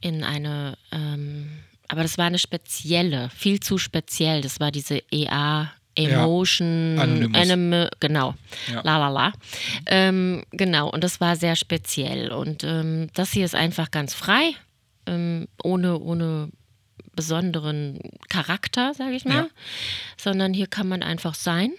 [0.01, 1.49] in eine, ähm,
[1.87, 4.41] aber das war eine spezielle, viel zu speziell.
[4.41, 7.41] Das war diese EA, Emotion, Anonymous.
[7.41, 8.35] Anime, genau,
[8.71, 8.81] Ja.
[8.83, 9.33] la la la.
[9.87, 12.31] Ähm, genau, und das war sehr speziell.
[12.31, 14.51] Und ähm, das hier ist einfach ganz frei,
[15.07, 16.49] ähm, ohne, ohne
[17.17, 17.99] besonderen
[18.29, 19.47] Charakter, sage ich mal, Ja.
[20.15, 21.73] sondern hier kann man einfach sein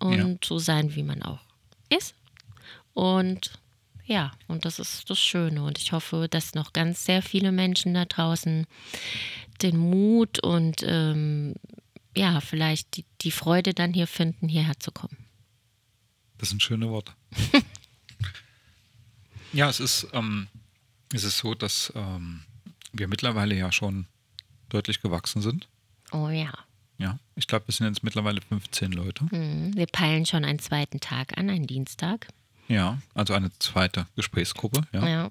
[0.00, 0.36] und Ja.
[0.42, 1.38] so sein, wie man auch
[1.88, 2.14] ist.
[2.94, 3.52] Und
[4.04, 5.62] ja, und das ist das Schöne.
[5.62, 8.66] Und ich hoffe, dass noch ganz sehr viele Menschen da draußen
[9.62, 11.54] den Mut und ähm,
[12.16, 15.16] ja, vielleicht die, die Freude dann hier finden, hierher zu kommen.
[16.38, 17.12] Das sind schöne Worte.
[19.52, 20.48] ja, es ist, ähm,
[21.12, 22.42] es ist so, dass ähm,
[22.92, 24.06] wir mittlerweile ja schon
[24.70, 25.68] deutlich gewachsen sind.
[26.12, 26.52] Oh ja.
[26.98, 29.24] Ja, ich glaube, wir sind jetzt mittlerweile 15 Leute.
[29.34, 29.74] Mhm.
[29.74, 32.28] Wir peilen schon einen zweiten Tag an, einen Dienstag.
[32.68, 34.82] Ja, also eine zweite Gesprächsgruppe.
[34.92, 35.30] Ja, Ja.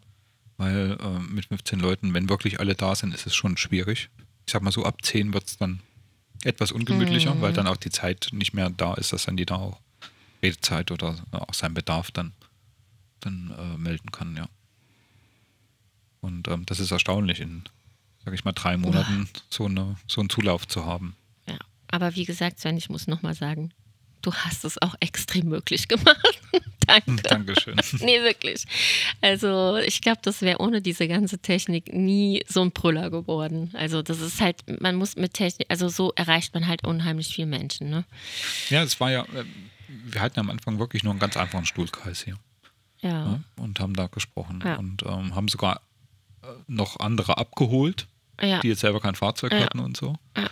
[0.58, 4.10] weil äh, mit 15 Leuten, wenn wirklich alle da sind, ist es schon schwierig.
[4.46, 5.80] Ich sag mal so, ab 10 wird es dann
[6.44, 9.80] etwas ungemütlicher, weil dann auch die Zeit nicht mehr da ist, dass dann jeder auch
[10.42, 12.34] Redezeit oder auch seinen Bedarf dann,
[13.20, 14.48] dann äh, melden kann, ja.
[16.22, 17.64] Und ähm, das ist erstaunlich, in,
[18.26, 21.16] sag ich mal, drei Monaten so, eine, so einen Zulauf zu haben.
[21.48, 21.58] Ja,
[21.88, 23.74] aber wie gesagt, Sven, ich muss nochmal sagen,
[24.22, 26.42] du hast es auch extrem möglich gemacht.
[26.88, 27.22] Danke.
[27.24, 27.80] Dankeschön.
[28.00, 28.66] Nee, wirklich.
[29.22, 33.70] Also ich glaube, das wäre ohne diese ganze Technik nie so ein Brüller geworden.
[33.74, 37.48] Also das ist halt, man muss mit Technik, also so erreicht man halt unheimlich viele
[37.48, 37.90] Menschen.
[37.92, 38.06] Ne?
[38.70, 39.46] Ja, es war ja, äh,
[39.88, 42.36] wir hatten am Anfang wirklich nur einen ganz einfachen Stuhlkreis hier.
[43.02, 43.10] Ja.
[43.10, 44.76] ja, und haben da gesprochen Ja.
[44.76, 45.82] und ähm, haben sogar
[46.68, 48.08] noch andere abgeholt,
[48.42, 48.60] Ja.
[48.62, 49.62] die jetzt selber kein Fahrzeug Ja.
[49.62, 50.16] hatten und so.
[50.38, 50.50] Ja.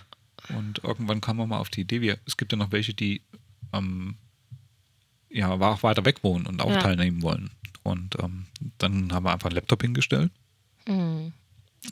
[0.56, 3.20] Und irgendwann kam man mal auf die Idee, wir, es gibt ja noch welche, die
[3.72, 4.16] ähm,
[5.30, 7.50] ja wa- weiter weg wohnen und auch teilnehmen wollen.
[7.82, 8.46] Und ähm,
[8.78, 10.30] dann haben wir einfach einen Laptop hingestellt.
[10.86, 11.32] Mhm.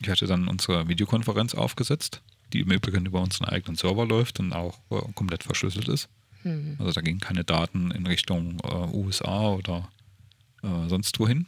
[0.00, 2.22] Ich hatte dann unsere Videokonferenz aufgesetzt,
[2.52, 6.08] die im Übrigen über unseren eigenen Server läuft und auch äh, komplett verschlüsselt ist.
[6.44, 6.76] Mhm.
[6.78, 9.88] Also da gingen keine Daten in Richtung äh, USA oder
[10.62, 11.46] äh, sonst wohin,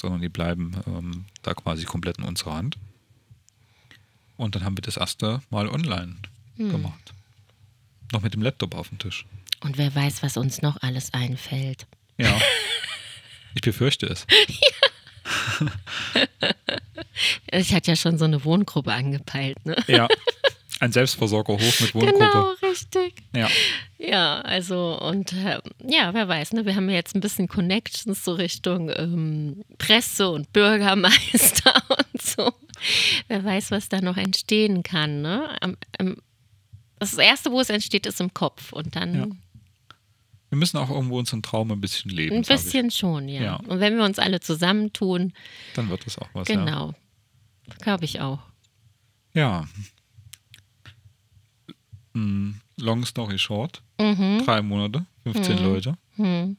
[0.00, 2.76] sondern die bleiben ähm, da quasi komplett in unserer Hand.
[4.36, 6.16] Und dann haben wir das erste Mal online
[6.56, 7.12] gemacht.
[8.12, 9.26] Noch mit dem Laptop auf dem Tisch.
[9.60, 11.86] Und wer weiß, was uns noch alles einfällt.
[12.16, 12.38] Ja.
[13.54, 14.26] ich befürchte es.
[17.52, 19.76] Ich hatte ja schon so eine Wohngruppe angepeilt, ne?
[19.86, 20.08] Ja.
[20.80, 22.18] Ein Selbstversorgerhof mit Wohngruppe.
[22.18, 23.22] Genau, richtig.
[23.36, 23.48] Ja.
[23.98, 26.64] Ja, also und äh, ja, wer weiß, ne?
[26.64, 31.74] Wir haben ja jetzt ein bisschen Connections so Richtung ähm, Presse und Bürgermeister
[32.12, 32.50] und so.
[33.28, 35.54] Wer weiß, was da noch entstehen kann, ne?
[35.60, 36.16] Am, am,
[36.98, 39.38] das erste, wo es entsteht, ist im Kopf und dann.
[40.48, 42.36] Wir müssen auch irgendwo unseren Traum ein bisschen leben.
[42.36, 43.42] Ein bisschen schon, ja.
[43.42, 43.56] Ja.
[43.56, 45.34] Und wenn wir uns alle zusammentun,
[45.74, 46.48] Dann wird das auch was.
[46.48, 46.54] Ja.
[46.56, 46.94] genau.
[47.82, 48.40] Glaube ich auch.
[49.34, 49.68] ja.
[52.12, 53.82] Mm, Long story short.
[54.00, 54.42] Mhm.
[54.44, 55.98] Drei Monate, 15 Leute.
[56.16, 56.56] Hm.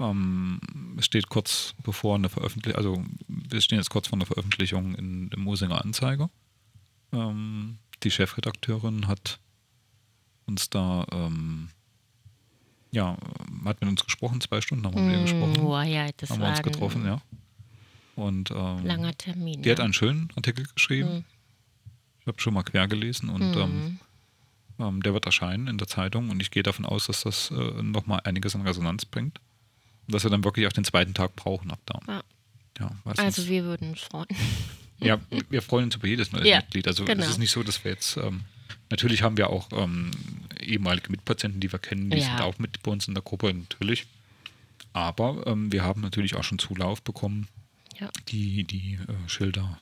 [0.00, 0.60] Ähm,
[0.98, 5.30] es steht kurz bevor eine Veröffentlichung, also wir stehen jetzt kurz vor einer Veröffentlichung in
[5.30, 6.30] dem Musinger Anzeiger.
[7.12, 9.38] Ähm, die Chefredakteurin hat
[10.46, 11.68] uns da, ähm,
[12.90, 13.16] ja,
[13.64, 16.40] hat mit uns gesprochen, zwei Stunden haben wir mit ihr gesprochen, Oh, ja, das haben
[16.40, 17.20] wir uns getroffen, ja.
[18.16, 19.62] Und ähm, langer Termin.
[19.62, 19.84] die hat ja.
[19.84, 21.14] einen schönen Artikel geschrieben.
[21.14, 21.24] Mhm.
[22.20, 23.54] Ich habe schon mal quer gelesen und
[24.78, 27.82] ähm, der wird erscheinen in der Zeitung und ich gehe davon aus, dass das äh,
[27.82, 29.40] nochmal einiges an Resonanz bringt.
[30.06, 32.00] Und dass wir dann wirklich auch den zweiten Tag brauchen ab da.
[32.06, 32.22] Ja.
[32.80, 34.26] Ja, Also wir würden uns freuen.
[34.98, 35.20] ja,
[35.50, 36.88] wir freuen uns über jedes neue Ja, Mitglied.
[36.88, 37.22] Also genau.
[37.22, 38.40] es ist nicht so, dass wir jetzt, ähm,
[38.90, 40.10] natürlich haben wir auch ähm,
[40.60, 44.06] ehemalige Mitpatienten, die wir kennen, die sind auch mit bei uns in der Gruppe, natürlich.
[44.92, 47.48] Aber ähm, wir haben natürlich auch schon Zulauf bekommen,
[48.28, 49.80] die die äh, Schilder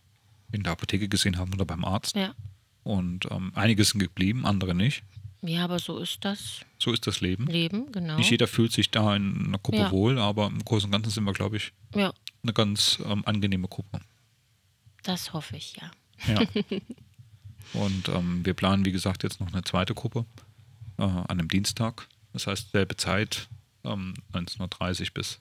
[0.53, 2.15] in der Apotheke gesehen haben oder beim Arzt.
[2.15, 2.35] Ja.
[2.85, 5.03] Und ähm, einige sind geblieben, andere nicht.
[5.43, 7.47] Ja, aber so ist das So ist das Leben.
[7.47, 8.17] Leben, genau.
[8.17, 9.91] Nicht jeder fühlt sich da in einer Gruppe Ja.
[9.91, 12.13] wohl, aber im Großen und Ganzen sind wir, glaube ich, Ja,
[12.43, 14.01] eine ganz ähm, angenehme Gruppe.
[15.03, 15.91] das hoffe ich, ja.
[16.29, 16.47] Ja.
[17.75, 20.27] und ähm, wir planen, wie gesagt, jetzt noch eine zweite Gruppe
[20.99, 22.07] äh, an einem Dienstag.
[22.33, 23.49] Das heißt, selbe Zeit,
[23.85, 25.41] ähm, 19.30 Uhr bis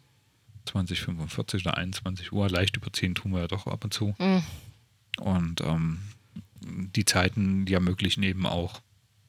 [0.67, 2.49] 20.45 oder 21 Uhr.
[2.49, 4.15] Leicht überziehen tun wir ja doch ab und zu.
[4.17, 4.43] Mhm.
[5.19, 5.99] Und ähm,
[6.61, 8.81] die Zeiten, die ermöglichen eben auch,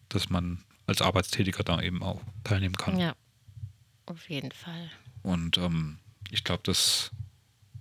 [0.09, 2.99] dass man als Arbeitstätiger da eben auch teilnehmen kann.
[2.99, 3.15] Ja,
[4.07, 4.91] auf jeden Fall.
[5.23, 5.99] Und ähm,
[6.31, 7.11] ich glaube, das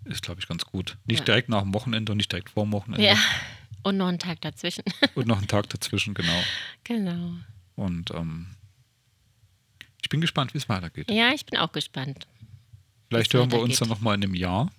[0.06, 0.98] ist, glaube ich, ganz gut.
[1.06, 1.26] Nicht Ja.
[1.26, 3.04] direkt nach dem Wochenende und nicht direkt vor dem Wochenende.
[3.06, 3.16] Ja,
[3.84, 4.84] und noch einen Tag dazwischen.
[5.16, 6.44] Und noch einen Tag dazwischen, genau.
[6.84, 7.34] genau.
[7.76, 8.48] Und ähm,
[10.02, 11.10] ich bin gespannt, wie es weitergeht.
[11.10, 12.28] Ja, ich bin auch gespannt.
[13.10, 14.72] Vielleicht hören wir uns dann nochmal in einem Jahr.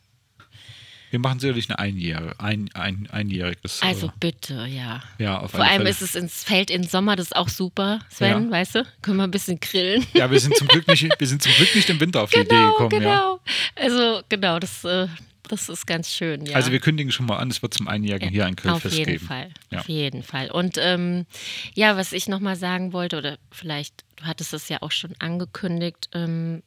[1.12, 3.82] Wir machen sicherlich eine einjährige, ein, ein, einjähriges.
[3.82, 5.02] Also äh, bitte, ja.
[5.18, 5.90] ja, auf Vor alle allem Fälle.
[5.90, 8.50] ist es ins Feld im Sommer, das ist auch super, Sven, Ja.
[8.50, 8.86] weißt du?
[9.02, 10.06] Können wir ein bisschen grillen.
[10.14, 12.40] Ja, wir sind zum Glück nicht, wir sind zum Glück nicht im Winter auf die
[12.40, 12.92] Idee genau, gekommen.
[12.92, 12.98] Ja.
[12.98, 13.40] genau.
[13.76, 15.06] Also genau, das, äh,
[15.48, 16.56] das ist ganz schön, ja.
[16.56, 19.12] Also wir kündigen schon mal an, es wird zum Einjährigen hier ein Auf Grillfest jeden
[19.12, 19.26] geben.
[19.26, 19.80] Fall, Ja.
[19.80, 20.50] auf jeden Fall.
[20.50, 21.26] Und ähm,
[21.74, 26.08] ja, was ich nochmal sagen wollte, oder vielleicht, du hattest es ja auch schon angekündigt,
[26.14, 26.62] ähm,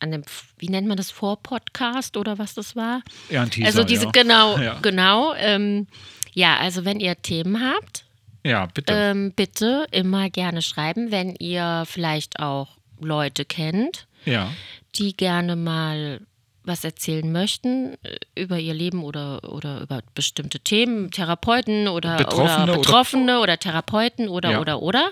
[0.00, 0.22] an dem,
[0.58, 3.02] wie nennt man das, Vorpodcast oder was das war?
[3.30, 4.10] Ja, ein Teaser, also diese, ja.
[4.12, 4.78] genau, Ja.
[4.80, 5.34] genau.
[5.34, 5.86] Ähm,
[6.34, 8.04] ja, also wenn ihr Themen habt,
[8.44, 8.92] Ja, bitte.
[8.94, 14.50] ähm, bitte immer gerne schreiben, wenn ihr vielleicht auch Leute kennt, ja.
[14.94, 16.20] die gerne mal
[16.64, 22.62] was erzählen möchten äh, über ihr Leben oder, oder über bestimmte Themen, Therapeuten oder Betroffene
[22.62, 24.60] oder oder- Betroffene oder, Therapeuten oder Ja.
[24.60, 25.10] oder oder.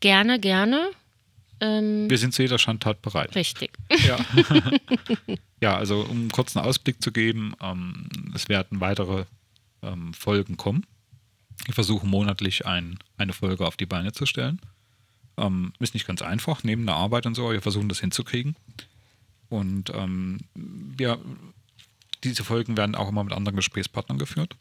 [0.00, 0.90] Gerne, gerne.
[1.60, 3.34] Ähm, Wir sind zu jeder Schandtat bereit.
[3.34, 3.72] richtig.
[4.06, 4.18] Ja.
[5.60, 9.24] ja, also um einen kurzen Ausblick zu geben, ähm, es werden weitere
[9.82, 10.86] ähm, Folgen kommen.
[11.64, 14.60] Wir versuchen monatlich ein, eine Folge auf die Beine zu stellen.
[15.36, 18.56] Ähm, ist nicht ganz einfach, neben der Arbeit und so, aber wir versuchen das hinzukriegen.
[19.48, 21.18] Und ähm, wir,
[22.24, 24.56] diese Folgen werden auch immer mit anderen Gesprächspartnern geführt.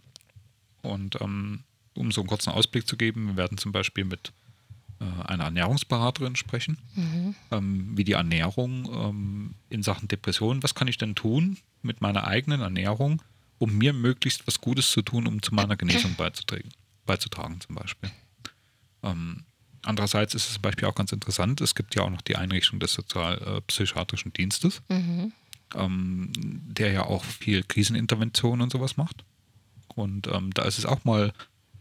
[0.81, 1.63] Und ähm,
[1.95, 4.31] um so einen kurzen Ausblick zu geben, wir werden zum Beispiel mit
[5.25, 6.77] einer Ernährungsberaterin sprechen,
[7.51, 12.25] ähm, wie die Ernährung ähm, in Sachen Depression, was kann ich denn tun mit meiner
[12.27, 13.21] eigenen Ernährung,
[13.59, 16.69] um mir möglichst was Gutes zu tun, um zu meiner Genesung beizutragen,
[17.05, 18.11] beizutragen zum Beispiel.
[19.03, 19.43] Ähm,
[19.83, 22.79] andererseits ist es zum Beispiel auch ganz interessant, es gibt ja auch noch die Einrichtung
[22.79, 24.81] des sozialpsychiatrischen Dienstes,
[25.75, 29.23] ähm, der ja auch viel Krisenintervention und sowas macht.
[29.95, 31.33] Und ähm, da ist es auch mal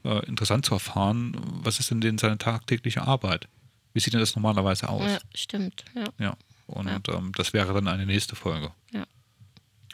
[0.07, 3.48] äh, interessant zu erfahren, was ist denn denn seine tagtägliche Arbeit?
[3.92, 5.11] Wie sieht denn das normalerweise aus?
[5.11, 5.84] Ja, stimmt.
[5.94, 6.04] Ja.
[6.18, 6.36] Ja.
[6.66, 8.72] Und Ähm, das wäre dann eine nächste Folge.
[8.92, 9.04] Ja.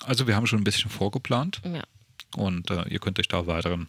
[0.04, 1.84] Also wir haben schon ein bisschen vorgeplant ja,
[2.36, 3.88] und äh, ihr könnt euch da weiteren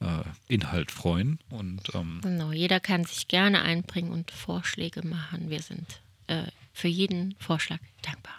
[0.00, 1.38] äh, Inhalt freuen.
[1.50, 2.52] Und ähm, genau.
[2.52, 5.50] Jeder kann sich gerne einbringen und Vorschläge machen.
[5.50, 8.34] Wir sind äh, für jeden Vorschlag dankbar.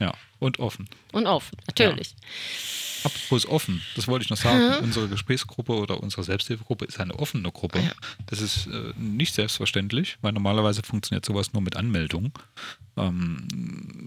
[0.00, 0.88] Ja, und offen.
[1.12, 2.14] Und offen, natürlich.
[3.04, 4.82] Apropos offen, das wollte ich noch sagen.
[4.82, 7.78] Unsere Gesprächsgruppe oder unsere Selbsthilfegruppe ist eine offene Gruppe.
[7.78, 7.92] Ja.
[8.26, 12.32] Das ist äh, nicht selbstverständlich, weil normalerweise funktioniert sowas nur mit Anmeldung.
[12.96, 13.46] Ähm,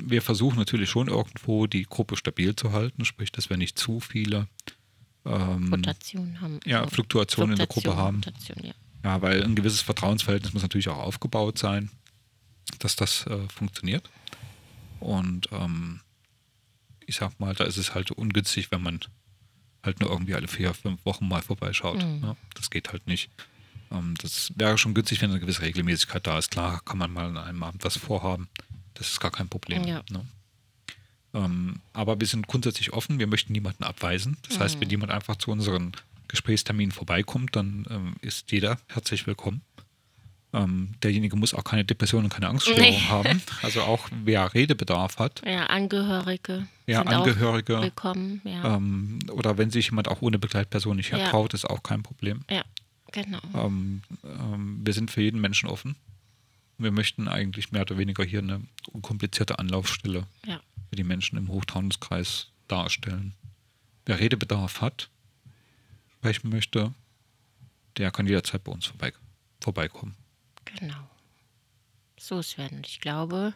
[0.06, 4.02] wir versuchen natürlich schon irgendwo die Gruppe stabil zu halten, sprich, dass wir nicht zu
[4.02, 4.48] viele
[5.26, 6.60] ähm, Rotation haben.
[6.66, 6.86] ja.
[6.88, 8.18] Fluktuationen in der Gruppe haben.
[8.18, 8.74] Rotation, ja.
[9.04, 11.90] Ja, weil ein gewisses Vertrauensverhältnis muss natürlich auch aufgebaut sein,
[12.80, 14.10] dass das äh, funktioniert.
[15.00, 16.02] Und ähm,
[17.06, 19.00] ich sag mal, da ist es halt ungünstig, wenn man
[19.84, 21.98] halt nur irgendwie alle vier, fünf Wochen mal vorbeischaut.
[21.98, 22.36] Ne?
[22.56, 23.30] Das geht halt nicht.
[23.92, 26.52] Ähm, das wäre schon günstig, wenn eine gewisse Regelmäßigkeit da ist.
[26.52, 28.50] Klar kann man mal an einem Abend was vorhaben.
[28.94, 29.84] Das ist gar kein Problem.
[29.86, 30.04] Ja.
[30.10, 30.26] Ne?
[31.34, 34.38] Ähm, aber wir sind grundsätzlich offen, wir möchten niemanden abweisen.
[34.48, 34.82] Das heißt, Mhm.
[34.82, 35.94] wenn jemand einfach zu unseren
[36.28, 39.62] Gesprächsterminen vorbeikommt, dann ähm, ist jeder herzlich willkommen.
[40.52, 43.00] Ähm, derjenige muss auch keine Depression und keine Angststörung Nee.
[43.10, 43.42] haben.
[43.62, 47.80] Also auch wer Redebedarf hat, Ja, Angehörige Ja, Angehörige.
[47.82, 48.42] willkommen.
[48.44, 51.18] Ja, ähm, oder wenn sich jemand auch ohne Begleitperson nicht Ja.
[51.20, 52.42] hertraut, ist auch kein Problem.
[52.50, 52.64] ja
[53.12, 53.40] genau.
[53.54, 55.96] Ähm, ähm, wir sind für jeden Menschen offen.
[56.80, 58.62] Wir möchten eigentlich mehr oder weniger hier eine
[58.92, 60.60] unkomplizierte Anlaufstelle Ja.
[60.90, 63.34] für die Menschen im Hochtaunus-Kreis darstellen.
[64.08, 65.10] Wer Redebedarf hat,
[66.18, 66.92] sprechen möchte,
[67.98, 69.14] der kann jederzeit bei uns vorbei,
[69.62, 70.16] vorbeikommen.
[70.78, 70.96] Genau.
[72.20, 73.54] So, Sven, ich glaube,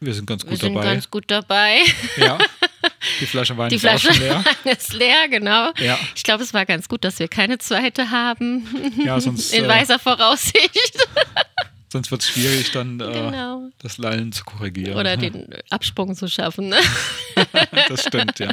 [0.00, 0.86] Wir sind ganz wir gut sind dabei.
[0.94, 1.78] ganz gut dabei.
[2.16, 2.38] ja.
[3.20, 4.42] Die Flasche Wein Die ist Flasche leer.
[4.64, 5.72] ist leer, genau.
[5.78, 5.98] Ja.
[6.14, 8.66] Ich glaube, es war ganz gut, dass wir keine zweite haben.
[9.04, 10.96] Ja, sonst, In äh, weiser Voraussicht.
[11.92, 13.70] sonst wird es schwierig, dann äh, Genau.
[13.78, 14.96] das Lallen zu korrigieren.
[14.98, 16.68] Oder den Absprung zu schaffen.
[16.68, 16.78] Ne?
[17.88, 18.52] das stimmt, ja.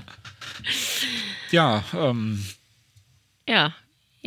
[1.52, 2.46] Ja, ähm,
[3.48, 3.74] Ja.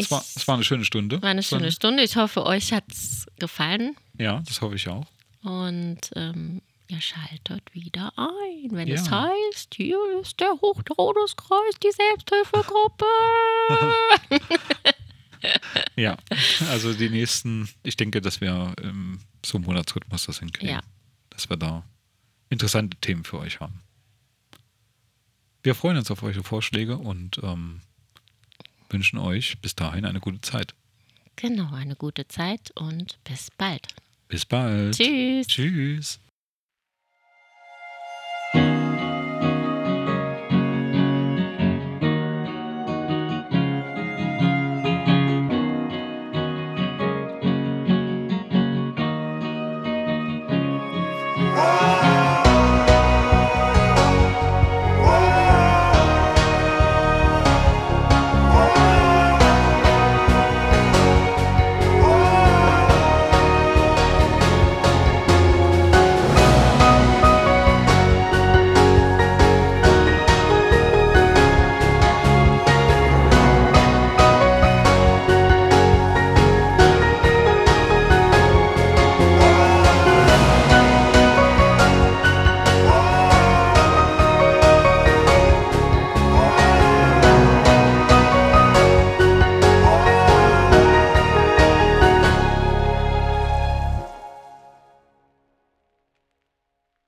[0.01, 1.21] Es, war, es war eine schöne Stunde.
[1.23, 2.03] war eine schöne Stunde.
[2.03, 3.97] Ich hoffe, euch hat es gefallen.
[4.19, 5.07] Ja, das hoffe ich auch.
[5.43, 8.95] Und ähm, ihr schaltet wieder ein, wenn Ja.
[8.97, 13.07] es heißt, hier ist der Hochtaunuskreis, die Selbsthilfegruppe.
[15.97, 16.19] Ja,
[16.71, 20.75] also die nächsten, ich denke, dass wir im so einem Monatsrhythmus das hinkriegen.
[20.75, 20.81] Ja.
[21.31, 21.83] Dass wir da
[22.51, 23.81] interessante Themen für euch haben.
[25.63, 27.81] Wir freuen uns auf eure Vorschläge und ähm,
[28.93, 30.75] wünschen euch bis dahin eine gute Zeit.
[31.37, 33.87] Genau, eine gute Zeit und bis bald.
[34.29, 34.95] Bis bald.
[34.97, 35.47] Tschüss.
[35.47, 36.21] Tschüss.